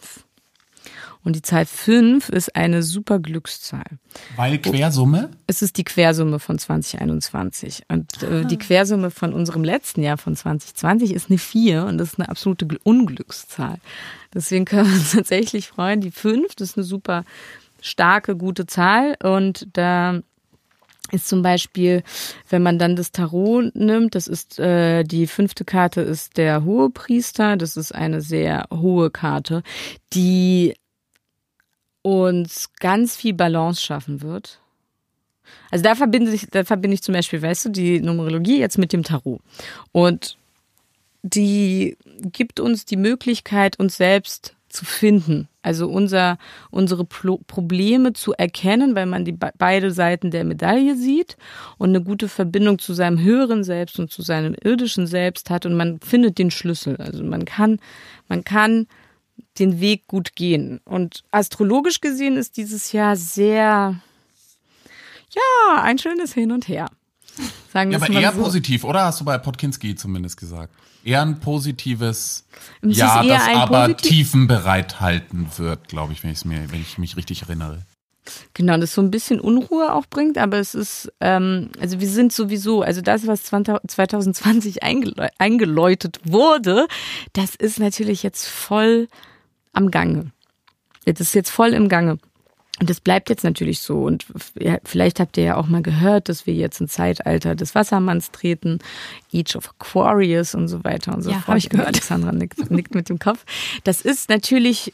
Und 1.24 1.36
die 1.36 1.42
Zahl 1.42 1.64
5 1.64 2.28
ist 2.28 2.54
eine 2.54 2.82
super 2.82 3.18
Glückszahl. 3.18 3.84
Weil 4.36 4.58
Quersumme? 4.58 5.30
Es 5.46 5.62
ist 5.62 5.78
die 5.78 5.84
Quersumme 5.84 6.38
von 6.38 6.58
2021. 6.58 7.84
Und 7.88 8.22
äh, 8.22 8.44
die 8.44 8.58
Quersumme 8.58 9.10
von 9.10 9.32
unserem 9.32 9.64
letzten 9.64 10.02
Jahr 10.02 10.18
von 10.18 10.36
2020 10.36 11.14
ist 11.14 11.30
eine 11.30 11.38
4 11.38 11.86
und 11.86 11.96
das 11.96 12.12
ist 12.12 12.20
eine 12.20 12.28
absolute 12.28 12.68
Unglückszahl. 12.82 13.78
Deswegen 14.34 14.66
können 14.66 14.88
wir 14.90 14.98
uns 14.98 15.12
tatsächlich 15.16 15.68
freuen. 15.68 16.02
Die 16.02 16.10
5, 16.10 16.54
das 16.56 16.70
ist 16.70 16.76
eine 16.76 16.84
super 16.84 17.24
starke, 17.80 18.36
gute 18.36 18.66
Zahl. 18.66 19.16
Und 19.22 19.66
da 19.72 20.20
ist 21.10 21.28
zum 21.28 21.40
Beispiel, 21.42 22.02
wenn 22.50 22.62
man 22.62 22.78
dann 22.78 22.96
das 22.96 23.12
Tarot 23.12 23.74
nimmt, 23.74 24.14
das 24.14 24.26
ist 24.26 24.58
äh, 24.58 25.04
die 25.04 25.26
fünfte 25.26 25.64
Karte 25.64 26.00
ist 26.00 26.36
der 26.36 26.64
hohe 26.64 26.90
Priester, 26.90 27.56
das 27.56 27.76
ist 27.76 27.94
eine 27.94 28.20
sehr 28.20 28.66
hohe 28.70 29.10
Karte, 29.10 29.62
die 30.12 30.74
uns 32.04 32.70
ganz 32.80 33.16
viel 33.16 33.32
Balance 33.32 33.80
schaffen 33.80 34.20
wird. 34.20 34.60
Also 35.70 35.82
da 35.82 35.94
verbinde 35.94 36.32
ich, 36.32 36.48
da 36.50 36.64
verbinde 36.64 36.94
ich 36.94 37.02
zum 37.02 37.14
Beispiel, 37.14 37.40
weißt 37.40 37.64
du, 37.64 37.68
die 37.70 38.00
Numerologie 38.00 38.58
jetzt 38.58 38.76
mit 38.76 38.92
dem 38.92 39.02
Tarot. 39.02 39.40
Und 39.90 40.36
die 41.22 41.96
gibt 42.20 42.60
uns 42.60 42.84
die 42.84 42.98
Möglichkeit, 42.98 43.78
uns 43.80 43.96
selbst 43.96 44.54
zu 44.68 44.84
finden. 44.84 45.48
Also 45.62 45.88
unser, 45.88 46.36
unsere 46.70 47.06
Pro 47.06 47.38
Probleme 47.46 48.12
zu 48.12 48.34
erkennen, 48.34 48.94
weil 48.94 49.06
man 49.06 49.24
die 49.24 49.32
beide 49.32 49.90
Seiten 49.90 50.30
der 50.30 50.44
Medaille 50.44 50.96
sieht 50.96 51.38
und 51.78 51.90
eine 51.90 52.02
gute 52.02 52.28
Verbindung 52.28 52.78
zu 52.78 52.92
seinem 52.92 53.18
höheren 53.18 53.64
Selbst 53.64 53.98
und 53.98 54.10
zu 54.10 54.20
seinem 54.20 54.54
irdischen 54.62 55.06
Selbst 55.06 55.48
hat 55.48 55.64
und 55.64 55.74
man 55.74 56.00
findet 56.00 56.36
den 56.38 56.50
Schlüssel. 56.50 56.96
Also 56.98 57.24
man 57.24 57.46
kann, 57.46 57.78
man 58.28 58.44
kann 58.44 58.86
den 59.58 59.80
Weg 59.80 60.06
gut 60.06 60.34
gehen. 60.34 60.80
Und 60.84 61.24
astrologisch 61.30 62.00
gesehen 62.00 62.36
ist 62.36 62.56
dieses 62.56 62.92
Jahr 62.92 63.16
sehr, 63.16 64.00
ja, 65.30 65.82
ein 65.82 65.98
schönes 65.98 66.34
Hin 66.34 66.52
und 66.52 66.68
Her. 66.68 66.88
Sagen 67.72 67.90
ja, 67.90 67.98
aber 67.98 68.08
eher 68.08 68.32
so. 68.32 68.42
positiv, 68.42 68.84
oder? 68.84 69.06
Hast 69.06 69.20
du 69.20 69.24
bei 69.24 69.38
Podkinski 69.38 69.96
zumindest 69.96 70.36
gesagt? 70.36 70.72
Eher 71.04 71.22
ein 71.22 71.40
positives 71.40 72.44
es 72.82 72.96
Ja, 72.96 73.22
das 73.22 73.42
aber 73.48 73.86
positiv 73.86 74.08
Tiefen 74.08 74.46
bereithalten 74.46 75.48
wird, 75.56 75.88
glaube 75.88 76.12
ich, 76.12 76.22
wenn, 76.22 76.34
mir, 76.44 76.70
wenn 76.70 76.80
ich 76.80 76.98
mich 76.98 77.16
richtig 77.16 77.42
erinnere. 77.42 77.82
Genau, 78.54 78.78
das 78.78 78.94
so 78.94 79.02
ein 79.02 79.10
bisschen 79.10 79.40
Unruhe 79.40 79.92
auch 79.92 80.06
bringt, 80.06 80.38
aber 80.38 80.58
es 80.58 80.74
ist, 80.74 81.12
ähm, 81.20 81.70
also 81.78 82.00
wir 82.00 82.08
sind 82.08 82.32
sowieso, 82.32 82.82
also 82.82 83.02
das, 83.02 83.26
was 83.26 83.42
2020 83.42 84.82
eingeläutet 84.82 86.20
wurde, 86.24 86.86
das 87.34 87.54
ist 87.54 87.78
natürlich 87.78 88.22
jetzt 88.22 88.46
voll 88.46 89.08
am 89.74 89.90
Gange. 89.90 90.32
Das 91.04 91.20
ist 91.20 91.34
jetzt 91.34 91.50
voll 91.50 91.74
im 91.74 91.88
Gange. 91.88 92.18
Und 92.80 92.90
das 92.90 93.00
bleibt 93.00 93.30
jetzt 93.30 93.44
natürlich 93.44 93.80
so. 93.80 94.02
Und 94.02 94.26
vielleicht 94.84 95.20
habt 95.20 95.36
ihr 95.36 95.44
ja 95.44 95.56
auch 95.56 95.68
mal 95.68 95.82
gehört, 95.82 96.28
dass 96.28 96.46
wir 96.46 96.54
jetzt 96.54 96.80
ein 96.80 96.88
Zeitalter 96.88 97.54
des 97.54 97.74
Wassermanns 97.74 98.32
treten, 98.32 98.80
Age 99.32 99.54
of 99.54 99.70
Aquarius 99.70 100.54
und 100.56 100.66
so 100.66 100.82
weiter 100.82 101.14
und 101.14 101.22
so 101.22 101.30
ja, 101.30 101.38
fort. 101.38 101.58
Ich 101.58 101.68
gehört. 101.68 101.88
Alexandra 101.88 102.32
nickt, 102.32 102.70
nickt 102.70 102.94
mit 102.94 103.08
dem 103.08 103.20
Kopf. 103.20 103.44
Das 103.84 104.00
ist 104.00 104.28
natürlich, 104.28 104.92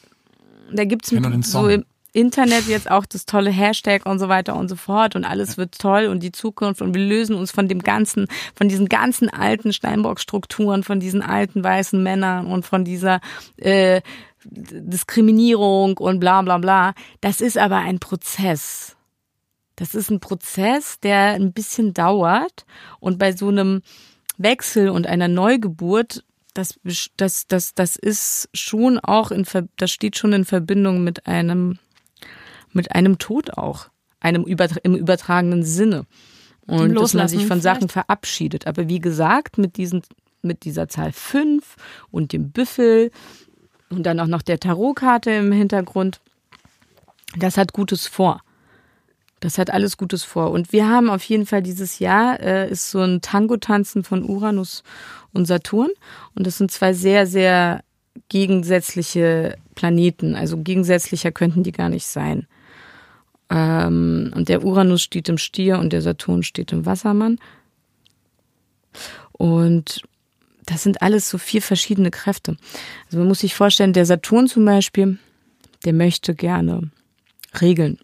da 0.70 0.84
gibt's 0.84 1.10
so 1.42 1.68
im 1.68 1.84
Internet 2.12 2.66
jetzt 2.66 2.90
auch 2.90 3.06
das 3.06 3.24
tolle 3.24 3.50
Hashtag 3.50 4.04
und 4.04 4.18
so 4.18 4.28
weiter 4.28 4.56
und 4.56 4.68
so 4.68 4.76
fort 4.76 5.14
und 5.14 5.24
alles 5.24 5.56
wird 5.56 5.78
toll 5.78 6.06
und 6.06 6.22
die 6.22 6.32
Zukunft 6.32 6.82
und 6.82 6.92
wir 6.92 7.04
lösen 7.04 7.36
uns 7.36 7.52
von 7.52 7.68
dem 7.68 7.80
ganzen, 7.82 8.26
von 8.54 8.68
diesen 8.68 8.88
ganzen 8.88 9.30
alten 9.30 9.72
Steinbock-Strukturen, 9.72 10.82
von 10.82 10.98
diesen 10.98 11.22
alten 11.22 11.62
weißen 11.62 12.02
Männern 12.02 12.46
und 12.46 12.66
von 12.66 12.84
dieser 12.84 13.20
äh, 13.58 14.00
Diskriminierung 14.44 15.98
und 15.98 16.20
bla 16.20 16.42
bla 16.42 16.58
bla. 16.58 16.94
Das 17.20 17.40
ist 17.40 17.58
aber 17.58 17.76
ein 17.76 17.98
Prozess. 17.98 18.96
Das 19.76 19.94
ist 19.94 20.10
ein 20.10 20.20
Prozess, 20.20 21.00
der 21.00 21.32
ein 21.34 21.52
bisschen 21.52 21.94
dauert 21.94 22.66
und 23.00 23.18
bei 23.18 23.32
so 23.32 23.48
einem 23.48 23.82
Wechsel 24.36 24.90
und 24.90 25.06
einer 25.06 25.28
Neugeburt, 25.28 26.24
das, 26.54 26.78
das, 27.16 27.46
das, 27.46 27.74
das 27.74 27.96
ist 27.96 28.48
schon 28.52 28.98
auch 28.98 29.30
in, 29.30 29.44
das 29.76 29.90
steht 29.90 30.18
schon 30.18 30.32
in 30.32 30.44
Verbindung 30.44 31.04
mit 31.04 31.26
einem, 31.26 31.78
mit 32.72 32.92
einem 32.92 33.18
Tod 33.18 33.56
auch, 33.56 33.88
einem 34.20 34.44
im 34.44 34.96
übertragenen 34.96 35.62
Sinne. 35.62 36.06
Und 36.66 36.94
dass 36.94 37.14
man 37.14 37.26
sich 37.26 37.46
von 37.46 37.60
Sachen 37.60 37.88
verabschiedet. 37.88 38.66
Aber 38.66 38.88
wie 38.88 39.00
gesagt, 39.00 39.58
mit 39.58 39.76
diesen, 39.76 40.02
mit 40.42 40.64
dieser 40.64 40.88
Zahl 40.88 41.12
fünf 41.12 41.76
und 42.10 42.32
dem 42.32 42.50
Büffel 42.50 43.10
und 43.90 44.04
dann 44.04 44.20
auch 44.20 44.26
noch 44.26 44.42
der 44.42 44.60
Tarotkarte 44.60 45.30
im 45.32 45.52
Hintergrund. 45.52 46.20
Das 47.36 47.56
hat 47.56 47.72
Gutes 47.72 48.06
vor. 48.06 48.40
Das 49.40 49.56
hat 49.56 49.70
alles 49.70 49.96
Gutes 49.96 50.22
vor. 50.22 50.50
Und 50.50 50.72
wir 50.72 50.88
haben 50.88 51.08
auf 51.08 51.22
jeden 51.24 51.46
Fall 51.46 51.62
dieses 51.62 51.98
Jahr, 51.98 52.40
äh, 52.40 52.70
ist 52.70 52.90
so 52.90 53.00
ein 53.00 53.20
Tango-Tanzen 53.20 54.04
von 54.04 54.22
Uranus 54.22 54.82
und 55.32 55.46
Saturn. 55.46 55.90
Und 56.34 56.46
das 56.46 56.58
sind 56.58 56.70
zwei 56.70 56.92
sehr, 56.92 57.26
sehr 57.26 57.82
gegensätzliche 58.28 59.56
Planeten. 59.74 60.34
Also 60.34 60.58
gegensätzlicher 60.58 61.32
könnten 61.32 61.62
die 61.62 61.72
gar 61.72 61.88
nicht 61.88 62.06
sein. 62.06 62.46
Ähm, 63.48 64.32
und 64.34 64.48
der 64.48 64.62
Uranus 64.64 65.02
steht 65.02 65.28
im 65.28 65.38
Stier 65.38 65.78
und 65.78 65.92
der 65.92 66.02
Saturn 66.02 66.42
steht 66.42 66.72
im 66.72 66.84
Wassermann. 66.84 67.38
Und 69.32 70.02
das 70.70 70.84
sind 70.84 71.02
alles 71.02 71.28
so 71.28 71.36
vier 71.36 71.62
verschiedene 71.62 72.10
Kräfte. 72.10 72.56
Also 73.06 73.18
man 73.18 73.26
muss 73.26 73.40
sich 73.40 73.54
vorstellen, 73.54 73.92
der 73.92 74.06
Saturn 74.06 74.46
zum 74.46 74.64
Beispiel, 74.64 75.18
der 75.84 75.92
möchte 75.92 76.34
gerne 76.34 76.90
Regeln. 77.60 77.98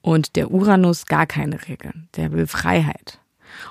Und 0.00 0.36
der 0.36 0.50
Uranus 0.52 1.06
gar 1.06 1.26
keine 1.26 1.68
Regeln. 1.68 2.08
Der 2.16 2.32
will 2.32 2.46
Freiheit. 2.46 3.18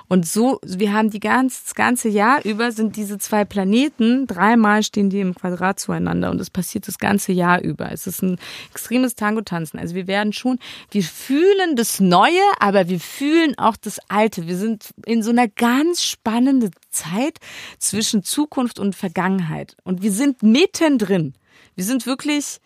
Und 0.08 0.26
so, 0.26 0.60
wir 0.64 0.92
haben 0.92 1.10
die 1.10 1.20
ganz, 1.20 1.64
das 1.64 1.74
ganze 1.74 2.08
Jahr 2.08 2.44
über 2.44 2.72
sind 2.72 2.96
diese 2.96 3.18
zwei 3.18 3.44
Planeten, 3.44 4.26
dreimal 4.26 4.82
stehen 4.82 5.10
die 5.10 5.20
im 5.20 5.34
Quadrat 5.34 5.80
zueinander 5.80 6.30
und 6.30 6.40
es 6.40 6.50
passiert 6.50 6.88
das 6.88 6.98
ganze 6.98 7.32
Jahr 7.32 7.60
über. 7.62 7.90
Es 7.92 8.06
ist 8.06 8.22
ein 8.22 8.38
extremes 8.70 9.14
Tango-Tanzen. 9.14 9.78
Also 9.78 9.94
wir 9.94 10.06
werden 10.06 10.32
schon, 10.32 10.58
wir 10.90 11.02
fühlen 11.02 11.76
das 11.76 12.00
Neue, 12.00 12.42
aber 12.58 12.88
wir 12.88 13.00
fühlen 13.00 13.56
auch 13.58 13.76
das 13.76 13.98
Alte. 14.08 14.46
Wir 14.46 14.56
sind 14.56 14.94
in 15.04 15.22
so 15.22 15.30
einer 15.30 15.48
ganz 15.48 16.02
spannenden 16.02 16.70
Zeit 16.90 17.38
zwischen 17.78 18.22
Zukunft 18.22 18.78
und 18.78 18.94
Vergangenheit. 18.94 19.76
Und 19.84 20.02
wir 20.02 20.12
sind 20.12 20.42
mittendrin. 20.42 21.34
Wir 21.74 21.84
sind 21.84 22.06
wirklich, 22.06 22.60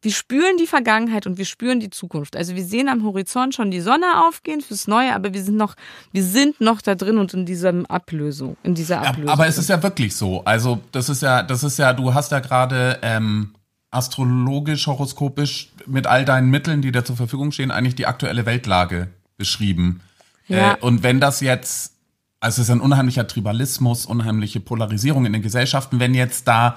wir 0.00 0.12
spüren 0.12 0.56
die 0.58 0.66
Vergangenheit 0.66 1.26
und 1.26 1.38
wir 1.38 1.44
spüren 1.44 1.80
die 1.80 1.90
Zukunft. 1.90 2.36
Also 2.36 2.54
wir 2.54 2.64
sehen 2.64 2.88
am 2.88 3.04
Horizont 3.04 3.54
schon 3.54 3.70
die 3.70 3.80
Sonne 3.80 4.26
aufgehen 4.26 4.60
fürs 4.60 4.86
Neue, 4.86 5.14
aber 5.14 5.34
wir 5.34 5.42
sind 5.42 5.56
noch, 5.56 5.74
wir 6.12 6.22
sind 6.22 6.60
noch 6.60 6.80
da 6.80 6.94
drin 6.94 7.18
und 7.18 7.34
in 7.34 7.46
dieser 7.46 7.72
Ablösung, 7.88 8.56
in 8.62 8.74
dieser 8.74 9.02
Ablösung. 9.02 9.30
Aber 9.30 9.46
es 9.46 9.58
ist 9.58 9.68
ja 9.68 9.82
wirklich 9.82 10.14
so. 10.14 10.44
Also 10.44 10.80
das 10.92 11.08
ist 11.08 11.22
ja, 11.22 11.42
das 11.42 11.64
ist 11.64 11.78
ja, 11.78 11.92
du 11.92 12.14
hast 12.14 12.30
ja 12.30 12.38
gerade 12.38 12.98
ähm, 13.02 13.54
astrologisch, 13.90 14.86
horoskopisch 14.86 15.70
mit 15.86 16.06
all 16.06 16.24
deinen 16.24 16.50
Mitteln, 16.50 16.82
die 16.82 16.92
dir 16.92 17.04
zur 17.04 17.16
Verfügung 17.16 17.50
stehen, 17.52 17.70
eigentlich 17.70 17.96
die 17.96 18.06
aktuelle 18.06 18.46
Weltlage 18.46 19.08
beschrieben. 19.36 20.00
Ja. 20.46 20.74
Äh, 20.74 20.76
und 20.80 21.02
wenn 21.02 21.20
das 21.20 21.40
jetzt, 21.40 21.94
also 22.40 22.62
es 22.62 22.68
ist 22.68 22.72
ein 22.72 22.80
unheimlicher 22.80 23.26
Tribalismus, 23.26 24.06
unheimliche 24.06 24.60
Polarisierung 24.60 25.26
in 25.26 25.32
den 25.32 25.42
Gesellschaften, 25.42 25.98
wenn 25.98 26.14
jetzt 26.14 26.46
da 26.46 26.76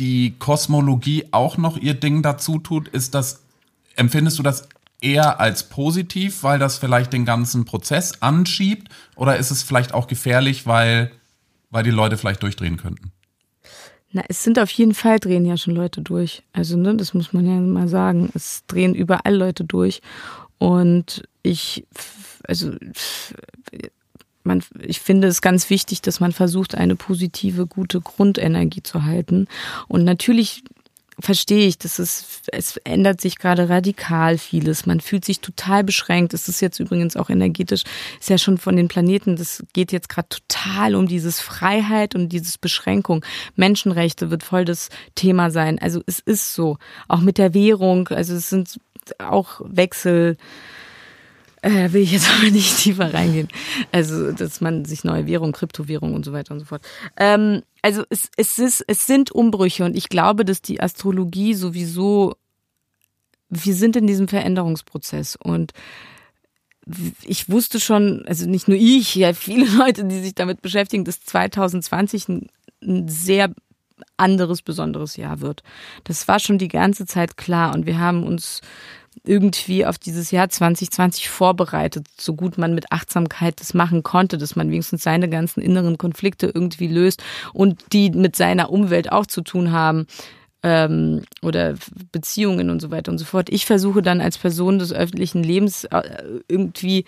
die 0.00 0.34
Kosmologie 0.38 1.26
auch 1.30 1.58
noch 1.58 1.76
ihr 1.76 1.94
Ding 1.94 2.22
dazu 2.22 2.58
tut, 2.58 2.88
ist 2.88 3.14
das, 3.14 3.42
empfindest 3.96 4.38
du 4.38 4.42
das 4.42 4.68
eher 5.00 5.40
als 5.40 5.68
positiv, 5.68 6.42
weil 6.42 6.58
das 6.58 6.78
vielleicht 6.78 7.12
den 7.12 7.24
ganzen 7.24 7.64
Prozess 7.64 8.22
anschiebt? 8.22 8.88
Oder 9.14 9.36
ist 9.36 9.50
es 9.50 9.62
vielleicht 9.62 9.94
auch 9.94 10.06
gefährlich, 10.06 10.66
weil, 10.66 11.12
weil 11.70 11.84
die 11.84 11.90
Leute 11.90 12.16
vielleicht 12.16 12.42
durchdrehen 12.42 12.78
könnten? 12.78 13.12
Na, 14.12 14.24
es 14.28 14.42
sind 14.42 14.58
auf 14.58 14.70
jeden 14.70 14.94
Fall 14.94 15.20
drehen 15.20 15.44
ja 15.44 15.56
schon 15.56 15.74
Leute 15.74 16.00
durch. 16.00 16.42
Also, 16.52 16.76
ne, 16.76 16.96
das 16.96 17.14
muss 17.14 17.32
man 17.32 17.46
ja 17.46 17.60
mal 17.60 17.86
sagen. 17.86 18.30
Es 18.34 18.64
drehen 18.66 18.94
überall 18.94 19.36
Leute 19.36 19.64
durch. 19.64 20.00
Und 20.58 21.22
ich, 21.42 21.86
also, 22.48 22.72
man, 24.42 24.62
ich 24.80 25.00
finde 25.00 25.28
es 25.28 25.42
ganz 25.42 25.70
wichtig, 25.70 26.02
dass 26.02 26.20
man 26.20 26.32
versucht, 26.32 26.74
eine 26.74 26.96
positive, 26.96 27.66
gute 27.66 28.00
Grundenergie 28.00 28.82
zu 28.82 29.04
halten. 29.04 29.46
Und 29.88 30.04
natürlich 30.04 30.62
verstehe 31.20 31.66
ich, 31.66 31.78
dass 31.78 31.98
es, 31.98 32.42
es 32.52 32.76
ändert 32.78 33.20
sich 33.20 33.38
gerade 33.38 33.68
radikal 33.68 34.38
vieles. 34.38 34.86
Man 34.86 35.00
fühlt 35.00 35.24
sich 35.24 35.40
total 35.40 35.84
beschränkt. 35.84 36.34
Es 36.34 36.48
ist 36.48 36.60
jetzt 36.60 36.80
übrigens 36.80 37.16
auch 37.16 37.30
energetisch, 37.30 37.82
ist 38.18 38.30
ja 38.30 38.38
schon 38.38 38.58
von 38.58 38.76
den 38.76 38.88
Planeten, 38.88 39.36
das 39.36 39.62
geht 39.72 39.92
jetzt 39.92 40.08
gerade 40.08 40.28
total 40.28 40.94
um 40.94 41.06
dieses 41.06 41.40
Freiheit 41.40 42.14
und 42.14 42.30
dieses 42.30 42.58
Beschränkung. 42.58 43.24
Menschenrechte 43.56 44.30
wird 44.30 44.42
voll 44.42 44.64
das 44.64 44.88
Thema 45.14 45.50
sein. 45.50 45.78
Also 45.78 46.02
es 46.06 46.20
ist 46.20 46.54
so. 46.54 46.78
Auch 47.08 47.20
mit 47.20 47.38
der 47.38 47.54
Währung, 47.54 48.08
also 48.08 48.34
es 48.34 48.48
sind 48.48 48.80
auch 49.18 49.60
Wechsel, 49.64 50.36
äh, 51.62 51.92
will 51.92 52.02
ich 52.02 52.12
jetzt 52.12 52.30
aber 52.38 52.50
nicht 52.50 52.78
tiefer 52.78 53.12
reingehen. 53.12 53.48
Also, 53.92 54.32
dass 54.32 54.60
man 54.60 54.84
sich 54.84 55.04
neue 55.04 55.26
Währung, 55.26 55.52
Kryptowährung 55.52 56.14
und 56.14 56.24
so 56.24 56.32
weiter 56.32 56.54
und 56.54 56.60
so 56.60 56.66
fort. 56.66 56.82
Ähm, 57.16 57.62
also 57.82 58.04
es, 58.10 58.30
es, 58.36 58.58
ist, 58.58 58.84
es 58.86 59.06
sind 59.06 59.30
Umbrüche 59.30 59.84
und 59.84 59.96
ich 59.96 60.08
glaube, 60.08 60.44
dass 60.44 60.62
die 60.62 60.80
Astrologie 60.80 61.54
sowieso, 61.54 62.36
wir 63.48 63.74
sind 63.74 63.96
in 63.96 64.06
diesem 64.06 64.28
Veränderungsprozess 64.28 65.36
und 65.36 65.72
ich 67.22 67.48
wusste 67.48 67.78
schon, 67.78 68.24
also 68.26 68.48
nicht 68.48 68.68
nur 68.68 68.76
ich, 68.76 69.14
ja 69.14 69.32
viele 69.32 69.66
Leute, 69.76 70.04
die 70.04 70.20
sich 70.20 70.34
damit 70.34 70.62
beschäftigen, 70.62 71.04
dass 71.04 71.20
2020 71.20 72.28
ein, 72.28 72.46
ein 72.82 73.08
sehr 73.08 73.54
anderes, 74.16 74.62
besonderes 74.62 75.16
Jahr 75.16 75.40
wird. 75.40 75.62
Das 76.04 76.26
war 76.28 76.38
schon 76.38 76.58
die 76.58 76.68
ganze 76.68 77.06
Zeit 77.06 77.36
klar 77.36 77.74
und 77.74 77.86
wir 77.86 77.98
haben 77.98 78.24
uns 78.24 78.60
irgendwie 79.24 79.84
auf 79.84 79.98
dieses 79.98 80.30
Jahr 80.30 80.48
2020 80.48 81.28
vorbereitet, 81.28 82.06
so 82.18 82.34
gut 82.34 82.58
man 82.58 82.74
mit 82.74 82.90
Achtsamkeit 82.92 83.60
das 83.60 83.74
machen 83.74 84.02
konnte, 84.02 84.38
dass 84.38 84.56
man 84.56 84.70
wenigstens 84.70 85.02
seine 85.02 85.28
ganzen 85.28 85.60
inneren 85.60 85.98
Konflikte 85.98 86.50
irgendwie 86.52 86.88
löst 86.88 87.22
und 87.52 87.80
die 87.92 88.10
mit 88.10 88.36
seiner 88.36 88.70
Umwelt 88.70 89.12
auch 89.12 89.26
zu 89.26 89.42
tun 89.42 89.72
haben 89.72 90.06
ähm, 90.62 91.22
oder 91.42 91.74
Beziehungen 92.12 92.70
und 92.70 92.80
so 92.80 92.90
weiter 92.90 93.10
und 93.12 93.18
so 93.18 93.24
fort. 93.24 93.48
Ich 93.50 93.66
versuche 93.66 94.02
dann 94.02 94.20
als 94.20 94.38
Person 94.38 94.78
des 94.78 94.92
öffentlichen 94.92 95.42
Lebens 95.42 95.84
äh, 95.84 96.02
irgendwie 96.48 97.04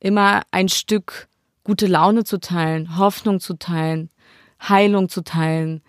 immer 0.00 0.42
ein 0.50 0.68
Stück 0.68 1.28
gute 1.64 1.86
Laune 1.86 2.24
zu 2.24 2.38
teilen, 2.40 2.98
Hoffnung 2.98 3.40
zu 3.40 3.54
teilen, 3.54 4.10
Heilung 4.60 5.08
zu 5.08 5.22
teilen, 5.22 5.82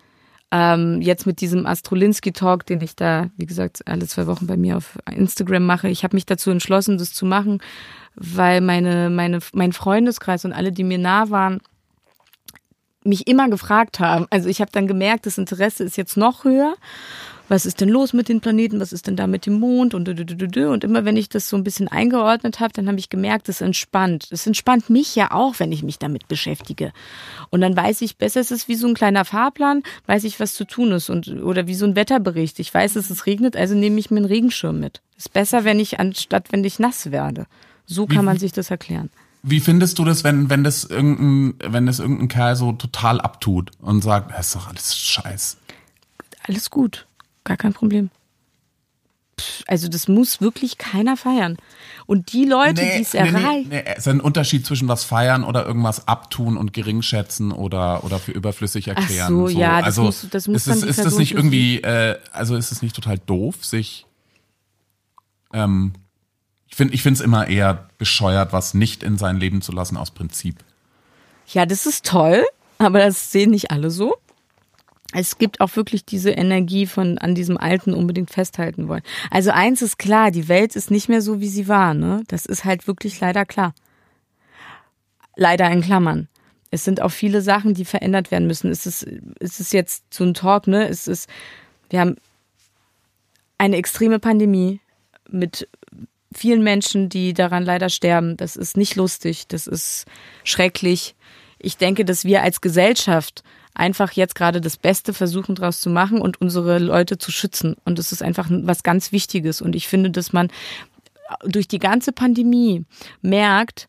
ähm, 0.54 1.00
jetzt 1.02 1.26
mit 1.26 1.40
diesem 1.40 1.66
Astrolinski-Talk, 1.66 2.64
den 2.64 2.80
ich 2.80 2.94
da, 2.94 3.28
wie 3.36 3.46
gesagt, 3.46 3.80
alle 3.88 4.06
zwei 4.06 4.28
Wochen 4.28 4.46
bei 4.46 4.56
mir 4.56 4.76
auf 4.76 4.96
Instagram 5.10 5.66
mache, 5.66 5.88
ich 5.88 6.04
habe 6.04 6.14
mich 6.14 6.26
dazu 6.26 6.52
entschlossen, 6.52 6.96
das 6.96 7.12
zu 7.12 7.26
machen, 7.26 7.60
weil 8.14 8.60
meine, 8.60 9.10
meine, 9.10 9.40
mein 9.52 9.72
Freundeskreis 9.72 10.44
und 10.44 10.52
alle, 10.52 10.70
die 10.70 10.84
mir 10.84 10.98
nah 10.98 11.28
waren, 11.30 11.60
mich 13.02 13.26
immer 13.26 13.50
gefragt 13.50 13.98
haben. 13.98 14.26
Also 14.30 14.48
ich 14.48 14.60
habe 14.60 14.70
dann 14.70 14.86
gemerkt, 14.86 15.26
das 15.26 15.38
Interesse 15.38 15.82
ist 15.82 15.96
jetzt 15.96 16.16
noch 16.16 16.44
höher 16.44 16.76
was 17.48 17.66
ist 17.66 17.80
denn 17.80 17.88
los 17.88 18.12
mit 18.12 18.28
den 18.28 18.40
Planeten, 18.40 18.80
was 18.80 18.92
ist 18.92 19.06
denn 19.06 19.16
da 19.16 19.26
mit 19.26 19.46
dem 19.46 19.60
Mond 19.60 19.94
und 19.94 20.08
und 20.08 20.84
immer 20.84 21.04
wenn 21.04 21.16
ich 21.16 21.28
das 21.28 21.48
so 21.48 21.56
ein 21.56 21.64
bisschen 21.64 21.88
eingeordnet 21.88 22.60
habe, 22.60 22.72
dann 22.72 22.88
habe 22.88 22.98
ich 22.98 23.10
gemerkt, 23.10 23.48
es 23.48 23.60
entspannt. 23.60 24.28
Es 24.30 24.46
entspannt 24.46 24.90
mich 24.90 25.14
ja 25.14 25.30
auch, 25.30 25.58
wenn 25.58 25.72
ich 25.72 25.82
mich 25.82 25.98
damit 25.98 26.28
beschäftige. 26.28 26.92
Und 27.50 27.60
dann 27.60 27.76
weiß 27.76 28.00
ich 28.02 28.16
besser, 28.16 28.40
es 28.40 28.50
ist 28.50 28.68
wie 28.68 28.74
so 28.74 28.86
ein 28.86 28.94
kleiner 28.94 29.24
Fahrplan, 29.24 29.82
weiß 30.06 30.24
ich, 30.24 30.40
was 30.40 30.54
zu 30.54 30.64
tun 30.64 30.92
ist 30.92 31.10
und 31.10 31.28
oder 31.42 31.66
wie 31.66 31.74
so 31.74 31.84
ein 31.84 31.96
Wetterbericht. 31.96 32.58
Ich 32.60 32.72
weiß, 32.72 32.94
dass 32.94 33.10
es 33.10 33.26
regnet, 33.26 33.56
also 33.56 33.74
nehme 33.74 33.98
ich 33.98 34.10
mir 34.10 34.18
einen 34.18 34.26
Regenschirm 34.26 34.80
mit. 34.80 35.00
Ist 35.16 35.32
besser, 35.32 35.64
wenn 35.64 35.80
ich 35.80 36.00
anstatt 36.00 36.52
wenn 36.52 36.64
ich 36.64 36.78
nass 36.78 37.10
werde. 37.10 37.46
So 37.86 38.06
kann 38.06 38.24
man 38.24 38.38
sich 38.38 38.52
das 38.52 38.70
erklären. 38.70 39.10
Wie 39.42 39.60
findest 39.60 39.98
du 39.98 40.06
das, 40.06 40.24
wenn, 40.24 40.48
wenn 40.48 40.64
das 40.64 40.84
irgendein, 40.84 41.54
wenn 41.70 41.84
das 41.84 41.98
irgendein 41.98 42.28
Kerl 42.28 42.56
so 42.56 42.72
total 42.72 43.20
abtut 43.20 43.72
und 43.78 44.02
sagt, 44.02 44.30
das 44.30 44.46
ist 44.46 44.54
doch 44.54 44.68
alles 44.68 44.96
Scheiß? 44.96 45.58
Alles 46.48 46.70
gut. 46.70 47.06
Gar 47.44 47.56
kein 47.56 47.72
Problem. 47.72 48.10
Also 49.66 49.88
das 49.88 50.08
muss 50.08 50.40
wirklich 50.40 50.78
keiner 50.78 51.16
feiern. 51.16 51.56
Und 52.06 52.32
die 52.32 52.44
Leute, 52.44 52.82
nee, 52.82 52.98
die 52.98 53.02
es 53.02 53.14
nee, 53.14 53.20
erreichen. 53.20 53.68
Nee, 53.68 53.82
es 53.84 53.98
ist 53.98 54.08
ein 54.08 54.20
Unterschied 54.20 54.66
zwischen 54.66 54.88
was 54.88 55.04
feiern 55.04 55.44
oder 55.44 55.66
irgendwas 55.66 56.06
abtun 56.06 56.56
und 56.56 56.72
geringschätzen 56.72 57.52
oder, 57.52 58.04
oder 58.04 58.18
für 58.18 58.32
überflüssig 58.32 58.88
erklären. 58.88 59.26
Ach 59.26 59.28
so, 59.28 59.48
so. 59.48 59.58
ja, 59.58 59.78
das 59.78 59.86
also 59.86 60.02
muss, 60.02 60.26
das 60.30 60.48
muss 60.48 60.66
ist, 60.66 60.84
ist 60.84 61.04
das 61.04 61.18
nicht 61.18 61.32
irgendwie, 61.32 61.80
äh, 61.80 62.18
also 62.32 62.56
ist 62.56 62.72
es 62.72 62.82
nicht 62.82 62.94
total 62.94 63.18
doof, 63.18 63.64
sich 63.64 64.06
ähm, 65.52 65.92
ich 66.68 66.76
finde 66.76 66.94
ich 66.94 67.02
finde 67.02 67.18
es 67.18 67.24
immer 67.24 67.46
eher 67.46 67.88
bescheuert, 67.98 68.52
was 68.52 68.74
nicht 68.74 69.02
in 69.02 69.16
sein 69.16 69.36
Leben 69.38 69.62
zu 69.62 69.72
lassen 69.72 69.96
aus 69.96 70.10
Prinzip. 70.10 70.56
Ja, 71.48 71.66
das 71.66 71.86
ist 71.86 72.04
toll, 72.04 72.44
aber 72.78 72.98
das 72.98 73.30
sehen 73.30 73.50
nicht 73.50 73.70
alle 73.70 73.90
so 73.90 74.16
es 75.14 75.38
gibt 75.38 75.60
auch 75.60 75.76
wirklich 75.76 76.04
diese 76.04 76.30
Energie 76.30 76.86
von 76.86 77.18
an 77.18 77.34
diesem 77.34 77.56
Alten 77.56 77.94
unbedingt 77.94 78.30
festhalten 78.30 78.88
wollen. 78.88 79.02
Also 79.30 79.52
eins 79.52 79.80
ist 79.80 79.98
klar, 79.98 80.30
die 80.30 80.48
Welt 80.48 80.74
ist 80.74 80.90
nicht 80.90 81.08
mehr 81.08 81.22
so, 81.22 81.40
wie 81.40 81.48
sie 81.48 81.68
war. 81.68 81.94
Ne? 81.94 82.24
Das 82.26 82.46
ist 82.46 82.64
halt 82.64 82.86
wirklich 82.88 83.20
leider 83.20 83.44
klar. 83.44 83.74
Leider 85.36 85.70
in 85.70 85.82
Klammern. 85.82 86.28
Es 86.70 86.84
sind 86.84 87.00
auch 87.00 87.12
viele 87.12 87.40
Sachen, 87.40 87.74
die 87.74 87.84
verändert 87.84 88.32
werden 88.32 88.48
müssen. 88.48 88.70
Es 88.70 88.86
ist, 88.86 89.06
es 89.38 89.60
ist 89.60 89.72
jetzt 89.72 90.02
so 90.12 90.24
ein 90.24 90.34
Talk, 90.34 90.66
ne? 90.66 90.88
Es 90.88 91.06
ist, 91.06 91.28
wir 91.90 92.00
haben 92.00 92.16
eine 93.58 93.76
extreme 93.76 94.18
Pandemie 94.18 94.80
mit 95.30 95.68
vielen 96.34 96.64
Menschen, 96.64 97.08
die 97.08 97.32
daran 97.32 97.64
leider 97.64 97.88
sterben. 97.88 98.36
Das 98.36 98.56
ist 98.56 98.76
nicht 98.76 98.96
lustig. 98.96 99.46
Das 99.46 99.68
ist 99.68 100.06
schrecklich. 100.42 101.14
Ich 101.60 101.76
denke, 101.76 102.04
dass 102.04 102.24
wir 102.24 102.42
als 102.42 102.60
Gesellschaft 102.60 103.44
einfach 103.74 104.12
jetzt 104.12 104.34
gerade 104.34 104.60
das 104.60 104.76
Beste 104.76 105.12
versuchen 105.12 105.54
draus 105.54 105.80
zu 105.80 105.90
machen 105.90 106.20
und 106.20 106.40
unsere 106.40 106.78
Leute 106.78 107.18
zu 107.18 107.30
schützen. 107.32 107.76
Und 107.84 107.98
das 107.98 108.12
ist 108.12 108.22
einfach 108.22 108.48
was 108.50 108.82
ganz 108.82 109.12
Wichtiges. 109.12 109.60
Und 109.60 109.74
ich 109.74 109.88
finde, 109.88 110.10
dass 110.10 110.32
man 110.32 110.48
durch 111.44 111.68
die 111.68 111.78
ganze 111.78 112.12
Pandemie 112.12 112.84
merkt, 113.22 113.88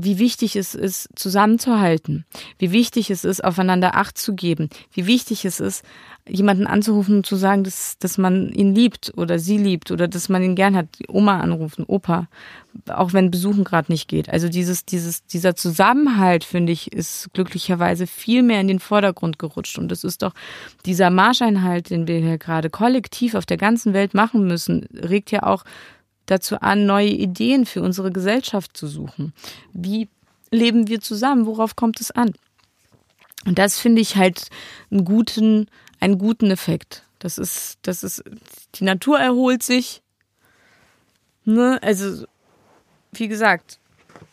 wie 0.00 0.18
wichtig 0.18 0.54
es 0.54 0.76
ist, 0.76 1.08
zusammenzuhalten, 1.16 2.24
wie 2.58 2.70
wichtig 2.70 3.10
es 3.10 3.24
ist, 3.24 3.42
aufeinander 3.42 3.96
Acht 3.96 4.16
zu 4.16 4.34
geben, 4.34 4.70
wie 4.92 5.06
wichtig 5.06 5.44
es 5.44 5.58
ist, 5.58 5.84
jemanden 6.28 6.68
anzurufen 6.68 7.16
und 7.16 7.26
zu 7.26 7.34
sagen, 7.34 7.64
dass, 7.64 7.98
dass 7.98 8.16
man 8.16 8.52
ihn 8.52 8.74
liebt 8.74 9.12
oder 9.16 9.40
sie 9.40 9.58
liebt 9.58 9.90
oder 9.90 10.06
dass 10.06 10.28
man 10.28 10.42
ihn 10.42 10.54
gern 10.54 10.76
hat, 10.76 10.86
Oma 11.08 11.40
anrufen, 11.40 11.84
Opa, 11.84 12.28
auch 12.88 13.12
wenn 13.12 13.32
Besuchen 13.32 13.64
gerade 13.64 13.90
nicht 13.90 14.06
geht. 14.06 14.28
Also 14.28 14.48
dieses, 14.48 14.84
dieses, 14.84 15.26
dieser 15.26 15.56
Zusammenhalt, 15.56 16.44
finde 16.44 16.72
ich, 16.72 16.92
ist 16.92 17.30
glücklicherweise 17.32 18.06
viel 18.06 18.44
mehr 18.44 18.60
in 18.60 18.68
den 18.68 18.78
Vordergrund 18.78 19.40
gerutscht. 19.40 19.78
Und 19.78 19.90
es 19.90 20.04
ist 20.04 20.22
doch 20.22 20.32
dieser 20.86 21.10
Marscheinhalt, 21.10 21.90
den 21.90 22.06
wir 22.06 22.18
hier 22.18 22.38
gerade 22.38 22.70
kollektiv 22.70 23.34
auf 23.34 23.46
der 23.46 23.56
ganzen 23.56 23.94
Welt 23.94 24.14
machen 24.14 24.46
müssen, 24.46 24.86
regt 24.94 25.32
ja 25.32 25.42
auch 25.42 25.64
dazu 26.30 26.60
an, 26.60 26.86
neue 26.86 27.10
Ideen 27.10 27.66
für 27.66 27.82
unsere 27.82 28.12
Gesellschaft 28.12 28.76
zu 28.76 28.86
suchen. 28.86 29.32
Wie 29.72 30.08
leben 30.50 30.88
wir 30.88 31.00
zusammen? 31.00 31.46
Worauf 31.46 31.76
kommt 31.76 32.00
es 32.00 32.10
an? 32.10 32.32
Und 33.46 33.58
das 33.58 33.78
finde 33.78 34.02
ich 34.02 34.16
halt 34.16 34.48
einen 34.90 35.04
guten, 35.04 35.66
einen 36.00 36.18
guten 36.18 36.50
Effekt. 36.50 37.04
Das 37.18 37.38
ist, 37.38 37.78
das 37.82 38.04
ist, 38.04 38.22
die 38.76 38.84
Natur 38.84 39.18
erholt 39.18 39.62
sich. 39.62 40.02
Ne? 41.44 41.78
Also, 41.82 42.26
wie 43.12 43.28
gesagt, 43.28 43.78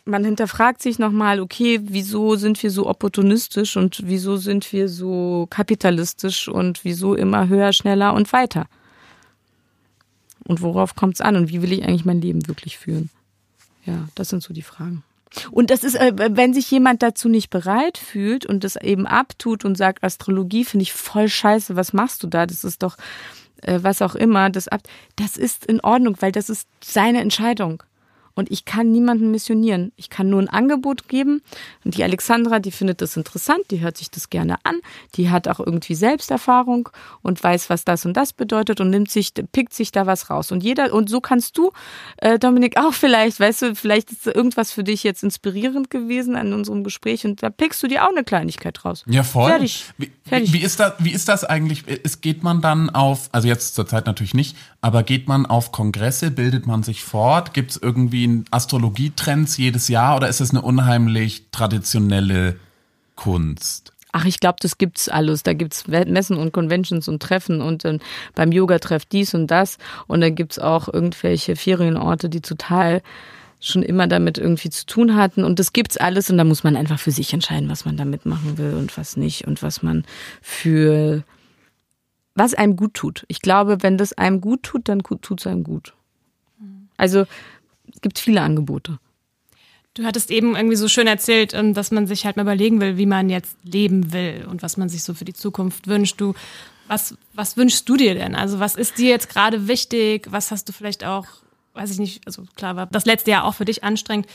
man 0.06 0.24
hinterfragt 0.24 0.82
sich 0.82 1.00
nochmal, 1.00 1.40
okay, 1.40 1.80
wieso 1.82 2.36
sind 2.36 2.62
wir 2.62 2.70
so 2.70 2.88
opportunistisch 2.88 3.76
und 3.76 4.02
wieso 4.04 4.38
sind 4.38 4.72
wir 4.72 4.88
so 4.88 5.48
kapitalistisch 5.50 6.48
und 6.48 6.84
wieso 6.84 7.16
immer 7.16 7.48
höher, 7.48 7.74
schneller 7.74 8.14
und 8.14 8.32
weiter? 8.32 8.68
Und 10.48 10.62
worauf 10.62 10.96
kommt 10.96 11.16
es 11.16 11.22
an 11.22 11.36
und 11.36 11.50
wie 11.50 11.62
will 11.62 11.74
ich 11.74 11.84
eigentlich 11.84 12.06
mein 12.06 12.22
Leben 12.22 12.48
wirklich 12.48 12.78
führen? 12.78 13.10
Ja, 13.86 14.08
das 14.16 14.30
sind 14.30 14.44
so 14.44 14.54
die 14.54 14.62
Fragen. 14.62 15.04
Und 15.52 15.70
das 15.70 15.84
ist, 15.84 15.96
äh, 15.96 16.14
wenn 16.16 16.54
sich 16.54 16.70
jemand 16.72 17.04
dazu 17.04 17.28
nicht 17.28 17.50
bereit 17.50 17.98
fühlt 17.98 18.46
und 18.46 18.64
das 18.64 18.76
eben 18.78 19.06
abtut 19.06 19.66
und 19.66 19.76
sagt, 19.76 20.04
Astrologie 20.04 20.66
finde 20.66 20.84
ich 20.84 20.94
voll 20.94 21.28
scheiße, 21.28 21.76
was 21.76 21.94
machst 21.94 22.24
du 22.24 22.28
da? 22.28 22.46
Das 22.46 22.64
ist 22.64 22.84
doch 22.84 22.96
äh, 23.62 23.80
was 23.82 24.02
auch 24.02 24.16
immer, 24.16 24.50
das 24.50 24.68
ab, 24.68 24.82
das 25.16 25.38
ist 25.38 25.66
in 25.66 25.80
Ordnung, 25.82 26.18
weil 26.20 26.32
das 26.32 26.50
ist 26.50 26.68
seine 26.84 27.22
Entscheidung. 27.22 27.84
Und 28.36 28.52
ich 28.52 28.66
kann 28.66 28.92
niemanden 28.92 29.32
missionieren. 29.32 29.92
Ich 29.96 30.10
kann 30.10 30.30
nur 30.30 30.42
ein 30.42 30.50
Angebot 30.50 31.08
geben. 31.08 31.42
Und 31.84 31.98
die 31.98 32.04
Alexandra, 32.04 32.60
die 32.60 32.72
findet 32.72 33.02
das 33.02 33.18
interessant, 33.18 33.62
die 33.72 33.80
hört 33.80 33.98
sich 33.98 34.12
das 34.12 34.30
gerne 34.30 34.58
an, 34.64 34.76
die 35.16 35.30
hat 35.30 35.48
auch 35.48 35.60
irgendwie 35.60 35.96
Selbsterfahrung 35.96 36.90
und 37.22 37.42
weiß, 37.42 37.70
was 37.70 37.86
das 37.86 38.06
und 38.06 38.14
das 38.16 38.34
bedeutet 38.34 38.82
und 38.82 38.90
nimmt 38.90 39.10
sich, 39.10 39.34
pickt 39.52 39.74
sich 39.74 39.92
da 39.92 40.06
was 40.06 40.30
raus. 40.30 40.52
Und 40.52 40.64
jeder, 40.64 40.94
und 40.94 41.10
so 41.10 41.22
kannst 41.22 41.58
du, 41.58 41.72
äh, 42.18 42.38
Dominik, 42.38 42.78
auch 42.78 42.94
vielleicht, 42.94 43.40
weißt 43.40 43.62
du, 43.62 43.76
vielleicht 43.76 44.12
ist 44.12 44.28
irgendwas 44.28 44.72
für 44.72 44.84
dich 44.84 45.04
jetzt 45.04 45.24
inspirierend 45.24 45.90
gewesen 45.90 46.36
an 46.36 46.54
unserem 46.54 46.84
Gespräch 46.84 47.26
und 47.26 47.42
da 47.42 47.50
pickst 47.50 47.82
du 47.82 47.88
dir 47.88 48.04
auch 48.04 48.10
eine 48.10 48.24
Kleinigkeit 48.24 48.84
raus. 48.84 49.06
Ja, 49.08 49.24
voll. 49.24 49.50
Fertig. 49.50 49.86
Wie, 49.98 50.12
Fertig. 50.24 50.54
wie, 50.54 50.60
ist 50.60 50.80
das, 50.80 50.94
wie 51.00 51.12
ist 51.12 51.30
das 51.30 51.46
eigentlich? 51.46 51.84
Es 52.04 52.20
geht 52.20 52.44
man 52.44 52.62
dann 52.62 52.90
auf, 52.90 53.30
also 53.32 53.48
jetzt 53.48 53.76
zurzeit 53.76 54.06
natürlich 54.06 54.34
nicht, 54.34 54.58
aber 54.82 55.04
geht 55.04 55.28
man 55.28 55.46
auf 55.46 55.72
Kongresse, 55.72 56.32
bildet 56.32 56.68
man 56.68 56.84
sich 56.84 57.04
fort? 57.04 57.54
Gibt 57.54 57.72
es 57.72 57.78
irgendwie 57.78 58.25
Astrologietrends 58.52 59.58
jedes 59.58 59.88
Jahr 59.88 60.16
oder 60.16 60.28
ist 60.28 60.42
es 60.42 60.52
eine 60.52 60.62
unheimlich 60.62 61.46
traditionelle 61.52 62.60
Kunst? 63.16 63.94
Ach, 64.12 64.24
ich 64.24 64.40
glaube, 64.40 64.58
das 64.62 64.78
gibt's 64.78 65.10
alles. 65.10 65.44
Da 65.44 65.52
gibt's 65.52 65.88
Messen 65.88 66.38
und 66.38 66.54
Conventions 66.54 67.10
und 67.10 67.22
Treffen 67.22 67.60
und 67.60 67.84
dann 67.84 68.00
beim 68.34 68.54
Yoga-Treff 68.54 69.04
dies 69.04 69.34
und 69.34 69.48
das. 69.48 69.78
Und 70.08 70.22
dann 70.22 70.36
gibt's 70.36 70.58
auch 70.58 70.88
irgendwelche 70.88 71.58
Ferienorte, 71.58 72.30
die 72.30 72.40
total 72.40 73.02
schon 73.60 73.84
immer 73.84 74.08
damit 74.08 74.38
irgendwie 74.38 74.70
zu 74.70 74.86
tun 74.86 75.16
hatten. 75.16 75.44
Und 75.44 75.60
das 75.60 75.74
gibt's 75.74 75.98
alles 75.98 76.30
und 76.30 76.38
da 76.38 76.46
muss 76.46 76.64
man 76.64 76.78
einfach 76.78 76.98
für 76.98 77.12
sich 77.12 77.34
entscheiden, 77.34 77.68
was 77.68 77.84
man 77.84 77.98
damit 77.98 78.26
machen 78.26 78.58
will 78.58 78.76
und 78.76 78.98
was 78.98 79.18
nicht 79.18 79.48
und 79.48 79.62
was 79.62 79.84
man 79.84 80.06
für 80.42 81.24
was 82.36 82.54
einem 82.54 82.78
gut 82.78 82.94
tut. 82.94 83.26
Ich 83.28 83.42
glaube, 83.42 83.82
wenn 83.82 83.98
das 83.98 84.14
einem 84.14 84.40
gut 84.40 84.64
tut, 84.64 84.88
dann 84.88 85.00
tut's 85.00 85.46
einem 85.46 85.64
gut. 85.64 85.94
Also 86.98 87.22
es 87.22 87.28
gibt 88.06 88.20
viele 88.20 88.42
Angebote. 88.42 89.00
Du 89.96 90.04
hattest 90.04 90.30
eben 90.30 90.56
irgendwie 90.56 90.76
so 90.76 90.88
schön 90.88 91.08
erzählt, 91.08 91.56
ähm, 91.56 91.74
dass 91.74 91.90
man 91.90 92.06
sich 92.06 92.24
halt 92.24 92.36
mal 92.36 92.44
überlegen 92.44 92.80
will, 92.80 92.98
wie 92.98 93.08
man 93.08 93.32
jetzt 93.32 93.58
leben 93.64 94.14
will 94.14 94.46
und 94.48 94.62
was 94.62 94.78
man 94.78 94.90
sich 94.90 95.02
so 95.02 95.16
für 95.16 95.26
die 95.26 95.34
Zukunft 95.34 95.88
wünscht. 95.88 96.22
Du, 96.22 96.36
was, 96.88 97.18
was 97.34 97.58
wünschst 97.58 97.90
du 97.90 97.98
dir 97.98 98.14
denn? 98.14 98.36
Also 98.36 98.60
was 98.60 98.76
ist 98.76 99.00
dir 99.00 99.10
jetzt 99.10 99.28
gerade 99.28 99.68
wichtig? 99.68 100.28
Was 100.30 100.52
hast 100.52 100.70
du 100.70 100.74
vielleicht 100.74 101.04
auch, 101.04 101.26
weiß 101.74 101.90
ich 101.90 101.98
nicht, 101.98 102.28
also 102.28 102.44
klar 102.56 102.76
war 102.76 102.86
das 102.86 103.06
letzte 103.06 103.32
Jahr 103.32 103.44
auch 103.44 103.56
für 103.56 103.66
dich 103.66 103.84
anstrengend. 103.84 104.28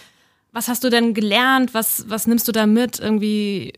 Was 0.50 0.66
hast 0.66 0.82
du 0.82 0.90
denn 0.90 1.14
gelernt? 1.14 1.72
Was, 1.72 2.10
was 2.10 2.26
nimmst 2.26 2.48
du 2.48 2.52
da 2.52 2.66
mit? 2.66 2.98
Irgendwie, 2.98 3.74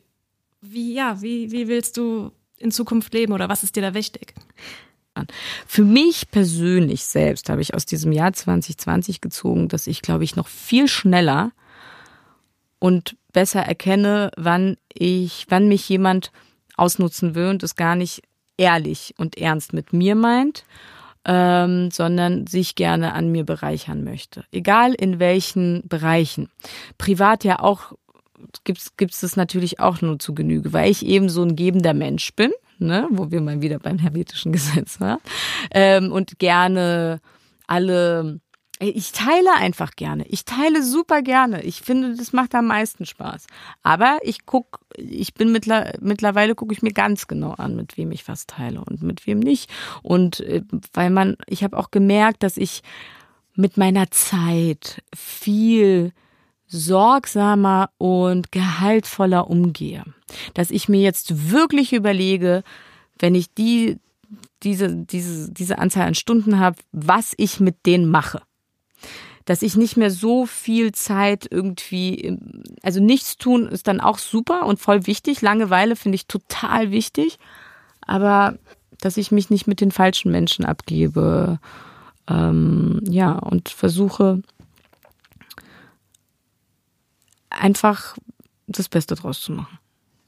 wie, 0.62 0.94
ja, 0.94 1.20
wie, 1.20 1.52
wie 1.52 1.68
willst 1.68 1.98
du 1.98 2.32
in 2.56 2.70
Zukunft 2.70 3.12
leben 3.12 3.34
oder 3.34 3.50
was 3.50 3.62
ist 3.62 3.76
dir 3.76 3.82
da 3.82 3.92
wichtig? 3.92 4.32
Für 5.66 5.84
mich 5.84 6.30
persönlich 6.30 7.04
selbst 7.04 7.48
habe 7.48 7.60
ich 7.60 7.74
aus 7.74 7.84
diesem 7.84 8.12
Jahr 8.12 8.32
2020 8.32 9.20
gezogen, 9.20 9.68
dass 9.68 9.86
ich, 9.86 10.02
glaube 10.02 10.24
ich, 10.24 10.36
noch 10.36 10.48
viel 10.48 10.88
schneller 10.88 11.52
und 12.78 13.16
besser 13.32 13.60
erkenne, 13.60 14.30
wann 14.36 14.76
ich, 14.92 15.46
wann 15.48 15.68
mich 15.68 15.88
jemand 15.88 16.32
ausnutzen 16.76 17.34
will 17.34 17.48
und 17.48 17.62
es 17.62 17.76
gar 17.76 17.96
nicht 17.96 18.22
ehrlich 18.56 19.14
und 19.18 19.36
ernst 19.36 19.72
mit 19.72 19.92
mir 19.92 20.14
meint, 20.14 20.64
ähm, 21.24 21.90
sondern 21.90 22.46
sich 22.46 22.74
gerne 22.74 23.12
an 23.12 23.30
mir 23.30 23.44
bereichern 23.44 24.04
möchte. 24.04 24.44
Egal 24.50 24.94
in 24.94 25.18
welchen 25.18 25.86
Bereichen. 25.88 26.50
Privat 26.98 27.44
ja 27.44 27.60
auch 27.60 27.92
gibt's 28.64 29.22
es 29.22 29.36
natürlich 29.36 29.78
auch 29.80 30.00
nur 30.00 30.18
zu 30.18 30.34
Genüge, 30.34 30.72
weil 30.72 30.90
ich 30.90 31.06
eben 31.06 31.28
so 31.28 31.42
ein 31.42 31.56
gebender 31.56 31.94
Mensch 31.94 32.34
bin, 32.34 32.50
ne, 32.86 33.08
wo 33.10 33.30
wir 33.30 33.40
mal 33.40 33.62
wieder 33.62 33.78
beim 33.78 33.98
hermetischen 33.98 34.52
Gesetz 34.52 35.00
waren, 35.00 35.20
ähm, 35.72 36.12
und 36.12 36.38
gerne 36.38 37.20
alle 37.66 38.40
ich 38.90 39.12
teile 39.12 39.54
einfach 39.54 39.92
gerne. 39.94 40.26
Ich 40.26 40.44
teile 40.44 40.82
super 40.82 41.22
gerne. 41.22 41.62
Ich 41.62 41.82
finde, 41.82 42.16
das 42.16 42.32
macht 42.32 42.54
am 42.54 42.66
meisten 42.66 43.06
Spaß. 43.06 43.46
Aber 43.82 44.18
ich 44.22 44.44
guck, 44.44 44.80
ich 44.96 45.34
bin 45.34 45.52
mittler, 45.52 45.92
mittlerweile 46.00 46.56
gucke 46.56 46.74
ich 46.74 46.82
mir 46.82 46.92
ganz 46.92 47.28
genau 47.28 47.52
an, 47.52 47.76
mit 47.76 47.96
wem 47.96 48.10
ich 48.10 48.26
was 48.26 48.46
teile 48.46 48.80
und 48.84 49.02
mit 49.02 49.26
wem 49.26 49.38
nicht. 49.38 49.70
Und 50.02 50.40
äh, 50.40 50.62
weil 50.92 51.10
man, 51.10 51.36
ich 51.46 51.62
habe 51.62 51.78
auch 51.78 51.92
gemerkt, 51.92 52.42
dass 52.42 52.56
ich 52.56 52.82
mit 53.54 53.76
meiner 53.76 54.10
Zeit 54.10 55.02
viel 55.14 56.12
sorgsamer 56.66 57.90
und 57.98 58.50
gehaltvoller 58.50 59.48
umgehe. 59.48 60.02
Dass 60.54 60.70
ich 60.70 60.88
mir 60.88 61.00
jetzt 61.00 61.50
wirklich 61.50 61.92
überlege, 61.92 62.62
wenn 63.18 63.34
ich 63.34 63.52
die, 63.52 63.98
diese, 64.62 64.94
diese, 64.96 65.50
diese 65.52 65.78
Anzahl 65.78 66.06
an 66.06 66.14
Stunden 66.14 66.58
habe, 66.58 66.76
was 66.92 67.34
ich 67.36 67.60
mit 67.60 67.86
denen 67.86 68.08
mache. 68.08 68.42
Dass 69.44 69.62
ich 69.62 69.76
nicht 69.76 69.96
mehr 69.96 70.10
so 70.10 70.46
viel 70.46 70.92
Zeit 70.92 71.48
irgendwie, 71.50 72.38
also 72.82 73.00
nichts 73.00 73.36
tun 73.36 73.66
ist 73.68 73.88
dann 73.88 74.00
auch 74.00 74.18
super 74.18 74.66
und 74.66 74.78
voll 74.78 75.06
wichtig. 75.06 75.40
Langeweile 75.40 75.96
finde 75.96 76.16
ich 76.16 76.26
total 76.26 76.90
wichtig. 76.90 77.38
Aber 78.00 78.56
dass 79.02 79.16
ich 79.16 79.32
mich 79.32 79.50
nicht 79.50 79.66
mit 79.66 79.80
den 79.80 79.90
falschen 79.90 80.30
Menschen 80.30 80.64
abgebe. 80.64 81.58
Ähm, 82.28 83.00
ja, 83.08 83.32
und 83.32 83.68
versuche 83.68 84.42
einfach 87.50 88.16
das 88.66 88.88
Beste 88.88 89.14
draus 89.14 89.40
zu 89.40 89.52
machen. 89.52 89.78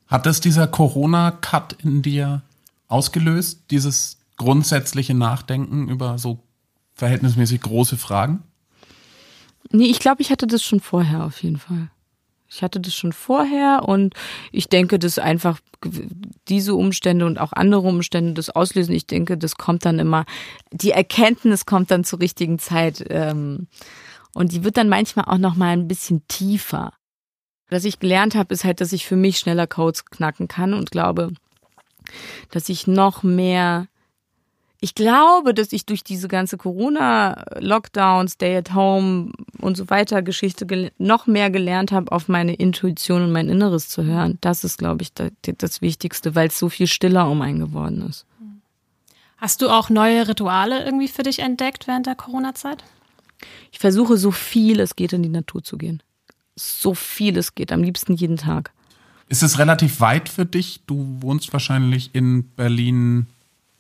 Hat 0.06 0.26
das 0.26 0.40
dieser 0.40 0.66
Corona-Cut 0.66 1.76
in 1.82 2.02
dir 2.02 2.42
ausgelöst, 2.88 3.64
dieses 3.70 4.18
grundsätzliche 4.36 5.14
Nachdenken 5.14 5.88
über 5.88 6.18
so 6.18 6.40
verhältnismäßig 6.94 7.60
große 7.60 7.96
Fragen? 7.96 8.42
Nee, 9.70 9.86
ich 9.86 9.98
glaube, 9.98 10.22
ich 10.22 10.30
hatte 10.30 10.46
das 10.46 10.62
schon 10.62 10.80
vorher 10.80 11.24
auf 11.24 11.42
jeden 11.42 11.58
Fall. 11.58 11.90
Ich 12.48 12.62
hatte 12.62 12.80
das 12.80 12.94
schon 12.94 13.12
vorher 13.12 13.82
und 13.88 14.14
ich 14.52 14.68
denke, 14.68 14.98
dass 14.98 15.18
einfach 15.18 15.58
diese 16.46 16.74
Umstände 16.76 17.26
und 17.26 17.40
auch 17.40 17.52
andere 17.52 17.80
Umstände 17.80 18.34
das 18.34 18.50
auslösen. 18.50 18.94
Ich 18.94 19.06
denke, 19.06 19.36
das 19.36 19.56
kommt 19.56 19.84
dann 19.84 19.98
immer, 19.98 20.24
die 20.70 20.92
Erkenntnis 20.92 21.66
kommt 21.66 21.90
dann 21.90 22.04
zur 22.04 22.20
richtigen 22.20 22.60
Zeit 22.60 23.04
ähm, 23.08 23.66
und 24.34 24.52
die 24.52 24.62
wird 24.62 24.76
dann 24.76 24.88
manchmal 24.88 25.24
auch 25.24 25.38
noch 25.38 25.56
mal 25.56 25.70
ein 25.70 25.88
bisschen 25.88 26.28
tiefer. 26.28 26.92
Was 27.70 27.84
ich 27.84 27.98
gelernt 27.98 28.34
habe, 28.34 28.52
ist 28.52 28.64
halt, 28.64 28.80
dass 28.80 28.92
ich 28.92 29.06
für 29.06 29.16
mich 29.16 29.38
schneller 29.38 29.66
Codes 29.66 30.04
knacken 30.04 30.48
kann 30.48 30.74
und 30.74 30.90
glaube, 30.90 31.32
dass 32.50 32.68
ich 32.68 32.86
noch 32.86 33.22
mehr 33.22 33.88
ich 34.84 34.94
glaube, 34.94 35.54
dass 35.54 35.72
ich 35.72 35.86
durch 35.86 36.04
diese 36.04 36.28
ganze 36.28 36.58
Corona-Lockdown, 36.58 38.28
Stay-at-Home 38.28 39.32
und 39.62 39.78
so 39.78 39.88
weiter 39.88 40.20
Geschichte 40.20 40.92
noch 40.98 41.26
mehr 41.26 41.48
gelernt 41.48 41.90
habe, 41.90 42.12
auf 42.12 42.28
meine 42.28 42.52
Intuition 42.52 43.22
und 43.22 43.32
mein 43.32 43.48
Inneres 43.48 43.88
zu 43.88 44.04
hören. 44.04 44.36
Das 44.42 44.62
ist, 44.62 44.76
glaube 44.76 45.00
ich, 45.00 45.14
das 45.14 45.80
Wichtigste, 45.80 46.34
weil 46.34 46.48
es 46.48 46.58
so 46.58 46.68
viel 46.68 46.86
stiller 46.86 47.30
um 47.30 47.40
einen 47.40 47.60
geworden 47.60 48.06
ist. 48.06 48.26
Hast 49.38 49.62
du 49.62 49.70
auch 49.70 49.88
neue 49.88 50.28
Rituale 50.28 50.84
irgendwie 50.84 51.08
für 51.08 51.22
dich 51.22 51.38
entdeckt 51.38 51.86
während 51.86 52.04
der 52.04 52.14
Corona-Zeit? 52.14 52.84
Ich 53.72 53.78
versuche 53.78 54.18
so 54.18 54.32
viel 54.32 54.80
es 54.80 54.96
geht 54.96 55.14
in 55.14 55.22
die 55.22 55.30
Natur 55.30 55.64
zu 55.64 55.78
gehen. 55.78 56.02
So 56.56 56.94
viel 56.94 57.36
es 57.36 57.54
geht, 57.54 57.72
am 57.72 57.82
liebsten 57.82 58.14
jeden 58.14 58.36
Tag. 58.36 58.72
Ist 59.28 59.42
es 59.42 59.58
relativ 59.58 60.00
weit 60.00 60.28
für 60.28 60.46
dich? 60.46 60.80
Du 60.86 61.16
wohnst 61.20 61.52
wahrscheinlich 61.52 62.14
in 62.14 62.44
Berlin 62.50 63.26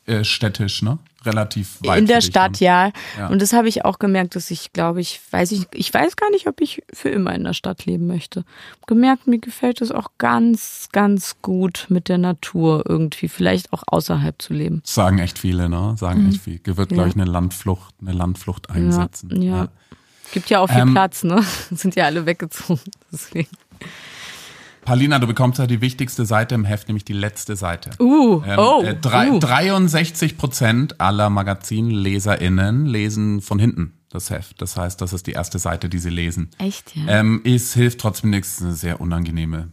äh, 0.06 0.24
städtisch, 0.24 0.82
ne? 0.82 0.98
Relativ 1.24 1.78
weit. 1.82 1.98
In 1.98 2.06
der 2.06 2.20
Stadt, 2.20 2.60
ja. 2.60 2.90
ja. 3.16 3.28
Und 3.28 3.40
das 3.40 3.54
habe 3.54 3.68
ich 3.68 3.86
auch 3.86 3.98
gemerkt, 3.98 4.36
dass 4.36 4.50
ich, 4.50 4.74
glaube 4.74 5.00
ich, 5.00 5.20
weiß 5.30 5.52
ich, 5.52 5.66
ich 5.72 5.94
weiß 5.94 6.16
gar 6.16 6.28
nicht, 6.30 6.46
ob 6.46 6.60
ich 6.60 6.82
für 6.92 7.08
immer 7.08 7.34
in 7.34 7.44
der 7.44 7.54
Stadt 7.54 7.86
leben 7.86 8.06
möchte. 8.06 8.44
Gemerkt, 8.86 9.26
mir 9.26 9.38
gefällt 9.38 9.80
es 9.80 9.90
auch 9.90 10.08
ganz, 10.18 10.90
ganz 10.92 11.36
gut 11.40 11.86
mit 11.88 12.10
der 12.10 12.18
Natur 12.18 12.84
irgendwie, 12.86 13.28
vielleicht 13.28 13.72
auch 13.72 13.82
außerhalb 13.86 14.40
zu 14.42 14.52
leben. 14.52 14.82
Sagen 14.84 15.18
echt 15.18 15.38
viele, 15.38 15.70
ne? 15.70 15.94
Sagen 15.98 16.24
mhm. 16.24 16.30
echt 16.30 16.42
viel. 16.42 16.60
Wird, 16.62 16.90
ja. 16.90 16.94
glaube 16.94 17.08
ich, 17.08 17.14
eine 17.14 17.24
Landflucht, 17.24 17.94
eine 18.02 18.12
Landflucht 18.12 18.68
einsetzen. 18.68 19.40
Ja. 19.40 19.56
ja. 19.56 19.68
Gibt 20.32 20.50
ja 20.50 20.60
auch 20.60 20.68
viel 20.68 20.80
ähm, 20.80 20.92
Platz, 20.92 21.24
ne? 21.24 21.44
Sind 21.70 21.96
ja 21.96 22.04
alle 22.04 22.26
weggezogen. 22.26 22.80
Deswegen. 23.12 23.48
Paulina, 24.84 25.18
du 25.18 25.26
bekommst 25.26 25.58
ja 25.58 25.66
die 25.66 25.80
wichtigste 25.80 26.26
Seite 26.26 26.54
im 26.54 26.64
Heft, 26.64 26.88
nämlich 26.88 27.04
die 27.04 27.14
letzte 27.14 27.56
Seite. 27.56 27.90
Uh, 27.98 28.42
ähm, 28.46 28.58
oh, 28.58 28.82
äh, 28.82 28.94
drei, 28.94 29.30
uh. 29.30 29.38
63 29.38 30.36
Prozent 30.36 31.00
aller 31.00 31.30
Magazinleserinnen 31.30 32.84
lesen 32.84 33.40
von 33.40 33.58
hinten 33.58 33.94
das 34.10 34.30
Heft. 34.30 34.60
Das 34.60 34.76
heißt, 34.76 35.00
das 35.00 35.12
ist 35.12 35.26
die 35.26 35.32
erste 35.32 35.58
Seite, 35.58 35.88
die 35.88 35.98
sie 35.98 36.10
lesen. 36.10 36.50
Echt, 36.58 36.94
ja? 36.94 37.20
Ähm, 37.20 37.40
es 37.44 37.74
hilft 37.74 38.00
trotzdem 38.00 38.30
nichts, 38.30 38.60
eine 38.60 38.72
sehr 38.72 39.00
unangenehme 39.00 39.68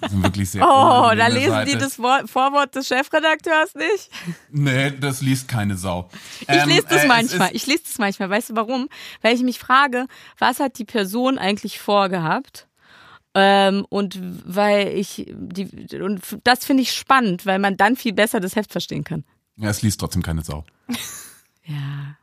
das 0.00 0.10
sind 0.12 0.22
wirklich 0.22 0.50
sehr 0.50 0.62
Oh, 0.62 1.12
da 1.14 1.26
lesen 1.28 1.50
Seite. 1.50 1.70
die 1.70 1.78
das 1.78 1.94
Vorwort 1.94 2.74
des 2.74 2.88
Chefredakteurs 2.88 3.74
nicht? 3.74 4.10
Nee, 4.50 4.90
das 4.92 5.20
liest 5.20 5.48
keine 5.48 5.76
Sau. 5.76 6.08
Ich 6.40 6.48
ähm, 6.48 6.68
lese 6.68 6.86
das 6.88 7.04
äh, 7.04 7.08
manchmal. 7.08 7.50
Ich 7.52 7.66
lese 7.66 7.84
das 7.84 7.98
manchmal. 7.98 8.30
Weißt 8.30 8.50
du 8.50 8.56
warum? 8.56 8.88
Weil 9.22 9.34
ich 9.34 9.42
mich 9.42 9.58
frage, 9.58 10.06
was 10.38 10.60
hat 10.60 10.78
die 10.78 10.84
Person 10.84 11.38
eigentlich 11.38 11.80
vorgehabt? 11.80 12.66
Ähm, 13.34 13.86
und 13.88 14.18
weil 14.44 14.88
ich 14.88 15.32
die 15.32 15.68
und 16.00 16.20
das 16.42 16.64
finde 16.64 16.82
ich 16.82 16.92
spannend, 16.92 17.46
weil 17.46 17.60
man 17.60 17.76
dann 17.76 17.94
viel 17.94 18.12
besser 18.12 18.40
das 18.40 18.56
Heft 18.56 18.72
verstehen 18.72 19.04
kann. 19.04 19.24
Ja, 19.56 19.68
es 19.70 19.82
liest 19.82 20.00
trotzdem 20.00 20.22
keine 20.22 20.42
Sau. 20.42 20.64
ja. 21.64 22.16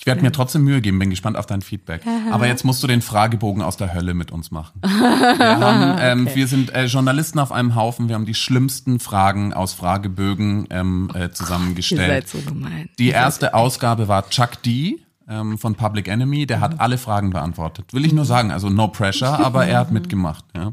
Ich 0.00 0.06
werde 0.06 0.22
mir 0.22 0.32
trotzdem 0.32 0.64
Mühe 0.64 0.80
geben, 0.80 0.98
bin 0.98 1.10
gespannt 1.10 1.36
auf 1.36 1.44
dein 1.44 1.60
Feedback. 1.60 2.00
Aber 2.32 2.46
jetzt 2.46 2.64
musst 2.64 2.82
du 2.82 2.86
den 2.86 3.02
Fragebogen 3.02 3.62
aus 3.62 3.76
der 3.76 3.92
Hölle 3.92 4.14
mit 4.14 4.32
uns 4.32 4.50
machen. 4.50 4.80
Wir, 4.82 5.60
haben, 5.60 5.98
ähm, 6.00 6.34
wir 6.34 6.46
sind 6.46 6.74
äh, 6.74 6.86
Journalisten 6.86 7.38
auf 7.38 7.52
einem 7.52 7.74
Haufen, 7.74 8.08
wir 8.08 8.14
haben 8.14 8.24
die 8.24 8.34
schlimmsten 8.34 8.98
Fragen 8.98 9.52
aus 9.52 9.74
Fragebögen 9.74 10.66
ähm, 10.70 11.10
äh, 11.14 11.20
Ihr 11.24 11.32
zusammengestellt. 11.32 12.28
seid 12.28 12.42
so 12.42 12.50
gemein. 12.50 12.88
Die 12.98 13.10
erste 13.10 13.52
Ausgabe 13.52 14.08
war 14.08 14.28
Chuck 14.30 14.62
D 14.62 15.00
ähm, 15.28 15.58
von 15.58 15.74
Public 15.74 16.08
Enemy, 16.08 16.46
der 16.46 16.60
hat 16.60 16.80
alle 16.80 16.96
Fragen 16.96 17.30
beantwortet. 17.30 17.92
Will 17.92 18.06
ich 18.06 18.12
nur 18.14 18.24
sagen, 18.24 18.50
also 18.50 18.70
no 18.70 18.88
pressure, 18.88 19.38
aber 19.38 19.66
er 19.66 19.80
hat 19.80 19.90
mitgemacht. 19.90 20.44
Ja. 20.56 20.72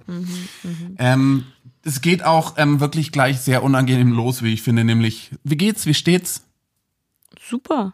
Ähm, 0.99 1.43
es 1.83 2.01
geht 2.01 2.23
auch 2.23 2.53
ähm, 2.57 2.79
wirklich 2.79 3.11
gleich 3.11 3.39
sehr 3.39 3.61
unangenehm 3.61 4.13
los, 4.13 4.41
wie 4.41 4.53
ich 4.53 4.61
finde, 4.61 4.85
nämlich, 4.85 5.31
wie 5.43 5.57
geht's, 5.57 5.85
wie 5.85 5.93
steht's? 5.93 6.43
Super. 7.41 7.93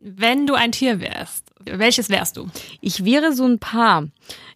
Wenn 0.00 0.46
du 0.46 0.54
ein 0.54 0.72
Tier 0.72 1.00
wärst, 1.00 1.44
welches 1.64 2.08
wärst 2.08 2.38
du? 2.38 2.48
Ich 2.80 3.04
wäre 3.04 3.34
so 3.34 3.46
ein 3.46 3.58
Paar. 3.58 4.08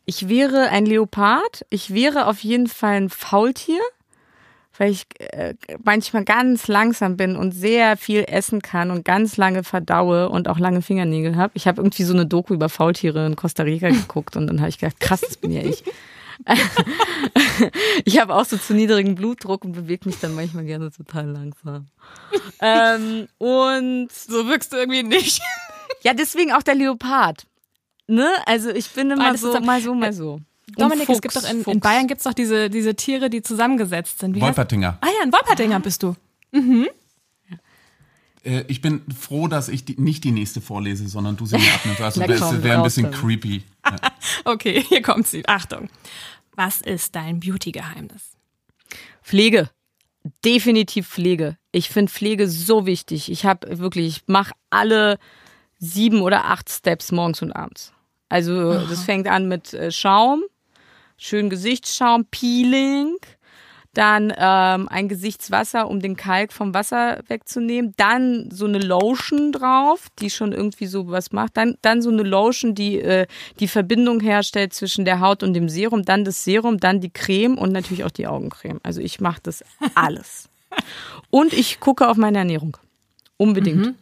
Ich 0.07 0.29
wäre 0.29 0.71
ein 0.71 0.87
Leopard. 0.87 1.67
Ich 1.69 1.93
wäre 1.93 2.27
auf 2.27 2.41
jeden 2.41 2.67
Fall 2.67 2.95
ein 2.95 3.11
Faultier, 3.11 3.81
weil 4.79 4.91
ich 4.91 5.05
äh, 5.19 5.55
manchmal 5.83 6.25
ganz 6.25 6.67
langsam 6.67 7.19
bin 7.19 7.37
und 7.37 7.53
sehr 7.53 7.99
viel 7.99 8.25
essen 8.27 8.63
kann 8.63 8.91
und 8.91 9.05
ganz 9.05 9.37
lange 9.37 9.65
verdaue 9.65 10.31
und 10.31 10.49
auch 10.49 10.59
lange 10.59 10.81
Fingernägel 10.81 11.37
habe. 11.37 11.53
Ich 11.55 11.67
habe 11.67 11.81
irgendwie 11.81 12.05
so 12.05 12.15
eine 12.15 12.27
Doku 12.27 12.55
über 12.55 12.71
Faultiere 12.71 13.27
in 13.27 13.37
Costa 13.37 13.65
Rica 13.65 13.89
geguckt 13.91 14.37
und 14.37 14.47
dann 14.47 14.61
habe 14.61 14.71
ich 14.71 14.79
gedacht, 14.79 14.99
krass, 14.99 15.21
das 15.21 15.37
bin 15.37 15.53
ja 15.53 15.63
ich. 15.63 15.85
ich 18.05 18.21
habe 18.21 18.35
auch 18.35 18.45
so 18.45 18.57
zu 18.57 18.75
niedrigen 18.75 19.15
Blutdruck 19.15 19.65
und 19.65 19.73
bewege 19.73 20.09
mich 20.09 20.19
dann 20.21 20.35
manchmal 20.35 20.65
gerne 20.65 20.91
total 20.91 21.27
langsam. 21.29 21.87
ähm, 22.61 23.29
und 23.39 24.09
So 24.13 24.47
wirkst 24.49 24.73
du 24.73 24.77
irgendwie 24.77 25.03
nicht. 25.03 25.41
ja, 26.03 26.15
deswegen 26.15 26.53
auch 26.53 26.63
der 26.63 26.75
Leopard. 26.75 27.47
Ne? 28.07 28.29
Also 28.47 28.71
ich 28.71 28.91
bin 28.91 29.11
immer 29.11 29.33
das 29.33 29.41
so, 29.41 29.49
ist 29.49 29.55
doch- 29.59 29.65
mal 29.65 29.81
so, 29.81 29.95
mal 29.95 30.13
so. 30.13 30.41
Und 30.77 30.81
Dominik, 30.81 31.03
es 31.03 31.07
Fuchs, 31.07 31.21
gibt 31.21 31.37
doch 31.37 31.49
in, 31.49 31.63
in. 31.65 31.81
Bayern 31.81 32.07
gibt's 32.07 32.25
doch 32.25 32.33
diese, 32.35 32.69
diese 32.71 32.95
Tiere, 32.95 33.31
die 33.31 33.43
zusammengesetzt 33.43 34.19
sind. 34.19 34.35
Wie 34.35 34.41
heißt- 34.41 34.47
Wolpertinger. 34.47 34.99
Ah 35.01 35.07
ja, 35.07 35.23
ein 35.23 35.33
Wolpertinger 35.33 35.79
bist 35.81 36.03
du. 36.03 36.17
Äh, 38.45 38.65
ich 38.69 38.81
bin 38.81 39.03
froh, 39.19 39.49
dass 39.49 39.69
ich 39.69 39.85
die, 39.85 40.01
nicht 40.01 40.25
die 40.25 40.33
nächste 40.33 40.61
vorlese, 40.61 41.09
sondern 41.09 41.37
du 41.37 41.47
sie 41.47 41.59
mir 41.59 41.75
abnimmst. 41.75 42.01
Also 42.01 42.21
das 42.27 42.63
wäre 42.63 42.79
ein 42.79 42.83
bisschen 42.83 43.05
damit. 43.05 43.19
creepy. 43.19 43.63
Ja. 43.87 43.97
Okay, 44.47 44.83
hier 44.83 45.03
kommt 45.03 45.27
sie. 45.27 45.47
Achtung. 45.47 45.91
Was 46.57 46.81
ist 46.81 47.15
dein 47.15 47.39
Beauty-Geheimnis? 47.39 48.39
Pflege. 49.23 49.69
Definitiv 50.43 51.07
Pflege. 51.07 51.59
Ich 51.71 51.91
finde 51.91 52.11
Pflege 52.11 52.49
so 52.49 52.87
wichtig. 52.87 53.31
Ich 53.31 53.45
habe 53.45 53.79
wirklich, 53.79 54.07
ich 54.07 54.23
mache 54.27 54.55
alle 54.71 55.19
sieben 55.79 56.23
oder 56.23 56.47
acht 56.47 56.71
Steps 56.71 57.13
morgens 57.13 57.43
und 57.43 57.53
abends. 57.53 57.93
Also 58.31 58.73
das 58.73 59.05
fängt 59.05 59.29
an 59.29 59.49
mit 59.49 59.75
äh, 59.75 59.93
Schaum, 59.93 60.43
schön 61.19 61.51
Gesichtsschaum, 61.51 62.25
Peeling, 62.31 63.17
dann 63.95 64.33
ähm, 64.37 64.89
ein 64.89 65.09
Gesichtswasser, 65.09 65.89
um 65.89 66.01
den 66.01 66.17
Kalk 66.17 66.53
vom 66.53 66.75
Wasser 66.75 67.21
wegzunehmen, 67.29 67.95
dann 67.97 68.49
so 68.51 68.67
eine 68.67 68.79
Lotion 68.79 69.53
drauf, 69.53 70.09
die 70.21 70.31
schon 70.31 70.53
irgendwie 70.53 70.87
so 70.87 71.09
was 71.09 71.33
macht, 71.33 71.57
dann, 71.57 71.77
dann 71.83 72.03
so 72.03 72.11
eine 72.11 72.23
Lotion, 72.23 72.75
die 72.75 73.01
äh, 73.01 73.27
die 73.61 73.69
Verbindung 73.69 74.21
herstellt 74.21 74.75
zwischen 74.75 75.05
der 75.05 75.21
Haut 75.21 75.43
und 75.43 75.55
dem 75.55 75.69
Serum, 75.69 76.05
dann 76.05 76.25
das 76.25 76.45
Serum, 76.45 76.79
dann 76.79 77.01
die 77.01 77.11
Creme 77.11 77.57
und 77.57 77.73
natürlich 77.73 78.05
auch 78.05 78.11
die 78.11 78.27
Augencreme. 78.27 78.81
Also 78.83 79.01
ich 79.01 79.21
mache 79.21 79.41
das 79.43 79.65
alles. 79.95 80.49
Und 81.31 81.53
ich 81.53 81.79
gucke 81.79 82.09
auf 82.09 82.17
meine 82.17 82.39
Ernährung. 82.39 82.77
Unbedingt. 83.37 83.95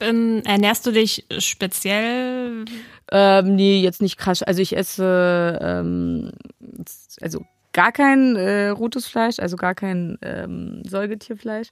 Ähm, 0.00 0.42
ernährst 0.44 0.86
du 0.86 0.92
dich 0.92 1.26
speziell? 1.38 2.64
Ähm, 3.12 3.54
nee, 3.54 3.80
jetzt 3.80 4.00
nicht 4.00 4.16
krass. 4.16 4.42
Also 4.42 4.62
ich 4.62 4.76
esse 4.76 5.58
ähm, 5.60 6.32
also 7.20 7.44
gar 7.74 7.92
kein 7.92 8.36
äh, 8.36 8.68
rotes 8.68 9.06
Fleisch, 9.06 9.38
also 9.38 9.56
gar 9.56 9.74
kein 9.74 10.16
ähm, 10.22 10.82
Säugetierfleisch. 10.88 11.68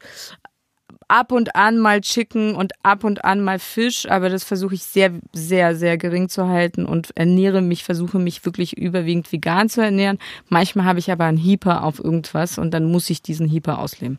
Ab 1.08 1.32
und 1.32 1.56
an 1.56 1.78
mal 1.78 2.00
Chicken 2.00 2.54
und 2.54 2.72
ab 2.82 3.04
und 3.04 3.24
an 3.24 3.40
mal 3.40 3.58
Fisch, 3.58 4.06
aber 4.08 4.28
das 4.28 4.44
versuche 4.44 4.74
ich 4.74 4.82
sehr, 4.82 5.12
sehr, 5.32 5.74
sehr 5.74 5.96
gering 5.96 6.28
zu 6.28 6.48
halten 6.48 6.84
und 6.84 7.16
ernähre 7.16 7.62
mich, 7.62 7.84
versuche 7.84 8.18
mich 8.18 8.44
wirklich 8.44 8.76
überwiegend 8.76 9.30
vegan 9.32 9.68
zu 9.68 9.80
ernähren. 9.80 10.18
Manchmal 10.48 10.84
habe 10.84 10.98
ich 10.98 11.10
aber 11.10 11.24
einen 11.24 11.38
Hieper 11.38 11.84
auf 11.84 11.98
irgendwas 11.98 12.58
und 12.58 12.72
dann 12.72 12.84
muss 12.84 13.08
ich 13.08 13.22
diesen 13.22 13.48
Hieper 13.48 13.78
ausleben. 13.78 14.18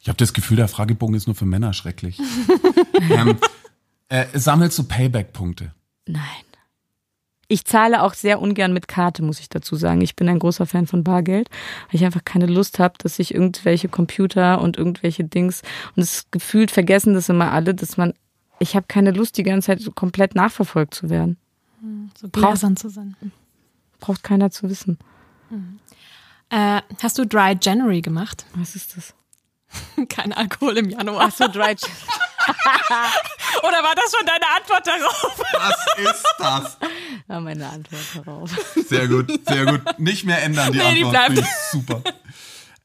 Ich 0.00 0.08
habe 0.08 0.18
das 0.18 0.32
Gefühl, 0.32 0.56
der 0.56 0.68
Fragebogen 0.68 1.16
ist 1.16 1.26
nur 1.26 1.34
für 1.34 1.46
Männer 1.46 1.72
schrecklich. 1.72 2.20
ähm, 3.10 3.36
äh, 4.08 4.26
sammelst 4.34 4.78
du 4.78 4.84
Payback-Punkte? 4.84 5.74
Nein. 6.06 6.45
Ich 7.48 7.64
zahle 7.64 8.02
auch 8.02 8.14
sehr 8.14 8.40
ungern 8.40 8.72
mit 8.72 8.88
Karte, 8.88 9.22
muss 9.22 9.38
ich 9.40 9.48
dazu 9.48 9.76
sagen. 9.76 10.00
Ich 10.00 10.16
bin 10.16 10.28
ein 10.28 10.38
großer 10.40 10.66
Fan 10.66 10.86
von 10.86 11.04
Bargeld, 11.04 11.48
weil 11.88 11.94
ich 12.00 12.04
einfach 12.04 12.24
keine 12.24 12.46
Lust 12.46 12.78
habe, 12.78 12.94
dass 12.98 13.18
ich 13.18 13.32
irgendwelche 13.34 13.88
Computer 13.88 14.60
und 14.60 14.76
irgendwelche 14.76 15.24
Dings 15.24 15.62
und 15.94 16.02
es 16.02 16.26
gefühlt 16.30 16.70
vergessen 16.70 17.14
das 17.14 17.28
immer 17.28 17.52
alle, 17.52 17.74
dass 17.74 17.96
man 17.96 18.14
ich 18.58 18.74
habe 18.74 18.86
keine 18.88 19.10
Lust, 19.10 19.36
die 19.36 19.42
ganze 19.42 19.66
Zeit 19.66 19.80
so 19.80 19.90
komplett 19.92 20.34
nachverfolgt 20.34 20.94
zu 20.94 21.10
werden. 21.10 21.36
So 22.18 22.26
Brauch- 22.28 22.48
gläsern 22.52 22.76
zu 22.76 22.88
sein. 22.88 23.14
Braucht 24.00 24.22
keiner 24.22 24.50
zu 24.50 24.68
wissen. 24.70 24.98
Äh, 26.48 26.80
hast 27.02 27.18
du 27.18 27.26
Dry 27.26 27.56
January 27.60 28.00
gemacht? 28.00 28.46
Was 28.54 28.74
ist 28.74 28.96
das? 28.96 29.14
Kein 30.08 30.32
Alkohol 30.32 30.78
im 30.78 30.88
Januar. 30.88 31.26
Ach 31.28 31.32
so, 31.32 31.46
Dry 31.48 31.74
Oder 33.62 33.82
war 33.82 33.94
das 33.94 34.12
schon 34.16 34.26
deine 34.26 34.46
Antwort 34.56 34.86
darauf? 34.86 35.42
Was 35.52 35.86
ist 36.12 36.34
das? 36.38 36.78
War 37.26 37.40
meine 37.40 37.68
Antwort 37.68 38.02
darauf. 38.14 38.50
Sehr 38.88 39.08
gut, 39.08 39.32
sehr 39.48 39.66
gut. 39.66 39.80
Nicht 39.98 40.24
mehr 40.24 40.42
ändern 40.42 40.72
die 40.72 40.78
Nee, 40.78 40.94
die 40.94 41.04
Antwort. 41.04 41.38
ich 41.38 41.44
Super. 41.72 42.02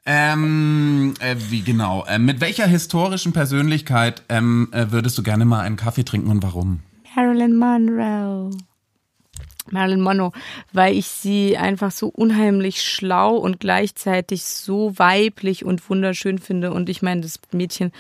Ähm, 0.06 1.14
äh, 1.20 1.36
wie 1.50 1.62
genau? 1.62 2.06
Ähm, 2.08 2.26
mit 2.26 2.42
welcher 2.42 2.66
historischen 2.66 3.34
Persönlichkeit 3.34 4.24
ähm, 4.30 4.70
äh, 4.72 4.92
würdest 4.92 5.18
du 5.18 5.24
gerne 5.24 5.46
mal 5.46 5.62
einen 5.62 5.76
Kaffee 5.76 6.04
trinken 6.04 6.32
und 6.32 6.42
warum? 6.42 6.80
Marilyn 7.16 7.56
Monroe. 7.56 8.50
Marilyn 9.70 10.02
Monroe, 10.02 10.32
weil 10.74 10.96
ich 10.98 11.06
sie 11.08 11.56
einfach 11.56 11.92
so 11.92 12.08
unheimlich 12.08 12.82
schlau 12.82 13.36
und 13.36 13.60
gleichzeitig 13.60 14.44
so 14.44 14.98
weiblich 14.98 15.66
und 15.66 15.88
wunderschön 15.88 16.40
finde. 16.40 16.72
Und 16.72 16.90
ich 16.90 17.04
meine, 17.04 17.22
das 17.22 17.40
Mädchen 17.52 17.92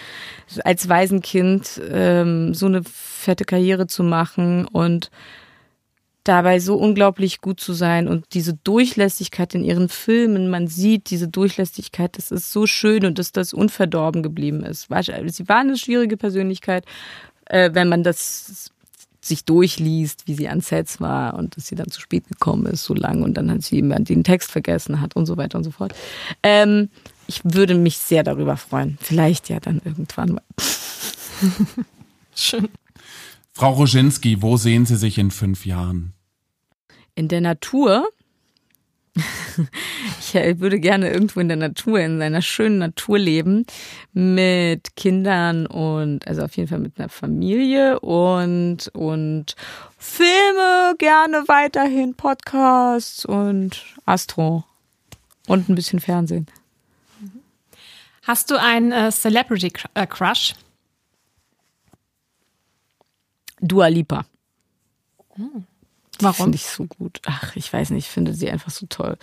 als 0.63 0.89
Waisenkind 0.89 1.79
ähm, 1.89 2.55
so 2.55 2.65
eine 2.65 2.83
fette 2.83 3.45
Karriere 3.45 3.85
zu 3.85 4.03
machen 4.03 4.65
und 4.65 5.11
dabei 6.23 6.59
so 6.59 6.75
unglaublich 6.75 7.41
gut 7.41 7.59
zu 7.59 7.73
sein 7.73 8.07
und 8.07 8.25
diese 8.33 8.53
Durchlässigkeit 8.53 9.55
in 9.55 9.63
ihren 9.63 9.89
Filmen, 9.89 10.49
man 10.49 10.67
sieht 10.67 11.09
diese 11.09 11.27
Durchlässigkeit, 11.27 12.17
das 12.17 12.31
ist 12.31 12.51
so 12.51 12.67
schön 12.67 13.05
und 13.05 13.17
dass 13.17 13.31
das 13.31 13.53
unverdorben 13.53 14.21
geblieben 14.21 14.63
ist. 14.63 14.87
Sie 14.89 15.49
war 15.49 15.57
eine 15.57 15.77
schwierige 15.77 16.17
Persönlichkeit, 16.17 16.85
äh, 17.45 17.71
wenn 17.73 17.89
man 17.89 18.03
das 18.03 18.71
sich 19.23 19.45
durchliest, 19.45 20.27
wie 20.27 20.33
sie 20.33 20.49
an 20.49 20.61
Sets 20.61 20.99
war 20.99 21.35
und 21.35 21.55
dass 21.55 21.67
sie 21.67 21.75
dann 21.75 21.89
zu 21.89 22.01
spät 22.01 22.27
gekommen 22.27 22.65
ist, 22.65 22.83
so 22.83 22.93
lang 22.95 23.21
und 23.21 23.35
dann 23.35 23.51
hat 23.51 23.61
sie 23.61 23.79
immer 23.79 23.99
den 23.99 24.23
Text 24.23 24.51
vergessen 24.51 24.99
hat 24.99 25.15
und 25.15 25.27
so 25.27 25.37
weiter 25.37 25.57
und 25.57 25.63
so 25.63 25.71
fort. 25.71 25.93
Ähm, 26.41 26.89
ich 27.27 27.41
würde 27.43 27.75
mich 27.75 27.97
sehr 27.97 28.23
darüber 28.23 28.57
freuen. 28.57 28.97
Vielleicht 28.99 29.49
ja 29.49 29.59
dann 29.59 29.79
irgendwann 29.85 30.33
mal. 30.33 30.43
Schön. 32.35 32.69
Frau 33.53 33.73
Roginski, 33.73 34.41
wo 34.41 34.57
sehen 34.57 34.85
Sie 34.85 34.95
sich 34.95 35.17
in 35.17 35.31
fünf 35.31 35.65
Jahren? 35.65 36.13
In 37.15 37.27
der 37.27 37.41
Natur. 37.41 38.07
Ich 40.33 40.59
würde 40.59 40.79
gerne 40.79 41.11
irgendwo 41.11 41.41
in 41.41 41.49
der 41.49 41.57
Natur, 41.57 41.99
in 41.99 42.21
einer 42.21 42.41
schönen 42.41 42.77
Natur 42.77 43.19
leben, 43.19 43.65
mit 44.13 44.95
Kindern 44.95 45.65
und 45.65 46.25
also 46.25 46.43
auf 46.43 46.55
jeden 46.55 46.69
Fall 46.69 46.79
mit 46.79 46.97
einer 46.97 47.09
Familie 47.09 47.99
und 47.99 48.87
und 48.93 49.55
Filme 49.97 50.95
gerne 50.99 51.43
weiterhin 51.47 52.15
Podcasts 52.15 53.25
und 53.25 53.83
Astro 54.05 54.63
und 55.47 55.67
ein 55.67 55.75
bisschen 55.75 55.99
Fernsehen. 55.99 56.47
Hast 58.23 58.51
du 58.51 58.55
einen 58.59 58.91
äh, 58.91 59.11
Celebrity 59.11 59.73
äh, 59.95 60.07
Crush? 60.07 60.53
Dua 63.61 63.87
Lipa. 63.87 64.25
Warum? 66.19 66.35
Finde 66.35 66.55
ich 66.55 66.65
so 66.65 66.85
gut. 66.85 67.19
Ach, 67.25 67.55
ich 67.55 67.71
weiß 67.71 67.91
nicht, 67.91 68.05
ich 68.05 68.11
finde 68.11 68.33
sie 68.33 68.49
einfach 68.49 68.69
so 68.69 68.85
toll. 68.87 69.17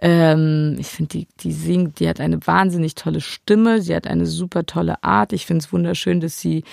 Ähm, 0.00 0.76
ich 0.78 0.86
finde, 0.86 1.08
die, 1.08 1.28
die 1.40 1.52
singt, 1.52 2.00
die 2.00 2.08
hat 2.08 2.20
eine 2.20 2.46
wahnsinnig 2.46 2.94
tolle 2.94 3.20
Stimme, 3.20 3.82
sie 3.82 3.94
hat 3.94 4.06
eine 4.06 4.26
super 4.26 4.64
tolle 4.66 5.02
Art. 5.02 5.32
Ich 5.32 5.46
finde 5.46 5.64
es 5.64 5.72
wunderschön, 5.72 6.20
dass 6.20 6.40
sie 6.40 6.64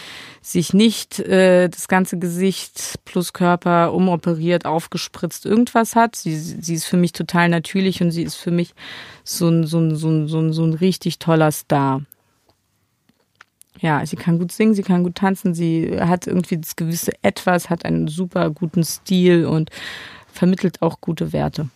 sich 0.42 0.74
nicht 0.74 1.20
äh, 1.20 1.68
das 1.70 1.88
ganze 1.88 2.20
Gesicht 2.20 3.00
plus 3.06 3.34
Körper 3.34 3.94
umoperiert, 3.94 4.66
aufgespritzt, 4.66 5.46
irgendwas 5.46 5.96
hat. 5.96 6.16
Sie, 6.16 6.38
sie 6.38 6.76
ist 6.76 6.86
für 6.86 6.98
mich 6.98 7.14
total 7.14 7.50
natürlich 7.50 8.02
und 8.02 8.12
sie 8.12 8.24
ist 8.24 8.36
für 8.36 8.52
mich 8.52 8.74
so 9.24 9.48
ein, 9.48 9.66
so 9.66 9.80
ein, 9.80 9.96
so 9.96 10.10
ein, 10.10 10.28
so 10.28 10.40
ein, 10.40 10.54
so 10.54 10.64
ein 10.64 10.74
richtig 10.74 11.20
toller 11.20 11.52
Star. 11.52 12.02
Ja, 13.82 14.06
sie 14.06 14.16
kann 14.16 14.38
gut 14.38 14.52
singen, 14.52 14.76
sie 14.76 14.84
kann 14.84 15.04
gut 15.04 15.16
tanzen, 15.16 15.56
sie 15.56 16.00
hat 16.00 16.28
irgendwie 16.28 16.58
das 16.58 16.76
gewisse 16.76 17.12
Etwas, 17.24 17.70
hat 17.70 17.84
einen 17.84 18.08
super 18.08 18.52
guten 18.52 18.84
Stil 18.84 19.46
und 19.46 19.72
vermittelt 20.32 20.84
auch 20.84 21.02
gute 21.02 21.34
Werte. 21.34 21.70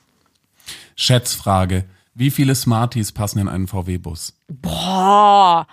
Schätzfrage. 0.96 1.86
Wie 2.14 2.32
viele 2.32 2.56
Smarties 2.56 3.12
passen 3.12 3.40
in 3.40 3.50
einen 3.50 3.68
VW-Bus? 3.68 4.40
Boah. 4.48 5.68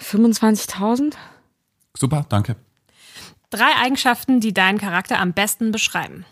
25.000? 0.00 1.14
Super, 1.96 2.26
danke. 2.28 2.56
Drei 3.50 3.70
Eigenschaften, 3.82 4.40
die 4.40 4.52
deinen 4.52 4.78
Charakter 4.78 5.20
am 5.20 5.32
besten 5.32 5.70
beschreiben. 5.70 6.24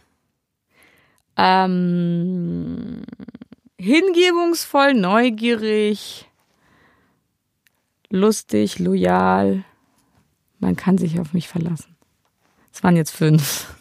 Ähm, 1.37 3.03
hingebungsvoll, 3.79 4.95
neugierig, 4.95 6.29
lustig, 8.13 8.79
loyal. 8.79 9.65
Man 10.61 10.77
kann 10.77 10.99
sich 10.99 11.19
auf 11.19 11.33
mich 11.33 11.49
verlassen. 11.49 11.97
Es 12.73 12.83
waren 12.85 12.95
jetzt 12.95 13.11
fünf. 13.11 13.75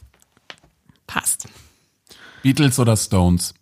Passt. 1.05 1.47
Beatles 2.41 2.79
oder 2.79 2.97
Stones? 2.97 3.53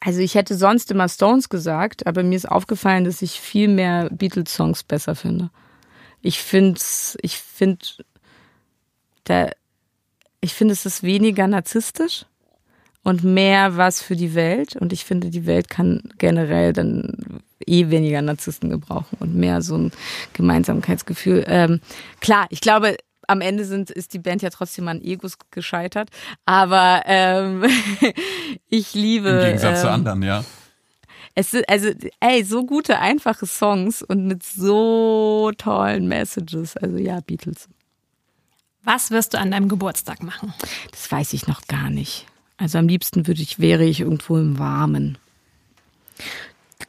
Also 0.00 0.20
ich 0.20 0.34
hätte 0.34 0.56
sonst 0.56 0.90
immer 0.90 1.08
Stones 1.08 1.48
gesagt, 1.48 2.06
aber 2.06 2.22
mir 2.22 2.36
ist 2.36 2.48
aufgefallen, 2.48 3.04
dass 3.04 3.22
ich 3.22 3.40
viel 3.40 3.68
mehr 3.68 4.10
Beatles-Songs 4.10 4.84
besser 4.84 5.14
finde. 5.14 5.50
Ich 6.20 6.40
finde, 6.40 6.80
ich 7.20 7.38
finde, 7.38 7.84
da, 9.24 9.50
ich 10.40 10.54
finde, 10.54 10.72
es 10.72 10.86
ist 10.86 11.02
weniger 11.02 11.46
narzisstisch 11.46 12.26
und 13.08 13.24
mehr 13.24 13.78
was 13.78 14.02
für 14.02 14.16
die 14.16 14.34
Welt. 14.34 14.76
Und 14.76 14.92
ich 14.92 15.06
finde, 15.06 15.30
die 15.30 15.46
Welt 15.46 15.70
kann 15.70 16.02
generell 16.18 16.74
dann 16.74 17.40
eh 17.66 17.88
weniger 17.88 18.20
Narzissten 18.20 18.68
gebrauchen 18.68 19.16
und 19.18 19.34
mehr 19.34 19.62
so 19.62 19.78
ein 19.78 19.92
Gemeinsamkeitsgefühl. 20.34 21.42
Ähm, 21.48 21.80
klar, 22.20 22.46
ich 22.50 22.60
glaube, 22.60 22.98
am 23.26 23.40
Ende 23.40 23.64
sind, 23.64 23.90
ist 23.90 24.12
die 24.12 24.18
Band 24.18 24.42
ja 24.42 24.50
trotzdem 24.50 24.88
an 24.88 25.00
Egos 25.00 25.38
gescheitert. 25.50 26.10
Aber 26.44 27.02
ähm, 27.06 27.64
ich 28.68 28.92
liebe. 28.92 29.30
Im 29.30 29.40
Gegensatz 29.40 29.78
ähm, 29.78 29.82
zu 29.82 29.90
anderen, 29.90 30.22
ja. 30.22 30.44
Es 31.34 31.52
sind, 31.52 31.66
also, 31.66 31.88
ey, 32.20 32.44
so 32.44 32.66
gute, 32.66 32.98
einfache 32.98 33.46
Songs 33.46 34.02
und 34.02 34.26
mit 34.26 34.42
so 34.42 35.50
tollen 35.56 36.08
Messages. 36.08 36.76
Also 36.76 36.98
ja, 36.98 37.20
Beatles. 37.20 37.68
Was 38.82 39.10
wirst 39.10 39.32
du 39.32 39.38
an 39.38 39.50
deinem 39.50 39.70
Geburtstag 39.70 40.22
machen? 40.22 40.52
Das 40.90 41.10
weiß 41.10 41.32
ich 41.32 41.46
noch 41.46 41.66
gar 41.68 41.88
nicht. 41.88 42.26
Also 42.58 42.78
am 42.78 42.88
liebsten 42.88 43.26
würde 43.26 43.40
ich, 43.40 43.60
wäre 43.60 43.84
ich 43.84 44.00
irgendwo 44.00 44.36
im 44.36 44.58
Warmen. 44.58 45.16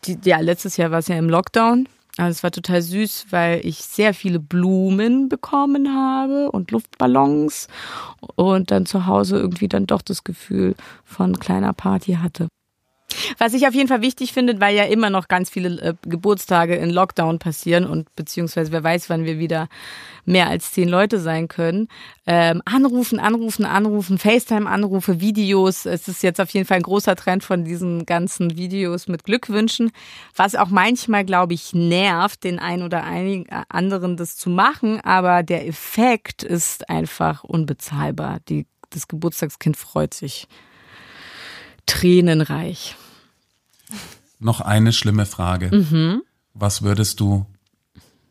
Die, 0.06 0.18
ja, 0.24 0.40
letztes 0.40 0.78
Jahr 0.78 0.92
war 0.92 1.00
es 1.00 1.08
ja 1.08 1.16
im 1.16 1.30
Lockdown. 1.30 1.88
Also 2.18 2.32
es 2.32 2.44
war 2.44 2.52
total 2.52 2.82
süß, 2.82 3.28
weil 3.30 3.66
ich 3.66 3.78
sehr 3.78 4.14
viele 4.14 4.40
Blumen 4.40 5.30
bekommen 5.30 5.96
habe 5.96 6.52
und 6.52 6.72
Luftballons 6.72 7.70
und 8.36 8.72
dann 8.72 8.86
zu 8.86 9.06
Hause 9.06 9.38
irgendwie 9.38 9.70
dann 9.70 9.86
doch 9.86 10.02
das 10.02 10.26
Gefühl 10.26 10.76
von 11.06 11.40
kleiner 11.40 11.72
Party 11.72 12.14
hatte. 12.14 12.50
Was 13.38 13.54
ich 13.54 13.68
auf 13.68 13.74
jeden 13.74 13.88
Fall 13.88 14.02
wichtig 14.02 14.34
finde, 14.34 14.60
weil 14.60 14.76
ja 14.76 14.84
immer 14.84 15.10
noch 15.10 15.28
ganz 15.28 15.50
viele 15.50 15.82
äh, 15.82 15.94
Geburtstage 16.04 16.76
in 16.76 16.90
Lockdown 16.90 17.40
passieren 17.40 17.86
und 17.86 18.14
beziehungsweise 18.16 18.72
wer 18.72 18.84
weiß, 18.84 19.10
wann 19.10 19.26
wir 19.26 19.40
wieder 19.40 19.68
mehr 20.26 20.48
als 20.48 20.72
zehn 20.72 20.88
Leute 20.88 21.20
sein 21.20 21.48
können. 21.48 21.88
Ähm, 22.28 22.62
anrufen, 22.66 23.20
anrufen, 23.20 23.66
anrufen, 23.66 24.20
FaceTime-Anrufe, 24.20 25.20
Videos. 25.20 25.86
Es 25.86 26.08
ist 26.08 26.22
jetzt 26.22 26.40
auf 26.40 26.52
jeden 26.52 26.68
Fall 26.68 26.78
ein 26.78 26.84
großer 26.84 27.16
Trend 27.16 27.44
von 27.44 27.66
diesen 27.66 28.06
ganzen 28.06 28.56
Videos 28.56 29.08
mit 29.08 29.24
Glückwünschen, 29.24 29.92
was 30.36 30.56
auch 30.56 30.70
manchmal, 30.70 31.26
glaube 31.26 31.56
ich, 31.56 31.74
nervt, 31.74 32.44
den 32.44 32.60
einen 32.60 32.84
oder 32.84 33.04
einigen 33.04 33.46
äh, 33.48 33.64
anderen 33.70 34.18
das 34.18 34.38
zu 34.38 34.50
machen. 34.50 35.02
Aber 35.02 35.42
der 35.42 35.68
Effekt 35.68 36.44
ist 36.44 36.90
einfach 36.90 37.44
unbezahlbar. 37.44 38.40
Die, 38.48 38.68
das 38.92 39.08
Geburtstagskind 39.08 39.78
freut 39.78 40.14
sich 40.14 40.48
tränenreich. 41.90 42.96
Noch 44.40 44.62
eine 44.62 44.94
schlimme 44.94 45.26
Frage. 45.26 45.76
Mhm. 45.76 46.22
Was 46.54 46.82
würdest 46.82 47.20
du 47.20 47.46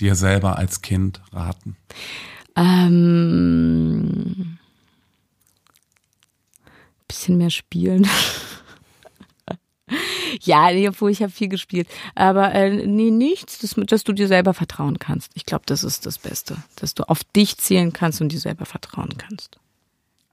dir 0.00 0.14
selber 0.14 0.56
als 0.56 0.80
Kind 0.80 1.20
raten? 1.32 1.76
Ähm, 2.56 4.59
bisschen 7.06 7.36
mehr 7.36 7.50
spielen. 7.50 8.09
ja, 10.42 10.70
nee, 10.72 10.88
obwohl 10.88 11.11
ich 11.11 11.22
habe 11.22 11.32
viel 11.32 11.48
gespielt. 11.48 11.88
Aber 12.14 12.54
äh, 12.54 12.86
nee, 12.86 13.11
nichts, 13.11 13.59
dass, 13.59 13.74
dass 13.74 14.04
du 14.04 14.12
dir 14.12 14.28
selber 14.28 14.54
vertrauen 14.54 14.98
kannst. 14.98 15.32
Ich 15.34 15.46
glaube, 15.46 15.64
das 15.66 15.84
ist 15.84 16.06
das 16.06 16.18
Beste. 16.18 16.56
Dass 16.76 16.94
du 16.94 17.09
auf 17.09 17.24
dich 17.24 17.59
zählen 17.59 17.92
kannst 17.92 18.20
und 18.20 18.30
dir 18.30 18.40
selber 18.40 18.66
vertrauen 18.66 19.16
kannst. 19.18 19.59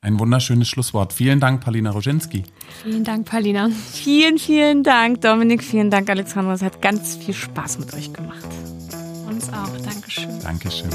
Ein 0.06 0.20
wunderschönes 0.20 0.68
Schlusswort. 0.68 1.14
Vielen 1.14 1.40
Dank, 1.40 1.62
Paulina 1.62 1.90
Roginski. 1.90 2.44
Vielen 2.84 3.04
Dank, 3.04 3.26
Paulina. 3.26 3.72
Vielen, 3.72 4.38
vielen 4.38 4.84
Dank, 4.84 5.22
Dominik. 5.22 5.64
Vielen 5.64 5.90
Dank, 5.90 6.08
Alexandra. 6.12 6.54
Es 6.54 6.62
hat 6.62 6.80
ganz 6.80 7.16
viel 7.16 7.34
Spaß 7.34 7.80
mit 7.80 7.92
euch 7.96 8.14
gemacht. 8.14 8.46
Uns 9.28 9.50
auch. 9.50 9.76
Dankeschön. 9.84 10.30
Dankeschön. 10.44 10.90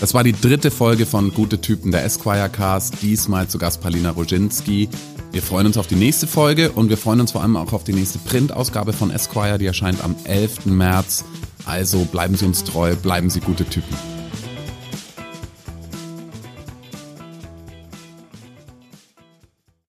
Das 0.00 0.12
war 0.12 0.24
die 0.24 0.32
dritte 0.32 0.72
Folge 0.72 1.06
von 1.06 1.32
Gute 1.32 1.60
Typen 1.60 1.92
der 1.92 2.04
Esquire 2.04 2.48
Cast. 2.48 3.00
Diesmal 3.00 3.46
zu 3.46 3.58
Gast 3.58 3.80
Palina 3.80 4.10
Roginski. 4.10 4.88
Wir 5.36 5.42
freuen 5.42 5.66
uns 5.66 5.76
auf 5.76 5.86
die 5.86 5.96
nächste 5.96 6.26
Folge 6.26 6.72
und 6.72 6.88
wir 6.88 6.96
freuen 6.96 7.20
uns 7.20 7.32
vor 7.32 7.42
allem 7.42 7.56
auch 7.56 7.74
auf 7.74 7.84
die 7.84 7.92
nächste 7.92 8.18
Printausgabe 8.18 8.94
von 8.94 9.10
Esquire, 9.10 9.58
die 9.58 9.66
erscheint 9.66 10.02
am 10.02 10.16
11. 10.24 10.64
März. 10.64 11.26
Also 11.66 12.06
bleiben 12.06 12.36
Sie 12.36 12.46
uns 12.46 12.64
treu, 12.64 12.96
bleiben 12.96 13.28
Sie 13.28 13.40
gute 13.40 13.66
Typen. 13.66 14.15